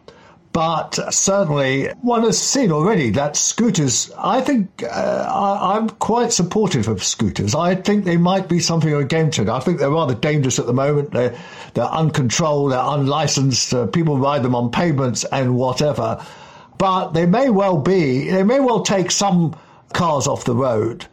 But 0.52 1.14
certainly, 1.14 1.90
one 2.02 2.24
has 2.24 2.42
seen 2.42 2.72
already 2.72 3.12
that 3.12 3.36
scooters, 3.36 4.12
I 4.18 4.42
think, 4.42 4.84
uh, 4.84 4.88
I, 4.88 5.78
am 5.78 5.90
quite 5.90 6.34
supportive 6.34 6.88
of 6.88 7.04
scooters. 7.04 7.54
I 7.54 7.76
think 7.76 8.04
they 8.04 8.18
might 8.18 8.50
be 8.50 8.60
something 8.60 8.92
of 8.92 9.00
a 9.00 9.06
game 9.06 9.30
changer. 9.30 9.52
I 9.52 9.60
think 9.60 9.78
they're 9.78 9.92
rather 9.92 10.16
dangerous 10.16 10.58
at 10.58 10.66
the 10.66 10.74
moment. 10.74 11.12
They're, 11.12 11.38
they're 11.76 11.86
uncontrolled, 11.86 12.72
they're 12.72 12.80
unlicensed, 12.82 13.74
uh, 13.74 13.86
people 13.88 14.18
ride 14.18 14.42
them 14.42 14.56
on 14.56 14.72
pavements 14.72 15.24
and 15.24 15.56
whatever. 15.56 16.26
But 16.80 17.12
they 17.12 17.28
may 17.28 17.50
well 17.50 17.78
be, 17.78 18.30
they 18.30 18.44
may 18.44 18.60
well 18.60 18.82
take 18.82 19.12
some 19.12 19.56
cars 19.94 20.28
off 20.28 20.46
the 20.46 20.56
road. 20.56 21.06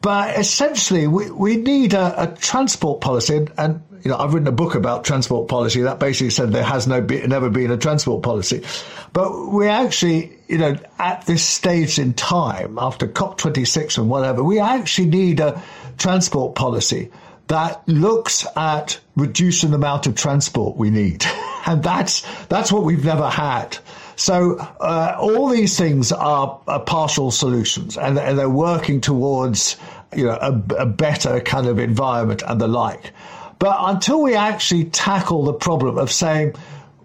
But 0.00 0.38
essentially, 0.38 1.08
we, 1.08 1.30
we 1.30 1.56
need 1.56 1.94
a, 1.94 2.22
a 2.22 2.36
transport 2.36 3.00
policy, 3.00 3.36
and, 3.36 3.52
and 3.58 3.82
you 4.02 4.10
know, 4.10 4.16
I've 4.16 4.34
written 4.34 4.48
a 4.48 4.52
book 4.52 4.74
about 4.74 5.04
transport 5.04 5.48
policy 5.48 5.82
that 5.82 5.98
basically 5.98 6.30
said 6.30 6.52
there 6.52 6.62
has 6.62 6.86
no 6.86 7.00
be, 7.00 7.26
never 7.26 7.50
been 7.50 7.70
a 7.70 7.76
transport 7.76 8.22
policy. 8.22 8.64
But 9.12 9.48
we 9.48 9.66
actually, 9.68 10.32
you 10.48 10.58
know, 10.58 10.76
at 10.98 11.26
this 11.26 11.44
stage 11.44 11.98
in 11.98 12.14
time, 12.14 12.78
after 12.78 13.06
COP26 13.06 13.98
and 13.98 14.08
whatever, 14.08 14.42
we 14.42 14.60
actually 14.60 15.08
need 15.08 15.40
a 15.40 15.62
transport 15.96 16.54
policy 16.54 17.10
that 17.48 17.86
looks 17.88 18.46
at 18.56 19.00
reducing 19.16 19.70
the 19.70 19.76
amount 19.76 20.06
of 20.06 20.14
transport 20.14 20.76
we 20.76 20.90
need. 20.90 21.24
and 21.66 21.82
that's, 21.82 22.26
that's 22.46 22.70
what 22.70 22.84
we've 22.84 23.04
never 23.04 23.28
had. 23.28 23.78
So 24.18 24.56
uh, 24.58 25.16
all 25.18 25.48
these 25.48 25.78
things 25.78 26.10
are, 26.10 26.60
are 26.66 26.80
partial 26.80 27.30
solutions, 27.30 27.96
and, 27.96 28.18
and, 28.18 28.36
they're 28.36 28.50
working 28.50 29.00
towards 29.00 29.76
you 30.14 30.24
know 30.24 30.36
a, 30.40 30.82
a 30.82 30.86
better 30.86 31.40
kind 31.40 31.68
of 31.68 31.78
environment 31.78 32.42
and 32.44 32.60
the 32.60 32.66
like. 32.66 33.12
But 33.58 33.76
until 33.80 34.22
we 34.22 34.34
actually 34.34 34.84
tackle 34.84 35.44
the 35.44 35.52
problem 35.52 35.98
of 35.98 36.12
saying 36.12 36.54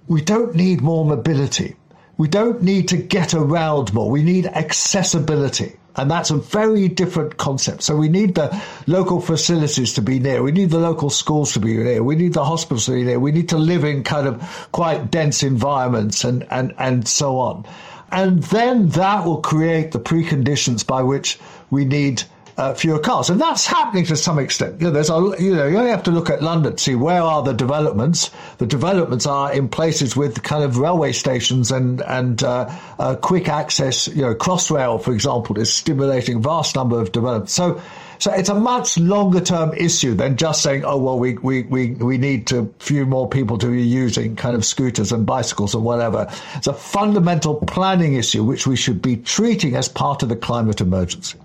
we 0.08 0.22
don't 0.22 0.56
need 0.56 0.82
more 0.82 1.06
mobility, 1.06 1.76
we 2.18 2.28
don't 2.28 2.62
need 2.62 2.90
to 2.90 2.98
get 2.98 3.34
around 3.34 3.94
more. 3.94 4.10
We 4.10 4.24
need 4.24 4.46
accessibility. 4.46 5.78
And 5.96 6.10
that's 6.10 6.32
a 6.32 6.38
very 6.38 6.88
different 6.88 7.38
concept. 7.38 7.84
So 7.84 7.96
we 7.96 8.10
need 8.10 8.34
the 8.36 8.60
local 8.88 9.22
facilities 9.22 9.94
to 9.94 10.02
be 10.02 10.20
near. 10.20 10.42
We 10.42 10.52
need 10.52 10.72
the 10.72 10.80
local 10.80 11.12
schools 11.12 11.54
to 11.54 11.60
be 11.60 11.78
near. 11.78 12.04
We 12.04 12.16
need 12.16 12.34
the 12.34 12.44
hospitals 12.44 12.86
to 12.86 12.94
be 12.94 13.04
near. 13.04 13.20
We 13.20 13.32
need 13.32 13.50
to 13.50 13.58
live 13.58 13.84
in 13.84 14.04
kind 14.04 14.28
of 14.28 14.70
quite 14.72 15.12
dense 15.12 15.44
environments 15.44 16.24
and, 16.24 16.48
and, 16.50 16.74
and 16.80 17.08
so 17.08 17.38
on. 17.38 17.66
And 18.12 18.42
then 18.44 18.90
that 18.90 19.26
will 19.26 19.42
create 19.42 19.92
the 19.92 20.00
preconditions 20.00 20.86
by 20.86 21.04
which 21.04 21.40
we 21.70 21.86
need 21.86 22.24
uh, 22.58 22.74
fewer 22.74 23.00
cars, 23.00 23.30
and 23.30 23.42
that's 23.42 23.66
happening 23.66 24.06
to 24.06 24.16
some 24.16 24.40
extent. 24.40 24.80
You 24.80 24.88
know, 24.88 24.92
there's 24.92 25.10
a, 25.10 25.36
you 25.40 25.56
know, 25.56 25.68
you 25.68 25.78
only 25.78 25.92
have 25.92 26.04
to 26.04 26.12
look 26.12 26.30
at 26.30 26.42
London 26.42 26.76
to 26.76 26.84
see 26.84 26.96
where 26.96 27.22
are 27.22 27.42
the 27.42 27.54
developments. 27.54 28.32
The 28.58 28.68
developments 28.68 29.26
are 29.26 29.52
in 29.54 29.70
places 29.70 30.16
with 30.16 30.44
kind 30.44 30.64
of 30.64 30.78
railway 30.78 31.14
stations 31.14 31.72
and 31.72 32.02
and 32.02 32.44
uh, 32.44 32.70
uh, 33.00 33.16
quick 33.16 33.50
access. 33.50 34.08
You 34.08 34.24
know, 34.24 34.36
Crossrail, 34.36 35.02
for 35.02 35.14
example, 35.14 35.58
is 35.58 35.74
stimulating 35.74 36.38
a 36.38 36.40
vast 36.40 36.76
number 36.76 37.00
of 37.00 37.12
developments. 37.12 37.54
So. 37.54 37.82
So 38.20 38.32
it's 38.32 38.48
a 38.48 38.56
much 38.56 38.98
longer 38.98 39.42
term 39.42 39.74
issue 39.74 40.14
than 40.14 40.38
just 40.38 40.64
saying, 40.64 40.86
oh, 40.86 40.98
well, 40.98 41.20
we, 41.20 41.34
we, 41.34 41.64
we, 41.64 41.90
we 41.92 42.18
need 42.18 42.48
to 42.48 42.74
few 42.80 43.06
more 43.06 43.28
people 43.28 43.58
to 43.58 43.68
be 43.68 43.82
using 43.82 44.38
kind 44.38 44.56
of 44.56 44.64
scooters 44.64 45.12
and 45.12 45.26
bicycles 45.26 45.76
or 45.76 45.82
whatever. 45.82 46.32
It's 46.56 46.68
a 46.68 46.74
fundamental 46.74 47.56
planning 47.56 48.14
issue 48.14 48.46
which 48.46 48.66
we 48.66 48.78
should 48.78 49.02
be 49.02 49.18
treating 49.18 49.76
as 49.76 49.90
part 49.90 50.24
of 50.24 50.30
the 50.30 50.38
climate 50.38 50.80
emergency. 50.80 51.38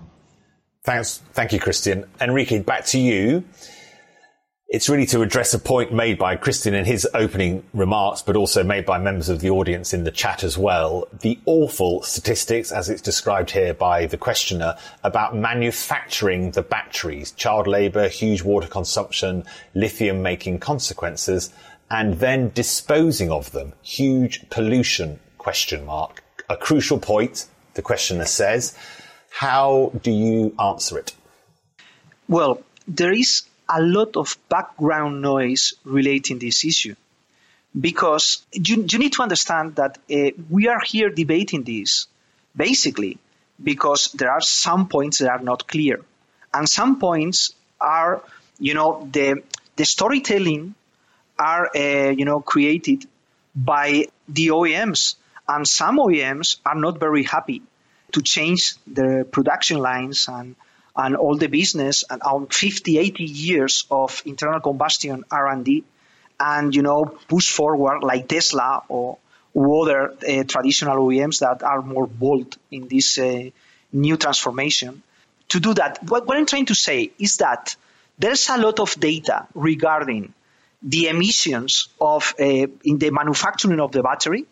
Thanks. 0.83 1.21
Thank 1.33 1.53
you, 1.53 1.59
Christian. 1.59 2.05
Enrique, 2.21 2.59
back 2.59 2.85
to 2.87 2.99
you. 2.99 3.43
It's 4.71 4.87
really 4.87 5.07
to 5.07 5.23
address 5.23 5.55
a 5.55 5.59
point 5.59 5.91
made 5.91 6.19
by 6.19 6.35
Christian 6.35 6.75
in 6.75 6.85
his 6.85 7.07
opening 7.15 7.63
remarks, 7.73 8.21
but 8.21 8.35
also 8.35 8.63
made 8.63 8.85
by 8.85 8.99
members 8.99 9.27
of 9.27 9.39
the 9.39 9.49
audience 9.49 9.95
in 9.95 10.03
the 10.03 10.11
chat 10.11 10.43
as 10.43 10.59
well. 10.59 11.07
The 11.21 11.39
awful 11.45 12.03
statistics, 12.03 12.71
as 12.71 12.87
it's 12.87 13.01
described 13.01 13.49
here 13.49 13.73
by 13.73 14.05
the 14.05 14.15
questioner, 14.17 14.77
about 15.03 15.35
manufacturing 15.35 16.51
the 16.51 16.61
batteries, 16.61 17.31
child 17.31 17.65
labour, 17.65 18.07
huge 18.09 18.43
water 18.43 18.67
consumption, 18.67 19.43
lithium 19.73 20.21
making 20.21 20.59
consequences, 20.59 21.51
and 21.89 22.19
then 22.19 22.51
disposing 22.53 23.31
of 23.31 23.51
them. 23.51 23.73
Huge 23.81 24.47
pollution, 24.51 25.19
question 25.39 25.83
mark. 25.83 26.23
A 26.47 26.55
crucial 26.55 26.99
point, 26.99 27.47
the 27.73 27.81
questioner 27.81 28.25
says. 28.25 28.77
How 29.29 29.91
do 30.01 30.11
you 30.11 30.55
answer 30.59 30.99
it? 30.99 31.13
Well, 32.27 32.61
there 32.87 33.13
is 33.13 33.43
a 33.69 33.81
lot 33.81 34.17
of 34.17 34.37
background 34.49 35.21
noise 35.21 35.73
relating 35.83 36.39
this 36.39 36.65
issue 36.65 36.95
because 37.79 38.43
you, 38.51 38.85
you 38.89 38.99
need 38.99 39.13
to 39.13 39.21
understand 39.21 39.75
that 39.75 39.97
uh, 40.11 40.31
we 40.49 40.67
are 40.67 40.81
here 40.83 41.09
debating 41.09 41.63
this 41.63 42.07
basically 42.55 43.17
because 43.61 44.11
there 44.13 44.31
are 44.31 44.41
some 44.41 44.87
points 44.87 45.19
that 45.19 45.29
are 45.29 45.43
not 45.43 45.67
clear 45.67 46.01
and 46.53 46.67
some 46.67 46.99
points 46.99 47.53
are 47.79 48.23
you 48.59 48.73
know 48.73 49.07
the 49.11 49.43
the 49.75 49.85
storytelling 49.85 50.73
are 51.37 51.69
uh, 51.75 52.09
you 52.09 52.25
know 52.25 52.41
created 52.41 53.05
by 53.55 54.07
the 54.27 54.47
OEMs 54.47 55.15
and 55.47 55.67
some 55.67 55.97
OEMs 55.97 56.57
are 56.65 56.75
not 56.75 56.99
very 56.99 57.23
happy 57.23 57.61
to 58.11 58.21
change 58.21 58.75
the 58.87 59.27
production 59.31 59.77
lines 59.77 60.27
and 60.27 60.55
and 60.95 61.15
all 61.15 61.37
the 61.37 61.47
business 61.47 62.03
and 62.09 62.21
our 62.23 62.45
50 62.49 62.97
80 62.97 63.23
years 63.23 63.85
of 63.89 64.21
internal 64.25 64.59
combustion 64.59 65.23
r&d 65.31 65.83
and 66.39 66.75
you 66.75 66.81
know 66.81 67.05
push 67.27 67.51
forward 67.51 68.03
like 68.03 68.27
tesla 68.27 68.83
or, 68.87 69.17
other 69.55 70.11
uh, 70.11 70.43
traditional 70.43 70.97
oems 71.07 71.39
that 71.39 71.63
are 71.63 71.81
more 71.81 72.07
bold 72.07 72.57
in 72.71 72.87
this 72.87 73.17
uh, 73.17 73.49
new 73.91 74.15
transformation 74.15 75.03
to 75.49 75.59
do 75.59 75.73
that. 75.73 75.99
What, 76.07 76.27
what 76.27 76.37
i'm 76.37 76.45
trying 76.45 76.67
to 76.67 76.75
say 76.75 77.11
is 77.19 77.37
that 77.37 77.75
there's 78.17 78.47
a 78.49 78.57
lot 78.57 78.79
of 78.79 78.97
data 78.99 79.47
regarding 79.55 80.33
the 80.81 81.07
emissions 81.07 81.89
of 81.99 82.33
uh, 82.39 82.43
in 82.43 82.97
the 82.99 83.09
manufacturing 83.09 83.79
of 83.79 83.91
the 83.91 84.01
battery 84.01 84.45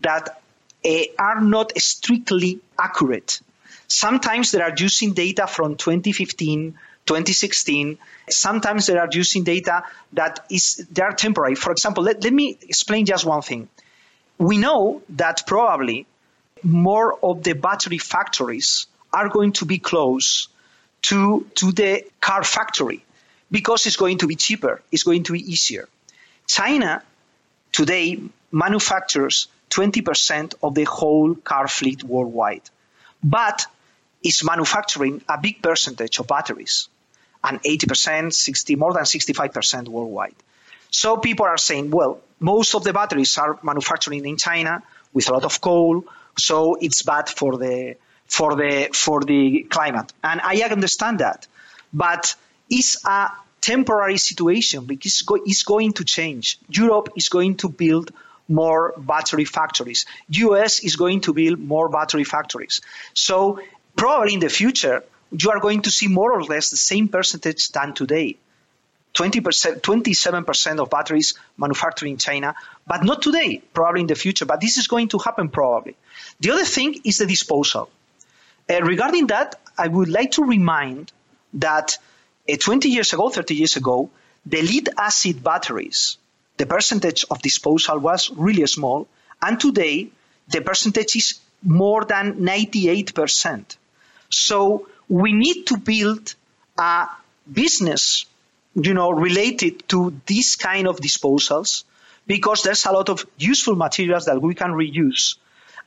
that 0.00 0.40
Eh, 0.84 1.06
are 1.18 1.40
not 1.40 1.72
strictly 1.78 2.60
accurate. 2.78 3.40
Sometimes 3.88 4.52
they 4.52 4.60
are 4.60 4.74
using 4.76 5.14
data 5.14 5.46
from 5.46 5.76
2015, 5.76 6.72
2016. 7.06 7.98
Sometimes 8.28 8.86
they 8.86 8.98
are 8.98 9.08
using 9.10 9.44
data 9.44 9.84
that 10.12 10.44
is 10.50 10.86
they 10.90 11.00
are 11.02 11.12
temporary. 11.12 11.54
For 11.54 11.72
example, 11.72 12.04
let, 12.04 12.22
let 12.22 12.32
me 12.32 12.58
explain 12.62 13.06
just 13.06 13.24
one 13.24 13.40
thing. 13.40 13.68
We 14.36 14.58
know 14.58 15.02
that 15.10 15.46
probably 15.46 16.06
more 16.62 17.18
of 17.22 17.42
the 17.42 17.54
battery 17.54 17.98
factories 17.98 18.86
are 19.12 19.28
going 19.30 19.52
to 19.52 19.64
be 19.64 19.78
close 19.78 20.48
to, 21.02 21.46
to 21.54 21.72
the 21.72 22.04
car 22.20 22.42
factory 22.42 23.04
because 23.50 23.86
it's 23.86 23.96
going 23.96 24.18
to 24.18 24.26
be 24.26 24.34
cheaper, 24.34 24.82
it's 24.90 25.02
going 25.02 25.22
to 25.24 25.32
be 25.32 25.52
easier. 25.52 25.88
China 26.46 27.02
today 27.72 28.20
manufactures 28.50 29.48
20% 29.74 30.54
of 30.62 30.74
the 30.74 30.84
whole 30.84 31.34
car 31.34 31.66
fleet 31.66 32.04
worldwide, 32.04 32.62
but 33.22 33.66
is 34.22 34.44
manufacturing 34.44 35.20
a 35.28 35.38
big 35.38 35.60
percentage 35.60 36.18
of 36.20 36.28
batteries, 36.28 36.88
and 37.42 37.62
80%, 37.62 38.32
60, 38.32 38.76
more 38.76 38.92
than 38.92 39.02
65% 39.02 39.88
worldwide. 39.88 40.34
So 40.90 41.16
people 41.16 41.46
are 41.46 41.58
saying, 41.58 41.90
well, 41.90 42.20
most 42.38 42.74
of 42.74 42.84
the 42.84 42.92
batteries 42.92 43.36
are 43.36 43.58
manufacturing 43.62 44.24
in 44.24 44.36
China 44.36 44.82
with 45.12 45.28
a 45.28 45.32
lot 45.32 45.44
of 45.44 45.60
coal, 45.60 46.04
so 46.38 46.76
it's 46.80 47.02
bad 47.02 47.28
for 47.28 47.56
the 47.56 47.96
for 48.26 48.54
the 48.56 48.88
for 48.92 49.22
the 49.22 49.64
climate. 49.68 50.12
And 50.22 50.40
I 50.40 50.62
understand 50.62 51.18
that, 51.18 51.46
but 51.92 52.34
it's 52.70 53.04
a 53.04 53.30
temporary 53.60 54.18
situation 54.18 54.84
because 54.84 55.24
it's 55.46 55.62
going 55.62 55.92
to 55.94 56.04
change. 56.04 56.58
Europe 56.68 57.10
is 57.16 57.28
going 57.28 57.56
to 57.56 57.68
build 57.68 58.12
more 58.48 58.94
battery 58.96 59.44
factories. 59.44 60.06
US 60.28 60.80
is 60.80 60.96
going 60.96 61.22
to 61.22 61.32
build 61.32 61.58
more 61.58 61.88
battery 61.88 62.24
factories. 62.24 62.80
So 63.14 63.60
probably 63.96 64.34
in 64.34 64.40
the 64.40 64.48
future, 64.48 65.02
you 65.30 65.50
are 65.50 65.60
going 65.60 65.82
to 65.82 65.90
see 65.90 66.08
more 66.08 66.32
or 66.32 66.42
less 66.44 66.70
the 66.70 66.76
same 66.76 67.08
percentage 67.08 67.68
than 67.70 67.94
today. 67.94 68.36
20%, 69.14 69.80
27% 69.80 70.78
of 70.80 70.90
batteries 70.90 71.34
manufactured 71.56 72.06
in 72.06 72.16
China, 72.16 72.54
but 72.86 73.04
not 73.04 73.22
today, 73.22 73.62
probably 73.72 74.00
in 74.00 74.08
the 74.08 74.16
future. 74.16 74.44
But 74.44 74.60
this 74.60 74.76
is 74.76 74.88
going 74.88 75.08
to 75.08 75.18
happen 75.18 75.48
probably. 75.48 75.94
The 76.40 76.50
other 76.50 76.64
thing 76.64 77.00
is 77.04 77.18
the 77.18 77.26
disposal. 77.26 77.90
Uh, 78.68 78.82
regarding 78.82 79.28
that, 79.28 79.60
I 79.78 79.86
would 79.86 80.08
like 80.08 80.32
to 80.32 80.44
remind 80.44 81.12
that 81.54 81.98
uh, 82.50 82.56
20 82.58 82.88
years 82.88 83.12
ago, 83.12 83.28
30 83.28 83.54
years 83.54 83.76
ago, 83.76 84.10
the 84.46 84.62
lead 84.62 84.88
acid 84.98 85.44
batteries 85.44 86.18
the 86.56 86.66
percentage 86.66 87.24
of 87.30 87.42
disposal 87.42 87.98
was 87.98 88.30
really 88.30 88.66
small, 88.66 89.08
and 89.42 89.58
today 89.58 90.08
the 90.48 90.60
percentage 90.60 91.16
is 91.16 91.40
more 91.62 92.04
than 92.04 92.34
98%. 92.34 93.76
So 94.30 94.88
we 95.08 95.32
need 95.32 95.66
to 95.68 95.76
build 95.76 96.34
a 96.78 97.08
business, 97.50 98.26
you 98.74 98.94
know, 98.94 99.10
related 99.10 99.88
to 99.88 100.20
this 100.26 100.56
kind 100.56 100.86
of 100.86 100.98
disposals 100.98 101.84
because 102.26 102.62
there's 102.62 102.84
a 102.86 102.92
lot 102.92 103.08
of 103.08 103.26
useful 103.38 103.76
materials 103.76 104.26
that 104.26 104.40
we 104.40 104.54
can 104.54 104.72
reuse. 104.72 105.36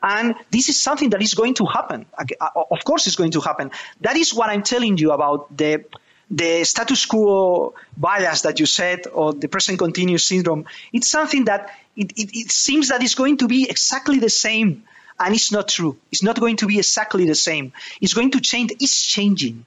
And 0.02 0.36
this 0.52 0.70
is 0.70 0.82
something 0.82 1.10
that 1.12 1.22
is 1.22 1.34
going 1.34 1.56
to 1.56 1.66
happen. 1.66 2.06
Uh, 2.18 2.48
of 2.70 2.84
course, 2.84 3.08
it's 3.08 3.16
going 3.16 3.32
to 3.32 3.42
happen. 3.42 3.72
That 4.02 4.16
is 4.16 4.34
what 4.34 4.50
I'm 4.50 4.62
telling 4.62 4.98
you 4.98 5.12
about 5.12 5.56
the 5.56 5.86
the 6.30 6.64
status 6.64 7.06
quo 7.06 7.74
bias 7.96 8.42
that 8.42 8.60
you 8.60 8.66
said 8.66 9.08
or 9.08 9.34
the 9.34 9.48
present 9.48 9.80
continuous 9.80 10.26
syndrome, 10.26 10.66
it's 10.92 11.10
something 11.10 11.46
that 11.46 11.72
it, 11.96 12.12
it, 12.18 12.30
it, 12.34 12.52
seems 12.52 12.90
that 12.90 13.02
it's 13.02 13.16
going 13.16 13.38
to 13.38 13.48
be 13.48 13.70
exactly 13.70 14.20
the 14.20 14.30
same. 14.30 14.84
And 15.20 15.34
it's 15.34 15.52
not 15.52 15.70
true. 15.70 15.98
It's 16.12 16.22
not 16.22 16.40
going 16.40 16.58
to 16.58 16.68
be 16.68 16.78
exactly 16.78 17.26
the 17.26 17.34
same. 17.34 17.74
It's 18.02 18.14
going 18.14 18.32
to 18.32 18.40
change. 18.40 18.72
It's 18.80 19.04
changing. 19.04 19.66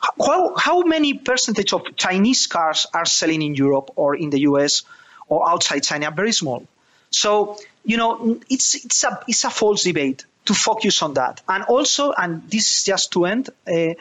How, 0.00 0.54
how 0.56 0.82
many 0.82 1.14
percentage 1.14 1.72
of 1.72 1.94
Chinese 1.94 2.46
cars 2.46 2.86
are 2.92 3.04
selling 3.04 3.42
in 3.42 3.54
Europe 3.54 3.90
or 3.96 4.16
in 4.16 4.30
the 4.30 4.40
US 4.40 4.82
or 5.28 5.48
outside 5.48 5.84
China? 5.84 6.10
Very 6.10 6.32
small. 6.32 6.66
So, 7.10 7.58
you 7.84 7.98
know, 7.98 8.40
it's, 8.48 8.84
it's, 8.84 9.04
a, 9.04 9.22
it's 9.28 9.44
a 9.44 9.50
false 9.50 9.84
debate 9.84 10.24
to 10.46 10.54
focus 10.54 11.02
on 11.02 11.14
that. 11.14 11.42
And 11.48 11.64
also, 11.64 12.12
and 12.12 12.48
this 12.50 12.78
is 12.78 12.84
just 12.84 13.12
to 13.12 13.26
end, 13.26 13.50
uh, 13.68 13.94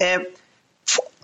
uh, 0.00 0.18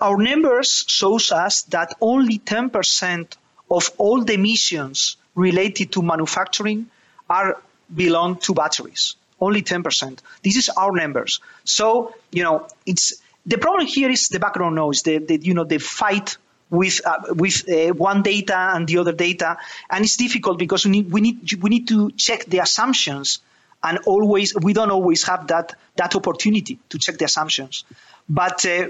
our 0.01 0.17
numbers 0.17 0.85
shows 0.89 1.31
us 1.33 1.63
that 1.63 1.95
only 2.01 2.39
10% 2.39 3.37
of 3.71 3.91
all 3.99 4.25
the 4.25 4.35
emissions 4.35 5.17
related 5.35 5.93
to 5.93 6.03
manufacturing 6.03 6.87
are 7.31 7.61
belong 7.95 8.37
to 8.37 8.55
batteries. 8.55 9.17
Only 9.41 9.63
10%. 9.63 10.19
This 10.43 10.57
is 10.57 10.69
our 10.69 10.93
numbers. 10.93 11.41
So, 11.65 12.15
you 12.31 12.43
know, 12.43 12.67
it's 12.87 13.23
the 13.47 13.59
problem 13.59 13.87
here 13.87 14.11
is 14.11 14.29
the 14.29 14.39
background 14.39 14.77
noise, 14.77 15.03
the, 15.03 15.19
the 15.19 15.37
you 15.39 15.55
know, 15.55 15.65
the 15.65 15.79
fight 15.79 16.37
with 16.71 17.05
uh, 17.05 17.35
with 17.35 17.69
uh, 17.69 17.93
one 17.93 18.23
data 18.23 18.57
and 18.75 18.89
the 18.89 18.99
other 18.99 19.13
data, 19.13 19.59
and 19.91 20.05
it's 20.05 20.17
difficult 20.17 20.59
because 20.59 20.85
we 20.87 20.91
need 20.93 21.11
we 21.11 21.21
need 21.21 21.53
we 21.55 21.71
need 21.71 21.89
to 21.89 22.11
check 22.13 22.45
the 22.47 22.59
assumptions 22.59 23.41
and 23.83 23.99
always 24.07 24.55
we 24.55 24.73
don't 24.73 24.91
always 24.91 25.25
have 25.25 25.49
that 25.49 25.75
that 25.97 26.15
opportunity 26.15 26.79
to 26.89 26.99
check 26.99 27.19
the 27.19 27.25
assumptions. 27.25 27.85
But 28.29 28.65
uh, 28.65 28.89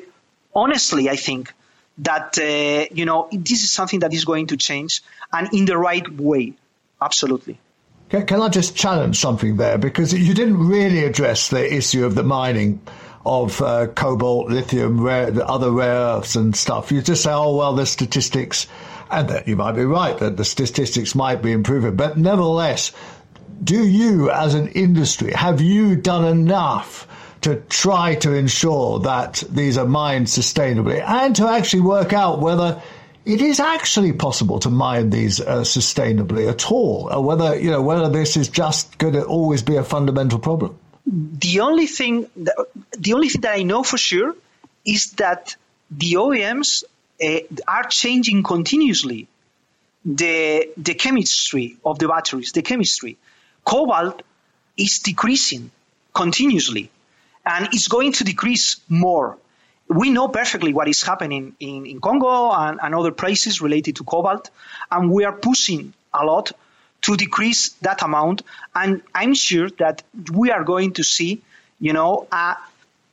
honestly, 0.55 1.09
I 1.09 1.16
think 1.16 1.53
that 1.98 2.38
uh, 2.38 2.94
you 2.94 3.05
know 3.05 3.28
this 3.32 3.62
is 3.62 3.72
something 3.72 4.00
that 4.00 4.12
is 4.12 4.24
going 4.24 4.48
to 4.48 4.57
change 4.57 5.03
and 5.32 5.53
in 5.53 5.64
the 5.64 5.76
right 5.76 6.09
way. 6.09 6.55
Absolutely. 7.00 7.59
Can, 8.09 8.26
can 8.26 8.42
I 8.42 8.48
just 8.48 8.76
challenge 8.76 9.18
something 9.18 9.57
there 9.57 9.78
because 9.78 10.12
you 10.12 10.34
didn't 10.34 10.59
really 10.68 11.05
address 11.05 11.48
the 11.48 11.74
issue 11.74 12.05
of 12.05 12.14
the 12.14 12.22
mining 12.22 12.80
of 13.24 13.62
uh, 13.62 13.86
cobalt, 13.86 14.50
lithium, 14.50 15.00
rare, 15.00 15.30
the 15.30 15.46
other 15.46 15.70
rare 15.70 15.94
earths 15.94 16.34
and 16.34 16.57
stuff. 16.57 16.90
You 16.90 17.03
just 17.03 17.22
say, 17.22 17.32
oh 17.32 17.57
well, 17.57 17.74
the 17.74 17.86
statistics, 17.86 18.66
and 19.11 19.28
that 19.28 19.46
you 19.46 19.57
might 19.57 19.72
be 19.72 19.84
right 19.84 20.16
that 20.18 20.36
the 20.36 20.44
statistics 20.44 21.14
might 21.14 21.42
be 21.42 21.53
improving, 21.53 21.96
but 21.96 22.16
nevertheless, 22.16 22.92
do 23.62 23.86
you 23.86 24.30
as 24.30 24.55
an 24.55 24.68
industry 24.68 25.32
have 25.32 25.61
you 25.61 25.96
done 25.96 26.24
enough? 26.24 27.07
To 27.43 27.57
try 27.68 28.14
to 28.16 28.32
ensure 28.32 29.01
that 29.01 29.43
these 29.51 29.76
are 29.76 29.86
mined 29.86 30.26
sustainably 30.26 31.01
and 31.01 31.36
to 31.36 31.49
actually 31.49 31.82
work 31.82 32.12
out 32.12 32.40
whether 32.40 32.80
it 33.24 33.40
is 33.40 33.61
actually 33.61 34.12
possible 34.12 34.59
to 34.61 34.70
mine 34.70 35.11
these 35.11 35.40
uh, 35.40 35.61
sustainably 35.61 36.49
at 36.49 36.70
all, 36.70 37.09
or 37.12 37.22
whether 37.22 37.59
you 37.59 37.70
know 37.70 37.82
whether 37.82 38.09
this 38.09 38.36
is 38.36 38.49
just 38.49 38.99
going 38.99 39.14
to 39.14 39.24
always 39.24 39.62
be 39.62 39.76
a 39.76 39.84
fundamental 39.84 40.38
problem. 40.38 40.76
The 41.07 41.61
only 41.61 41.86
thing, 41.86 42.28
that, 42.36 42.55
the 42.99 43.14
only 43.14 43.28
thing 43.28 43.43
that 43.43 43.55
I 43.55 43.62
know 43.62 43.82
for 43.82 43.99
sure 43.99 44.34
is 44.84 45.12
that 45.12 45.57
the 45.90 46.14
OEMs 46.14 46.84
uh, 47.22 47.40
are 47.68 47.84
changing 47.84 48.43
continuously 48.43 49.28
the 50.05 50.70
the 50.76 50.95
chemistry 50.95 51.76
of 51.84 51.99
the 51.99 52.09
batteries. 52.09 52.53
The 52.53 52.62
chemistry, 52.62 53.18
cobalt 53.64 54.22
is 54.76 54.99
decreasing 55.01 55.70
continuously 56.12 56.90
and 57.45 57.68
it's 57.72 57.88
going 57.88 58.12
to 58.12 58.24
decrease 58.24 58.80
more. 58.88 59.38
We 59.88 60.11
know 60.11 60.28
perfectly 60.28 60.72
what 60.72 60.88
is 60.88 61.03
happening 61.03 61.55
in, 61.61 61.86
in 61.86 62.01
Congo 62.01 62.51
and, 62.51 62.80
and 62.82 62.95
other 62.95 63.12
places 63.12 63.61
related 63.61 63.97
to 63.97 64.05
cobalt, 64.05 64.51
and 64.90 65.11
we 65.11 65.24
are 65.24 65.32
pushing 65.32 65.93
a 66.14 66.24
lot 66.24 66.53
to 67.03 67.16
decrease 67.16 67.70
that 67.82 68.03
amount. 68.03 68.43
And 68.74 69.03
I'm 69.14 69.34
sure 69.34 69.68
that 69.78 70.03
we 70.32 70.51
are 70.51 70.64
going 70.64 70.93
to 70.95 71.05
see, 71.05 71.43
you 71.80 71.93
know, 71.93 72.26
a, 72.30 72.57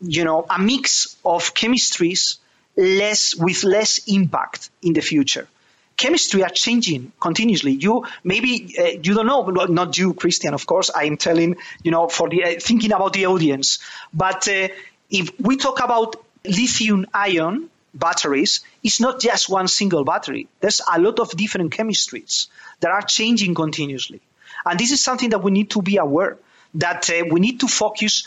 you 0.01 0.23
know, 0.23 0.45
a 0.49 0.59
mix 0.59 1.17
of 1.25 1.53
chemistries 1.53 2.37
less 2.77 3.35
with 3.35 3.63
less 3.63 4.07
impact 4.07 4.69
in 4.81 4.93
the 4.93 5.01
future 5.01 5.47
chemistry 5.99 6.43
are 6.43 6.49
changing 6.49 7.11
continuously. 7.19 7.73
You 7.73 8.05
maybe 8.23 8.75
uh, 8.79 8.83
you 9.03 9.13
don't 9.13 9.27
know, 9.27 9.43
not 9.43 9.97
you, 9.97 10.13
Christian, 10.13 10.53
of 10.53 10.65
course. 10.65 10.89
I 10.89 11.03
am 11.03 11.17
telling 11.17 11.57
you 11.83 11.91
know 11.91 12.07
for 12.07 12.29
the 12.29 12.43
uh, 12.43 12.59
thinking 12.59 12.93
about 12.93 13.13
the 13.13 13.25
audience. 13.27 13.79
But 14.13 14.47
uh, 14.47 14.69
if 15.09 15.37
we 15.39 15.57
talk 15.57 15.83
about 15.83 16.15
lithium 16.45 17.05
ion 17.13 17.69
batteries, 17.93 18.61
it's 18.81 18.99
not 19.01 19.19
just 19.19 19.49
one 19.49 19.67
single 19.67 20.05
battery. 20.05 20.47
There's 20.61 20.81
a 20.81 20.99
lot 20.99 21.19
of 21.19 21.31
different 21.31 21.73
chemistries 21.73 22.47
that 22.79 22.91
are 22.91 23.01
changing 23.01 23.53
continuously, 23.53 24.21
and 24.65 24.79
this 24.79 24.91
is 24.91 25.03
something 25.03 25.31
that 25.31 25.43
we 25.43 25.51
need 25.51 25.69
to 25.71 25.81
be 25.81 25.97
aware 25.97 26.37
that 26.75 27.09
uh, 27.09 27.25
we 27.29 27.39
need 27.41 27.59
to 27.59 27.67
focus 27.67 28.25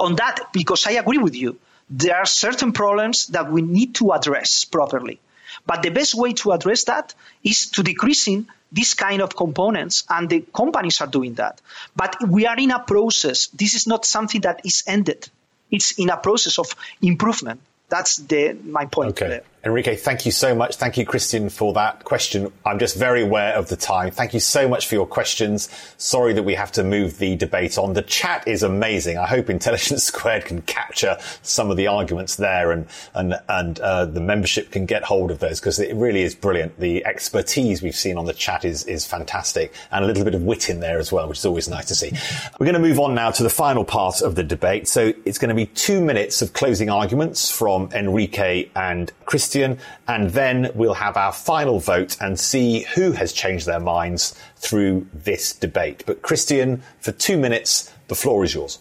on 0.00 0.16
that 0.16 0.52
because 0.52 0.86
I 0.86 0.92
agree 0.92 1.18
with 1.18 1.36
you. 1.36 1.58
There 1.88 2.16
are 2.16 2.26
certain 2.26 2.72
problems 2.72 3.28
that 3.28 3.52
we 3.52 3.62
need 3.62 3.94
to 3.96 4.12
address 4.12 4.64
properly. 4.64 5.20
But 5.66 5.82
the 5.82 5.90
best 5.90 6.14
way 6.14 6.32
to 6.34 6.52
address 6.52 6.84
that 6.84 7.14
is 7.42 7.70
to 7.70 7.82
decreasing 7.82 8.46
these 8.72 8.94
kind 8.94 9.22
of 9.22 9.36
components, 9.36 10.04
and 10.08 10.28
the 10.28 10.40
companies 10.52 11.00
are 11.00 11.06
doing 11.06 11.34
that. 11.34 11.60
But 11.94 12.16
we 12.28 12.46
are 12.46 12.56
in 12.56 12.72
a 12.72 12.80
process. 12.80 13.46
This 13.48 13.74
is 13.74 13.86
not 13.86 14.04
something 14.04 14.40
that 14.40 14.62
is 14.64 14.82
ended. 14.86 15.28
It's 15.70 15.92
in 15.92 16.10
a 16.10 16.16
process 16.16 16.58
of 16.58 16.74
improvement. 17.00 17.60
That's 17.88 18.16
the 18.16 18.56
my 18.64 18.86
point. 18.86 19.10
Okay. 19.10 19.28
There. 19.28 19.42
Enrique, 19.64 19.96
thank 19.96 20.26
you 20.26 20.32
so 20.32 20.54
much. 20.54 20.76
Thank 20.76 20.98
you, 20.98 21.06
Christian, 21.06 21.48
for 21.48 21.72
that 21.72 22.04
question. 22.04 22.52
I'm 22.66 22.78
just 22.78 22.96
very 22.98 23.22
aware 23.22 23.54
of 23.54 23.68
the 23.68 23.76
time. 23.76 24.10
Thank 24.10 24.34
you 24.34 24.40
so 24.40 24.68
much 24.68 24.86
for 24.86 24.94
your 24.94 25.06
questions. 25.06 25.70
Sorry 25.96 26.34
that 26.34 26.42
we 26.42 26.54
have 26.54 26.70
to 26.72 26.84
move 26.84 27.16
the 27.16 27.34
debate 27.36 27.78
on. 27.78 27.94
The 27.94 28.02
chat 28.02 28.46
is 28.46 28.62
amazing. 28.62 29.16
I 29.16 29.26
hope 29.26 29.48
Intelligence 29.48 30.04
Squared 30.14 30.44
can 30.44 30.60
capture 30.62 31.16
some 31.40 31.70
of 31.70 31.78
the 31.78 31.86
arguments 31.86 32.36
there 32.36 32.72
and, 32.72 32.86
and, 33.14 33.40
and, 33.48 33.80
uh, 33.80 34.04
the 34.04 34.20
membership 34.20 34.70
can 34.70 34.84
get 34.84 35.02
hold 35.02 35.30
of 35.30 35.38
those 35.38 35.60
because 35.60 35.78
it 35.78 35.96
really 35.96 36.22
is 36.22 36.34
brilliant. 36.34 36.78
The 36.78 37.04
expertise 37.06 37.80
we've 37.82 37.96
seen 37.96 38.18
on 38.18 38.26
the 38.26 38.34
chat 38.34 38.66
is, 38.66 38.84
is 38.84 39.06
fantastic 39.06 39.72
and 39.90 40.04
a 40.04 40.06
little 40.06 40.24
bit 40.24 40.34
of 40.34 40.42
wit 40.42 40.68
in 40.68 40.80
there 40.80 40.98
as 40.98 41.10
well, 41.10 41.26
which 41.26 41.38
is 41.38 41.46
always 41.46 41.70
nice 41.70 41.86
to 41.86 41.94
see. 41.94 42.12
We're 42.60 42.66
going 42.66 42.74
to 42.74 42.86
move 42.86 43.00
on 43.00 43.14
now 43.14 43.30
to 43.30 43.42
the 43.42 43.48
final 43.48 43.84
part 43.84 44.20
of 44.20 44.34
the 44.34 44.44
debate. 44.44 44.88
So 44.88 45.14
it's 45.24 45.38
going 45.38 45.48
to 45.48 45.54
be 45.54 45.66
two 45.66 46.04
minutes 46.04 46.42
of 46.42 46.52
closing 46.52 46.90
arguments 46.90 47.50
from 47.50 47.88
Enrique 47.94 48.68
and 48.76 49.10
Christian 49.24 49.53
And 49.54 50.30
then 50.30 50.70
we'll 50.74 50.94
have 50.94 51.16
our 51.16 51.32
final 51.32 51.80
vote 51.80 52.16
and 52.20 52.38
see 52.38 52.86
who 52.94 53.12
has 53.12 53.32
changed 53.32 53.66
their 53.66 53.80
minds 53.80 54.34
through 54.56 55.06
this 55.12 55.52
debate. 55.52 56.04
But 56.06 56.22
Christian, 56.22 56.82
for 57.00 57.12
two 57.12 57.36
minutes, 57.36 57.92
the 58.08 58.14
floor 58.14 58.44
is 58.44 58.54
yours. 58.54 58.78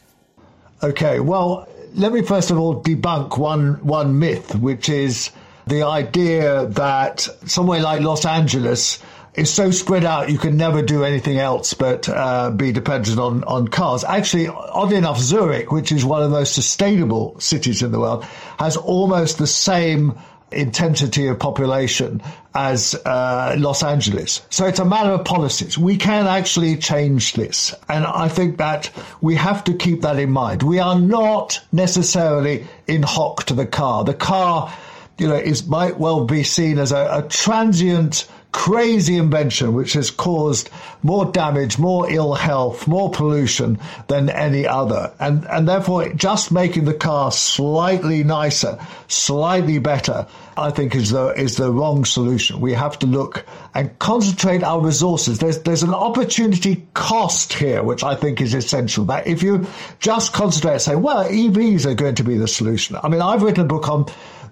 Okay, 0.81 1.19
well, 1.19 1.67
let 1.95 2.11
me 2.11 2.21
first 2.23 2.51
of 2.51 2.57
all 2.57 2.81
debunk 2.81 3.37
one 3.37 3.75
one 3.85 4.19
myth, 4.19 4.55
which 4.55 4.89
is 4.89 5.31
the 5.67 5.83
idea 5.83 6.65
that 6.65 7.21
somewhere 7.45 7.81
like 7.81 8.01
Los 8.01 8.25
Angeles 8.25 9.01
is 9.35 9.51
so 9.51 9.71
spread 9.71 10.05
out 10.05 10.29
you 10.29 10.37
can 10.37 10.57
never 10.57 10.81
do 10.81 11.03
anything 11.03 11.39
else 11.39 11.73
but 11.73 12.07
uh, 12.07 12.51
be 12.51 12.71
dependent 12.71 13.17
on, 13.17 13.43
on 13.45 13.67
cars. 13.67 14.03
Actually, 14.03 14.47
oddly 14.47 14.97
enough, 14.97 15.19
Zurich, 15.19 15.71
which 15.71 15.91
is 15.91 16.05
one 16.05 16.21
of 16.21 16.29
the 16.29 16.37
most 16.37 16.53
sustainable 16.53 17.39
cities 17.39 17.81
in 17.81 17.91
the 17.91 17.99
world, 17.99 18.23
has 18.59 18.77
almost 18.77 19.37
the 19.37 19.47
same 19.47 20.19
intensity 20.55 21.27
of 21.27 21.39
population 21.39 22.21
as 22.55 22.95
uh, 23.05 23.55
Los 23.57 23.83
Angeles. 23.83 24.45
So 24.49 24.65
it's 24.65 24.79
a 24.79 24.85
matter 24.85 25.09
of 25.09 25.25
policies. 25.25 25.77
We 25.77 25.97
can 25.97 26.27
actually 26.27 26.77
change 26.77 27.33
this. 27.33 27.73
And 27.89 28.05
I 28.05 28.27
think 28.27 28.57
that 28.57 28.91
we 29.21 29.35
have 29.35 29.63
to 29.65 29.73
keep 29.73 30.01
that 30.01 30.19
in 30.19 30.31
mind. 30.31 30.63
We 30.63 30.79
are 30.79 30.99
not 30.99 31.59
necessarily 31.71 32.67
in 32.87 33.03
hock 33.03 33.45
to 33.45 33.53
the 33.53 33.65
car. 33.65 34.03
The 34.03 34.13
car, 34.13 34.73
you 35.17 35.27
know, 35.27 35.35
is 35.35 35.67
might 35.67 35.99
well 35.99 36.25
be 36.25 36.43
seen 36.43 36.77
as 36.77 36.91
a, 36.91 37.23
a 37.23 37.27
transient 37.27 38.27
crazy 38.53 39.17
invention 39.17 39.73
which 39.73 39.93
has 39.93 40.09
caused 40.09 40.69
more 41.01 41.25
damage, 41.25 41.77
more 41.77 42.09
ill 42.09 42.33
health, 42.33 42.87
more 42.87 43.11
pollution 43.11 43.77
than 44.07 44.29
any 44.29 44.65
other. 44.65 45.11
And, 45.19 45.45
and 45.49 45.67
therefore 45.67 46.13
just 46.13 46.51
making 46.51 46.85
the 46.85 46.93
car 46.93 47.31
slightly 47.31 48.23
nicer, 48.23 48.79
slightly 49.07 49.79
better, 49.79 50.27
I 50.55 50.69
think 50.69 50.95
is 50.95 51.09
the, 51.09 51.29
is 51.29 51.57
the 51.57 51.71
wrong 51.71 52.05
solution. 52.05 52.61
We 52.61 52.73
have 52.73 52.97
to 52.99 53.07
look 53.07 53.43
and 53.73 53.97
concentrate 53.99 54.63
our 54.63 54.79
resources. 54.79 55.39
There's, 55.39 55.59
there's 55.63 55.83
an 55.83 55.93
opportunity 55.93 56.87
cost 56.93 57.53
here, 57.53 57.83
which 57.83 58.03
I 58.03 58.15
think 58.15 58.39
is 58.39 58.53
essential. 58.53 59.05
That 59.05 59.25
if 59.25 59.41
you 59.41 59.65
just 59.99 60.31
concentrate 60.31 60.73
and 60.73 60.81
say, 60.81 60.95
well, 60.95 61.25
EVs 61.25 61.85
are 61.85 61.95
going 61.95 62.15
to 62.15 62.23
be 62.23 62.37
the 62.37 62.47
solution. 62.47 62.97
I 63.01 63.09
mean, 63.09 63.21
I've 63.21 63.41
written 63.41 63.65
a 63.65 63.67
book 63.67 63.89
on 63.89 64.05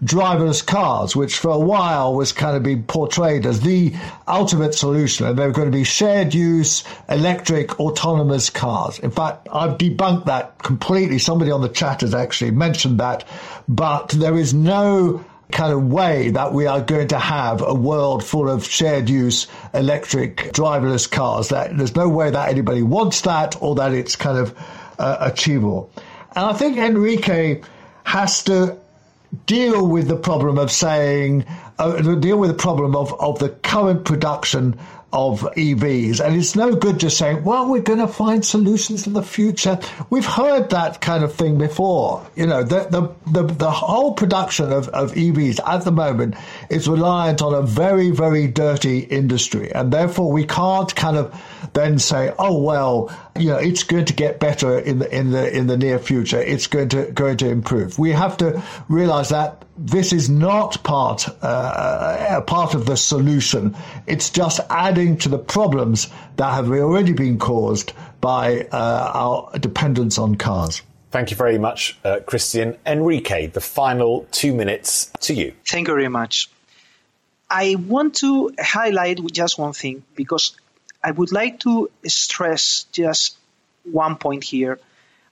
driverless 0.04 0.66
cars, 0.66 1.16
which 1.16 1.38
for 1.38 1.50
a 1.50 1.60
while 1.60 2.16
was 2.16 2.32
kind 2.32 2.58
of 2.58 2.64
being 2.64 2.84
portrayed 2.84 3.46
as 3.46 3.62
the 3.62 3.94
ultimate 4.28 4.74
solution. 4.74 5.28
And 5.28 5.38
they 5.38 5.46
were 5.46 5.54
going 5.54 5.72
to 5.72 5.78
be 5.78 5.84
shared 5.84 6.34
use, 6.34 6.84
electric, 7.08 7.80
autonomous 7.80 8.50
cars. 8.50 9.00
In 9.00 9.12
fact, 9.12 9.48
I've 9.52 9.78
debunked 9.78 10.26
that 10.26 10.58
completely. 10.60 11.20
Somebody 11.20 11.52
on 11.52 11.62
the 11.62 11.70
chat 11.70 12.02
has 12.02 12.16
actually 12.16 12.52
mentioned 12.52 13.00
that, 13.00 13.26
but 13.68 14.10
there 14.10 14.38
is 14.38 14.54
no 14.54 15.24
kind 15.52 15.74
of 15.74 15.92
way 15.92 16.32
that 16.32 16.54
we 16.54 16.66
are 16.66 16.82
going 16.82 17.10
to 17.10 17.20
have 17.20 17.62
a 17.62 17.74
world 17.74 18.24
full 18.24 18.50
of 18.50 18.66
shared 18.66 19.10
use 19.10 19.48
electric 19.74 20.38
driverless 20.54 21.12
cars. 21.12 21.50
That 21.50 21.78
there's 21.78 21.96
no 21.96 22.10
way 22.10 22.32
that 22.32 22.50
anybody 22.50 22.82
wants 22.82 23.22
that 23.22 23.62
or 23.62 23.76
that 23.76 23.94
it's 23.94 24.16
kind 24.16 24.38
of 24.38 24.58
uh, 24.98 25.18
achievable. 25.20 25.92
And 26.36 26.46
I 26.46 26.54
think 26.54 26.78
Enrique 26.78 27.62
has 28.04 28.44
to 28.44 28.81
deal 29.46 29.88
with 29.88 30.08
the 30.08 30.16
problem 30.16 30.58
of 30.58 30.72
saying, 30.72 31.46
uh, 31.80 32.02
deal 32.16 32.38
with 32.38 32.50
the 32.50 32.56
problem 32.56 32.96
of, 32.96 33.14
of 33.20 33.40
the 33.40 33.50
current 33.50 34.06
production 34.06 34.78
of 35.14 35.42
EVs. 35.42 36.26
And 36.26 36.36
it's 36.36 36.56
no 36.56 36.76
good 36.76 37.00
just 37.00 37.18
saying, 37.18 37.44
well, 37.44 37.70
we're 37.70 37.82
going 37.82 38.00
to 38.00 38.08
find 38.08 38.46
solutions 38.46 39.08
in 39.08 39.14
the 39.14 39.24
future. 39.24 39.80
We've 40.10 40.26
heard 40.26 40.70
that 40.70 41.02
kind 41.02 41.24
of 41.24 41.34
thing 41.34 41.58
before. 41.58 42.26
You 42.36 42.48
know, 42.48 42.64
the, 42.64 42.88
the, 42.90 43.42
the, 43.44 43.54
the 43.54 43.72
whole 43.72 44.14
production 44.14 44.72
of, 44.72 44.88
of 44.90 45.12
EVs 45.14 45.60
at 45.68 45.84
the 45.84 45.92
moment 45.92 46.36
is 46.70 46.88
reliant 46.88 47.42
on 47.42 47.54
a 47.54 47.62
very, 47.62 48.12
very 48.12 48.48
dirty 48.48 49.00
industry. 49.00 49.74
And 49.74 49.92
therefore 49.92 50.32
we 50.32 50.46
can't 50.46 50.94
kind 50.96 51.18
of 51.18 51.70
then 51.74 52.00
say, 52.00 52.34
oh, 52.40 52.62
well, 52.62 53.16
you 53.38 53.48
know, 53.48 53.58
it's 53.58 53.84
going 53.84 54.06
to 54.06 54.14
get 54.14 54.40
better 54.40 54.80
in 54.80 55.00
the, 55.00 55.16
in 55.16 55.32
the, 55.32 55.56
in 55.56 55.68
the 55.68 55.78
near 55.78 56.00
future. 56.00 56.40
It's 56.40 56.68
going 56.68 56.90
to, 56.90 57.12
going 57.12 57.38
to 57.38 57.50
improve. 57.50 58.00
We 58.00 58.12
have 58.12 58.38
to 58.38 58.62
realize 58.88 59.30
that 59.30 59.66
this 59.78 60.14
is 60.14 60.30
not 60.30 60.84
part 60.84 61.28
uh, 61.42 62.42
part 62.42 62.74
of 62.74 62.86
the 62.86 62.98
solution. 62.98 63.76
It's 64.08 64.30
just 64.30 64.60
adding 64.70 65.18
to 65.20 65.30
the 65.30 65.40
problems 65.40 66.10
that 66.36 66.54
have 66.54 66.70
already 66.70 67.14
been 67.14 67.40
caused 67.40 67.94
by 68.20 68.68
uh, 68.72 69.12
our 69.14 69.58
dependence 69.60 70.18
on 70.18 70.36
cars. 70.36 70.82
Thank 71.12 71.32
you 71.32 71.38
very 71.38 71.58
much, 71.58 71.98
uh, 72.06 72.20
Christian. 72.26 72.78
Enrique, 72.86 73.48
the 73.48 73.60
final 73.60 74.28
two 74.32 74.54
minutes 74.54 75.12
to 75.22 75.34
you. 75.34 75.54
Thank 75.66 75.88
you 75.88 75.94
very 75.94 76.08
much. 76.08 76.50
I 77.50 77.76
want 77.76 78.16
to 78.18 78.54
highlight 78.58 79.20
just 79.34 79.60
one 79.60 79.74
thing 79.74 80.04
because 80.16 80.56
I 81.04 81.12
would 81.12 81.34
like 81.34 81.60
to 81.62 81.90
stress 82.08 82.86
just 82.94 83.38
one 83.84 84.16
point 84.16 84.46
here. 84.46 84.80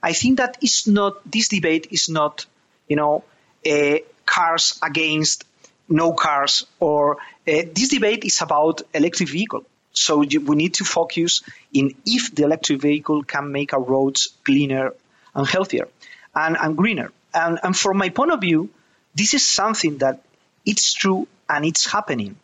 I 0.02 0.12
think 0.12 0.36
that 0.38 0.58
it's 0.60 0.86
not 0.86 1.18
this 1.30 1.48
debate 1.48 1.88
is 1.90 2.10
not, 2.10 2.44
you 2.88 2.96
know, 2.96 3.24
uh, 3.66 3.98
cars 4.30 4.78
against 4.82 5.44
no 5.88 6.12
cars, 6.12 6.64
or 6.78 7.16
uh, 7.16 7.62
this 7.74 7.88
debate 7.88 8.24
is 8.24 8.40
about 8.40 8.82
electric 8.94 9.28
vehicle. 9.28 9.64
So 9.92 10.18
we 10.18 10.56
need 10.56 10.74
to 10.74 10.84
focus 10.84 11.42
in 11.72 11.94
if 12.06 12.32
the 12.34 12.44
electric 12.44 12.80
vehicle 12.80 13.24
can 13.24 13.50
make 13.50 13.74
our 13.74 13.82
roads 13.82 14.28
cleaner 14.44 14.94
and 15.34 15.46
healthier 15.46 15.88
and, 16.34 16.56
and 16.56 16.76
greener. 16.76 17.10
And, 17.34 17.58
and 17.62 17.76
from 17.76 17.96
my 17.96 18.10
point 18.10 18.30
of 18.30 18.40
view, 18.40 18.70
this 19.14 19.34
is 19.34 19.46
something 19.46 19.98
that 19.98 20.22
it's 20.64 20.92
true 20.94 21.26
and 21.48 21.64
it's 21.64 21.90
happening. 21.90 22.36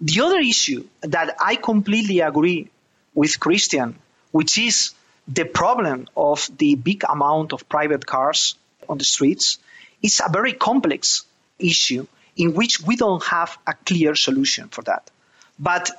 The 0.00 0.20
other 0.20 0.38
issue 0.38 0.86
that 1.00 1.36
I 1.40 1.56
completely 1.56 2.20
agree 2.20 2.70
with 3.14 3.40
Christian, 3.40 3.96
which 4.30 4.56
is 4.58 4.92
the 5.26 5.44
problem 5.44 6.06
of 6.16 6.48
the 6.56 6.76
big 6.76 7.02
amount 7.04 7.52
of 7.52 7.68
private 7.68 8.06
cars 8.06 8.54
on 8.88 8.98
the 8.98 9.04
streets, 9.04 9.58
is 10.02 10.20
a 10.24 10.30
very 10.30 10.52
complex 10.52 11.24
issue 11.58 12.06
in 12.36 12.54
which 12.54 12.80
we 12.80 12.96
don't 12.96 13.24
have 13.24 13.58
a 13.66 13.74
clear 13.74 14.14
solution 14.14 14.68
for 14.68 14.82
that. 14.82 15.10
But 15.58 15.90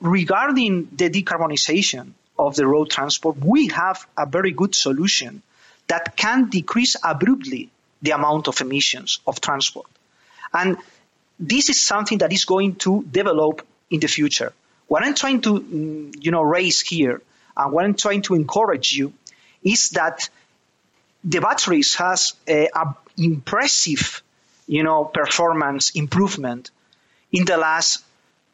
regarding 0.00 0.88
the 0.94 1.08
decarbonization 1.08 2.12
of 2.38 2.54
the 2.54 2.66
road 2.66 2.90
transport, 2.90 3.38
we 3.38 3.68
have 3.68 4.06
a 4.16 4.26
very 4.26 4.52
good 4.52 4.74
solution 4.74 5.42
that 5.88 6.16
can 6.16 6.50
decrease 6.50 6.96
abruptly 7.02 7.70
the 8.02 8.10
amount 8.10 8.48
of 8.48 8.60
emissions 8.60 9.20
of 9.26 9.40
transport. 9.40 9.86
And 10.52 10.76
this 11.40 11.68
is 11.68 11.80
something 11.80 12.18
that 12.18 12.32
is 12.32 12.44
going 12.44 12.76
to 12.76 13.02
develop 13.10 13.66
in 13.90 14.00
the 14.00 14.08
future. 14.08 14.52
What 14.86 15.04
I'm 15.04 15.14
trying 15.14 15.40
to, 15.42 15.60
mm, 15.60 16.14
you 16.24 16.30
know, 16.30 16.42
raise 16.42 16.80
here 16.80 17.22
and 17.56 17.72
what 17.72 17.84
I'm 17.84 17.94
trying 17.94 18.22
to 18.22 18.34
encourage 18.34 18.92
you 18.92 19.12
is 19.62 19.90
that 19.90 20.28
the 21.24 21.40
batteries 21.40 21.94
has 21.94 22.34
a, 22.46 22.68
a 22.74 22.94
impressive, 23.18 24.22
you 24.66 24.82
know, 24.82 25.04
performance 25.04 25.90
improvement 25.90 26.70
in 27.32 27.44
the 27.44 27.56
last 27.56 28.02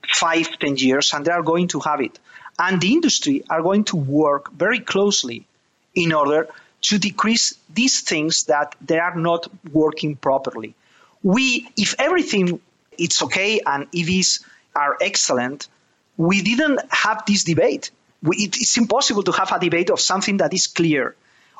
five, 0.08 0.58
ten 0.58 0.76
years, 0.76 1.12
and 1.12 1.24
they 1.24 1.32
are 1.32 1.42
going 1.42 1.68
to 1.68 1.80
have 1.80 2.00
it. 2.00 2.18
And 2.58 2.80
the 2.80 2.92
industry 2.92 3.44
are 3.50 3.62
going 3.62 3.84
to 3.84 3.96
work 3.96 4.52
very 4.52 4.80
closely 4.80 5.46
in 5.94 6.12
order 6.12 6.48
to 6.82 6.98
decrease 6.98 7.54
these 7.72 8.02
things 8.02 8.44
that 8.44 8.74
they 8.80 8.98
are 8.98 9.16
not 9.16 9.48
working 9.72 10.16
properly. 10.16 10.74
We, 11.22 11.68
if 11.76 11.94
everything 11.98 12.60
it's 12.98 13.22
okay 13.22 13.60
and 13.64 13.90
EVs 13.90 14.44
are 14.74 14.96
excellent, 15.00 15.68
we 16.16 16.42
didn't 16.42 16.80
have 16.90 17.24
this 17.26 17.44
debate. 17.44 17.90
We, 18.22 18.36
it, 18.36 18.56
it's 18.58 18.76
impossible 18.76 19.22
to 19.24 19.32
have 19.32 19.52
a 19.52 19.58
debate 19.58 19.90
of 19.90 20.00
something 20.00 20.36
that 20.38 20.52
is 20.52 20.66
clear. 20.66 21.16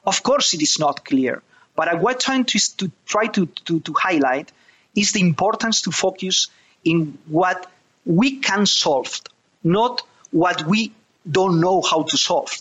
Of 0.06 0.22
course, 0.22 0.54
it 0.54 0.62
is 0.62 0.78
not 0.78 1.04
clear. 1.04 1.42
But 1.74 2.00
what 2.00 2.14
I'm 2.14 2.20
trying 2.20 2.44
to, 2.44 2.76
to 2.78 2.90
try 3.06 3.26
to, 3.28 3.46
to, 3.46 3.80
to 3.80 3.94
highlight 3.94 4.52
is 4.94 5.12
the 5.12 5.20
importance 5.20 5.82
to 5.82 5.90
focus 5.90 6.48
in 6.84 7.18
what 7.26 7.70
we 8.04 8.38
can 8.38 8.66
solve, 8.66 9.20
not 9.62 10.02
what 10.30 10.62
we 10.66 10.92
don't 11.28 11.60
know 11.60 11.82
how 11.82 12.02
to 12.02 12.16
solve. 12.16 12.52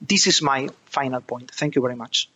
This 0.00 0.26
is 0.26 0.42
my 0.42 0.68
final 0.86 1.20
point. 1.20 1.50
Thank 1.50 1.74
you 1.74 1.82
very 1.82 1.96
much. 1.96 2.28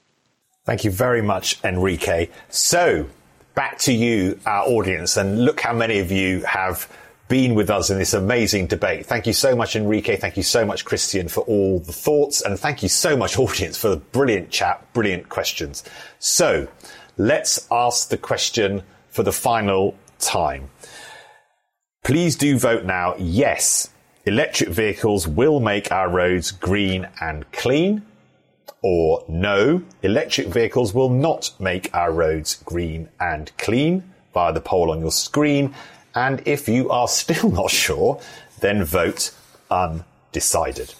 Thank 0.64 0.84
you 0.84 0.90
very 0.90 1.22
much, 1.22 1.62
Enrique. 1.64 2.28
So, 2.48 3.08
back 3.54 3.78
to 3.80 3.92
you, 3.92 4.40
our 4.44 4.66
audience, 4.66 5.16
and 5.16 5.44
look 5.44 5.60
how 5.60 5.72
many 5.72 6.00
of 6.00 6.10
you 6.10 6.42
have 6.42 6.88
been 7.28 7.54
with 7.54 7.70
us 7.70 7.90
in 7.90 7.98
this 7.98 8.14
amazing 8.14 8.66
debate. 8.66 9.06
Thank 9.06 9.26
you 9.26 9.32
so 9.32 9.56
much, 9.56 9.74
Enrique. 9.76 10.16
Thank 10.16 10.36
you 10.36 10.42
so 10.42 10.64
much, 10.64 10.84
Christian, 10.84 11.28
for 11.28 11.40
all 11.42 11.80
the 11.80 11.92
thoughts. 11.92 12.40
And 12.40 12.58
thank 12.58 12.82
you 12.82 12.88
so 12.88 13.16
much, 13.16 13.38
audience, 13.38 13.76
for 13.78 13.88
the 13.88 13.96
brilliant 13.96 14.50
chat, 14.50 14.92
brilliant 14.92 15.28
questions. 15.28 15.84
So 16.18 16.68
let's 17.16 17.66
ask 17.70 18.08
the 18.08 18.18
question 18.18 18.82
for 19.10 19.22
the 19.22 19.32
final 19.32 19.96
time. 20.18 20.70
Please 22.04 22.36
do 22.36 22.58
vote 22.58 22.84
now. 22.84 23.16
Yes, 23.18 23.90
electric 24.24 24.68
vehicles 24.68 25.26
will 25.26 25.58
make 25.58 25.90
our 25.90 26.08
roads 26.08 26.52
green 26.52 27.08
and 27.20 27.50
clean. 27.50 28.02
Or 28.82 29.24
no, 29.28 29.82
electric 30.02 30.46
vehicles 30.48 30.94
will 30.94 31.10
not 31.10 31.50
make 31.58 31.92
our 31.92 32.12
roads 32.12 32.54
green 32.64 33.08
and 33.18 33.50
clean 33.58 34.12
via 34.32 34.52
the 34.52 34.60
poll 34.60 34.92
on 34.92 35.00
your 35.00 35.10
screen. 35.10 35.74
And 36.16 36.42
if 36.46 36.66
you 36.66 36.90
are 36.90 37.06
still 37.06 37.50
not 37.60 37.70
sure, 37.70 38.20
then 38.60 38.82
vote 38.82 39.30
undecided. 39.70 40.94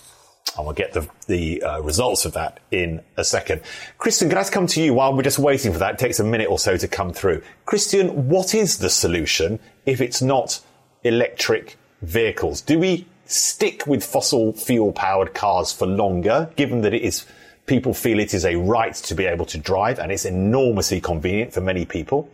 And 0.57 0.65
we'll 0.65 0.75
get 0.75 0.93
the, 0.93 1.09
the 1.27 1.63
uh, 1.63 1.81
results 1.81 2.25
of 2.25 2.35
that 2.35 2.61
in 2.71 3.03
a 3.17 3.25
second. 3.25 3.63
Christian, 3.99 4.29
can 4.29 4.39
I 4.39 4.45
come 4.45 4.67
to 4.69 4.83
you 4.83 4.95
while 4.95 5.15
we're 5.15 5.23
just 5.23 5.39
waiting 5.39 5.73
for 5.73 5.79
that? 5.81 5.95
It 5.95 5.99
takes 5.99 6.21
a 6.21 6.25
minute 6.25 6.49
or 6.49 6.59
so 6.59 6.77
to 6.77 6.89
come 6.89 7.13
through. 7.13 7.43
Christian, 7.67 8.29
what 8.29 8.55
is 8.55 8.79
the 8.79 8.89
solution 8.89 9.59
if 9.85 10.01
it's 10.01 10.23
not 10.23 10.61
electric 11.03 11.77
vehicles? 12.01 12.61
Do 12.61 12.79
we 12.79 13.07
stick 13.27 13.87
with 13.87 14.05
fossil 14.05 14.53
fuel 14.53 14.93
powered 14.93 15.35
cars 15.35 15.73
for 15.73 15.87
longer, 15.87 16.51
given 16.57 16.83
that 16.83 16.95
it 16.95 17.03
is 17.03 17.27
people 17.67 17.93
feel 17.93 18.21
it 18.21 18.33
is 18.33 18.45
a 18.45 18.55
right 18.57 18.95
to 18.95 19.15
be 19.15 19.25
able 19.25 19.45
to 19.45 19.59
drive 19.59 19.99
and 19.99 20.13
it's 20.13 20.25
enormously 20.25 21.01
convenient 21.01 21.53
for 21.53 21.61
many 21.61 21.85
people? 21.85 22.31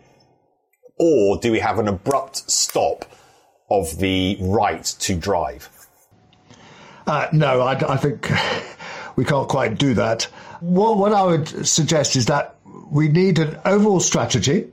Or 1.05 1.37
do 1.37 1.51
we 1.51 1.59
have 1.59 1.81
an 1.81 1.89
abrupt 1.89 2.49
stop 2.49 3.05
of 3.69 3.99
the 3.99 4.39
right 4.41 4.85
to 4.85 5.17
drive? 5.17 5.69
Uh, 7.09 7.27
no, 7.33 7.61
I, 7.61 7.73
I, 7.73 7.97
think 7.97 8.31
we 9.17 9.25
can't 9.25 9.49
quite 9.49 9.79
do 9.79 9.95
that. 9.95 10.23
What, 10.61 10.99
what 10.99 11.13
I 11.13 11.25
would 11.25 11.67
suggest 11.67 12.15
is 12.15 12.27
that 12.27 12.55
we 12.89 13.09
need 13.09 13.41
an 13.41 13.59
overall 13.65 13.99
strategy 13.99 14.71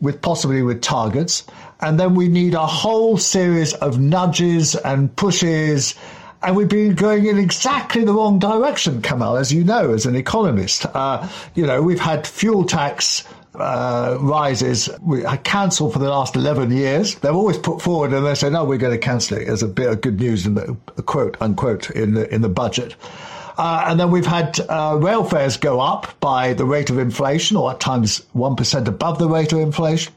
with 0.00 0.22
possibly 0.22 0.62
with 0.62 0.82
targets, 0.82 1.42
and 1.80 1.98
then 1.98 2.14
we 2.14 2.28
need 2.28 2.54
a 2.54 2.64
whole 2.64 3.16
series 3.16 3.74
of 3.74 3.98
nudges 3.98 4.76
and 4.76 5.14
pushes. 5.16 5.96
And 6.44 6.54
we've 6.54 6.68
been 6.68 6.94
going 6.94 7.26
in 7.26 7.40
exactly 7.40 8.04
the 8.04 8.14
wrong 8.14 8.38
direction, 8.38 9.02
Kamal, 9.02 9.36
as 9.36 9.52
you 9.52 9.64
know, 9.64 9.92
as 9.92 10.06
an 10.06 10.14
economist. 10.14 10.86
Uh, 10.86 11.28
you 11.56 11.66
know, 11.66 11.82
we've 11.82 11.98
had 11.98 12.24
fuel 12.24 12.64
tax 12.64 13.24
uh, 13.54 14.16
rises 14.20 14.88
we 15.02 15.22
cancelled 15.44 15.92
for 15.92 15.98
the 15.98 16.08
last 16.08 16.36
11 16.36 16.70
years. 16.70 17.16
They're 17.16 17.32
always 17.32 17.58
put 17.58 17.82
forward 17.82 18.12
and 18.12 18.24
they 18.24 18.34
say, 18.34 18.50
no, 18.50 18.64
we're 18.64 18.78
going 18.78 18.98
to 18.98 19.04
cancel 19.04 19.38
it 19.38 19.48
as 19.48 19.62
a 19.62 19.68
bit 19.68 19.88
of 19.88 20.00
good 20.00 20.20
news 20.20 20.46
in 20.46 20.54
the 20.54 20.76
quote 21.04 21.36
unquote 21.40 21.90
in 21.90 22.14
the, 22.14 22.32
in 22.32 22.40
the 22.40 22.48
budget. 22.48 22.96
Uh, 23.58 23.84
and 23.88 24.00
then 24.00 24.10
we've 24.10 24.26
had 24.26 24.58
uh, 24.68 24.98
rail 25.00 25.24
fares 25.24 25.56
go 25.56 25.80
up 25.80 26.18
by 26.20 26.54
the 26.54 26.64
rate 26.64 26.88
of 26.88 26.98
inflation, 26.98 27.56
or 27.56 27.70
at 27.70 27.80
times 27.80 28.22
1% 28.34 28.88
above 28.88 29.18
the 29.18 29.28
rate 29.28 29.52
of 29.52 29.58
inflation. 29.58 30.12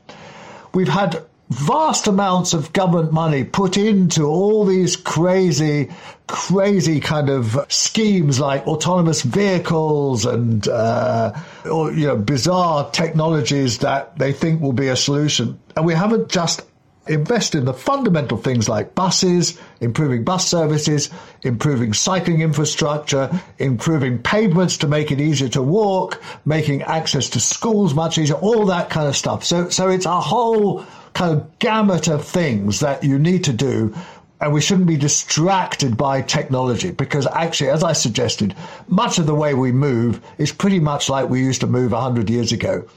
We've 0.74 0.88
had 0.88 1.22
vast 1.50 2.08
amounts 2.08 2.54
of 2.54 2.74
government 2.74 3.14
money 3.14 3.44
put 3.44 3.78
into 3.78 4.26
all 4.26 4.66
these 4.66 4.96
crazy, 4.96 5.90
crazy 6.28 7.00
kind 7.00 7.30
of 7.30 7.58
schemes 7.70 8.40
like 8.40 8.66
autonomous 8.66 9.22
vehicles 9.22 10.26
and, 10.26 10.68
uh, 10.68 11.34
or, 11.70 11.92
you 11.92 12.08
know, 12.08 12.18
bizarre 12.18 12.90
technologies 12.92 13.80
that 13.80 14.18
they 14.18 14.34
think 14.34 14.62
will 14.62 14.74
be 14.74 14.88
a 14.88 14.96
solution. 14.96 15.60
And 15.76 15.86
we 15.86 15.94
haven't 15.94 16.30
just 16.30 16.64
invested 17.08 17.60
in 17.60 17.66
the 17.66 17.74
fundamental 17.74 18.38
things 18.38 18.68
like 18.68 18.96
buses, 18.96 19.60
improving 19.80 20.24
bus 20.24 20.48
services, 20.48 21.12
improving 21.44 21.94
cycling 21.94 22.42
infrastructure, 22.42 23.30
improving 23.60 24.18
pavements 24.18 24.78
to 24.78 24.88
make 24.88 25.12
it 25.12 25.22
easier 25.22 25.50
to 25.50 25.62
walk, 25.62 26.22
making 26.46 26.82
access 26.82 27.30
to 27.30 27.40
schools 27.40 27.94
much 27.94 28.18
easier, 28.18 28.36
all 28.38 28.66
that 28.66 28.90
kind 28.90 29.08
of 29.08 29.16
stuff. 29.16 29.44
So, 29.44 29.70
so 29.70 29.90
it's 29.90 30.08
a 30.08 30.20
whole 30.20 30.84
kind 31.16 31.34
of 31.34 31.60
gamut 31.60 32.08
of 32.08 32.26
things 32.26 32.82
that 32.82 33.04
you 33.04 33.18
need 33.18 33.46
to 33.46 33.54
do. 33.54 33.96
And 34.40 34.54
we 34.54 34.62
shouldn't 34.62 34.88
be 34.88 34.98
distracted 34.98 35.98
by 35.98 36.22
technology 36.22 36.92
because 36.92 37.26
actually, 37.26 37.70
as 37.70 37.84
I 37.84 37.94
suggested, 37.94 38.54
much 38.88 39.18
of 39.18 39.26
the 39.26 39.34
way 39.34 39.54
we 39.54 39.72
move 39.72 40.22
is 40.38 40.52
pretty 40.52 40.80
much 40.80 41.10
like 41.10 41.30
we 41.30 41.40
used 41.40 41.62
to 41.62 41.68
move 41.68 41.94
100 41.94 42.30
years 42.30 42.52
ago 42.52 42.88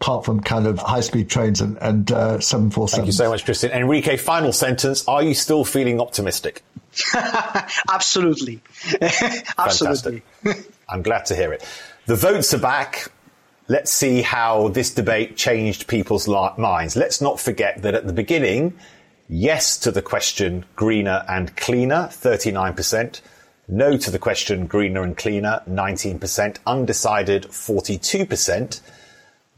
apart 0.00 0.24
from 0.24 0.40
kind 0.40 0.66
of 0.66 0.78
high 0.78 1.00
speed 1.00 1.28
trains 1.28 1.60
and, 1.60 1.78
and 1.80 2.12
uh, 2.12 2.40
747. 2.40 2.96
Thank 2.96 3.06
you 3.06 3.12
so 3.12 3.30
much, 3.30 3.44
Christian. 3.44 3.70
Enrique, 3.72 4.16
final 4.16 4.52
sentence. 4.52 5.06
Are 5.08 5.22
you 5.22 5.34
still 5.34 5.64
feeling 5.64 6.00
optimistic? 6.00 6.62
Absolutely. 7.90 8.60
Absolutely. 9.58 10.22
I'm 10.88 11.02
glad 11.02 11.26
to 11.26 11.36
hear 11.36 11.52
it. 11.52 11.64
The 12.06 12.16
votes 12.16 12.52
are 12.54 12.58
back. 12.58 13.10
Let's 13.68 13.90
see 13.90 14.22
how 14.22 14.68
this 14.68 14.92
debate 14.92 15.36
changed 15.36 15.86
people's 15.86 16.28
minds. 16.28 16.96
Let's 16.96 17.20
not 17.20 17.40
forget 17.40 17.82
that 17.82 17.94
at 17.94 18.06
the 18.06 18.12
beginning, 18.12 18.78
yes 19.28 19.76
to 19.78 19.90
the 19.90 20.02
question 20.02 20.64
greener 20.76 21.24
and 21.28 21.56
cleaner, 21.56 22.08
39%. 22.12 23.20
No 23.68 23.96
to 23.96 24.10
the 24.10 24.18
question 24.18 24.66
greener 24.66 25.02
and 25.02 25.16
cleaner, 25.16 25.62
19%. 25.68 26.58
Undecided, 26.66 27.44
42%. 27.44 28.80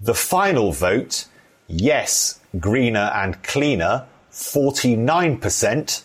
The 0.00 0.14
final 0.14 0.72
vote, 0.72 1.26
yes, 1.66 2.40
greener 2.59 3.11
and 3.14 3.42
cleaner, 3.42 4.06
49%. 4.32 6.02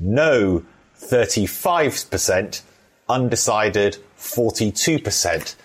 No, 0.00 0.62
35%. 1.00 2.62
Undecided, 3.08 3.98
42% 4.16 5.56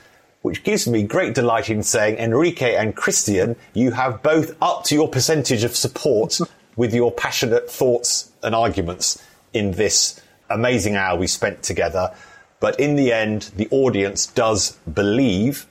which 0.41 0.63
gives 0.63 0.87
me 0.87 1.03
great 1.03 1.33
delight 1.33 1.69
in 1.69 1.83
saying, 1.83 2.17
Enrique 2.17 2.75
and 2.75 2.95
Christian, 2.95 3.55
you 3.73 3.91
have 3.91 4.21
both 4.23 4.55
upped 4.61 4.91
your 4.91 5.07
percentage 5.07 5.63
of 5.63 5.75
support 5.75 6.39
with 6.75 6.93
your 6.93 7.11
passionate 7.11 7.69
thoughts 7.69 8.31
and 8.43 8.53
arguments 8.53 9.21
in 9.53 9.71
this 9.71 10.21
amazing 10.49 10.95
hour 10.95 11.17
we 11.17 11.27
spent 11.27 11.63
together. 11.63 12.13
But 12.59 12.79
in 12.79 12.95
the 12.95 13.11
end, 13.11 13.51
the 13.55 13.67
audience 13.71 14.27
does 14.27 14.71
believe, 14.91 15.67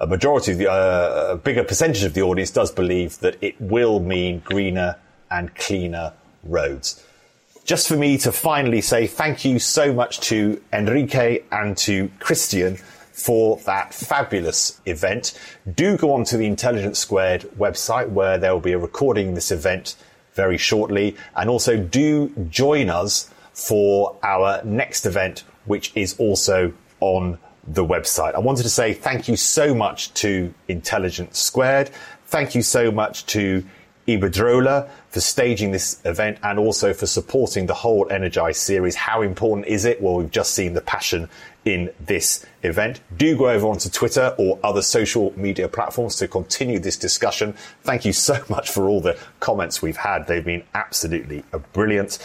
a 0.00 0.06
majority 0.06 0.52
of 0.52 0.58
the, 0.58 0.70
uh, 0.70 1.32
a 1.32 1.36
bigger 1.36 1.64
percentage 1.64 2.04
of 2.04 2.14
the 2.14 2.22
audience 2.22 2.50
does 2.50 2.70
believe 2.70 3.18
that 3.20 3.36
it 3.42 3.60
will 3.60 4.00
mean 4.00 4.40
greener 4.40 4.96
and 5.30 5.54
cleaner 5.54 6.12
roads. 6.44 7.04
Just 7.64 7.88
for 7.88 7.96
me 7.96 8.16
to 8.18 8.32
finally 8.32 8.80
say 8.80 9.06
thank 9.06 9.44
you 9.44 9.58
so 9.58 9.92
much 9.92 10.20
to 10.20 10.60
Enrique 10.72 11.42
and 11.52 11.76
to 11.78 12.10
Christian 12.18 12.78
for 13.20 13.58
that 13.66 13.92
fabulous 13.94 14.80
event. 14.86 15.38
Do 15.74 15.96
go 15.96 16.12
on 16.14 16.24
to 16.24 16.36
the 16.36 16.46
Intelligence 16.46 16.98
Squared 16.98 17.42
website 17.58 18.10
where 18.10 18.38
there 18.38 18.52
will 18.52 18.60
be 18.60 18.72
a 18.72 18.78
recording 18.78 19.30
of 19.30 19.34
this 19.34 19.50
event 19.50 19.96
very 20.34 20.58
shortly. 20.58 21.16
And 21.36 21.50
also 21.50 21.76
do 21.76 22.30
join 22.48 22.88
us 22.88 23.30
for 23.52 24.16
our 24.22 24.62
next 24.64 25.06
event, 25.06 25.44
which 25.66 25.92
is 25.94 26.18
also 26.18 26.72
on 27.00 27.38
the 27.66 27.84
website. 27.84 28.34
I 28.34 28.38
wanted 28.38 28.62
to 28.64 28.70
say 28.70 28.94
thank 28.94 29.28
you 29.28 29.36
so 29.36 29.74
much 29.74 30.12
to 30.14 30.52
Intelligence 30.68 31.38
Squared. 31.38 31.90
Thank 32.26 32.54
you 32.54 32.62
so 32.62 32.90
much 32.90 33.26
to 33.26 33.64
Iberdrola 34.10 34.88
for 35.08 35.20
staging 35.20 35.70
this 35.70 36.00
event 36.04 36.38
and 36.42 36.58
also 36.58 36.92
for 36.92 37.06
supporting 37.06 37.66
the 37.66 37.74
whole 37.74 38.10
Energize 38.10 38.58
series. 38.58 38.96
How 38.96 39.22
important 39.22 39.66
is 39.68 39.84
it? 39.84 40.02
Well, 40.02 40.16
we've 40.16 40.30
just 40.30 40.52
seen 40.52 40.74
the 40.74 40.80
passion 40.80 41.28
in 41.64 41.92
this 42.00 42.44
event. 42.62 43.00
Do 43.16 43.36
go 43.36 43.48
over 43.48 43.66
onto 43.68 43.88
Twitter 43.88 44.34
or 44.38 44.58
other 44.64 44.82
social 44.82 45.32
media 45.38 45.68
platforms 45.68 46.16
to 46.16 46.26
continue 46.26 46.78
this 46.78 46.96
discussion. 46.96 47.54
Thank 47.82 48.04
you 48.04 48.12
so 48.12 48.42
much 48.48 48.70
for 48.70 48.88
all 48.88 49.00
the 49.00 49.16
comments 49.38 49.80
we've 49.80 49.96
had. 49.96 50.26
They've 50.26 50.44
been 50.44 50.64
absolutely 50.74 51.44
brilliant. 51.72 52.18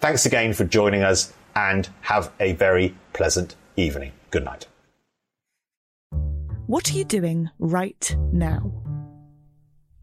Thanks 0.00 0.26
again 0.26 0.52
for 0.52 0.64
joining 0.64 1.02
us 1.02 1.32
and 1.54 1.88
have 2.02 2.32
a 2.40 2.54
very 2.54 2.94
pleasant 3.12 3.54
evening. 3.76 4.12
Good 4.30 4.44
night. 4.44 4.66
What 6.66 6.90
are 6.90 6.94
you 6.94 7.04
doing 7.04 7.50
right 7.58 8.16
now? 8.32 8.89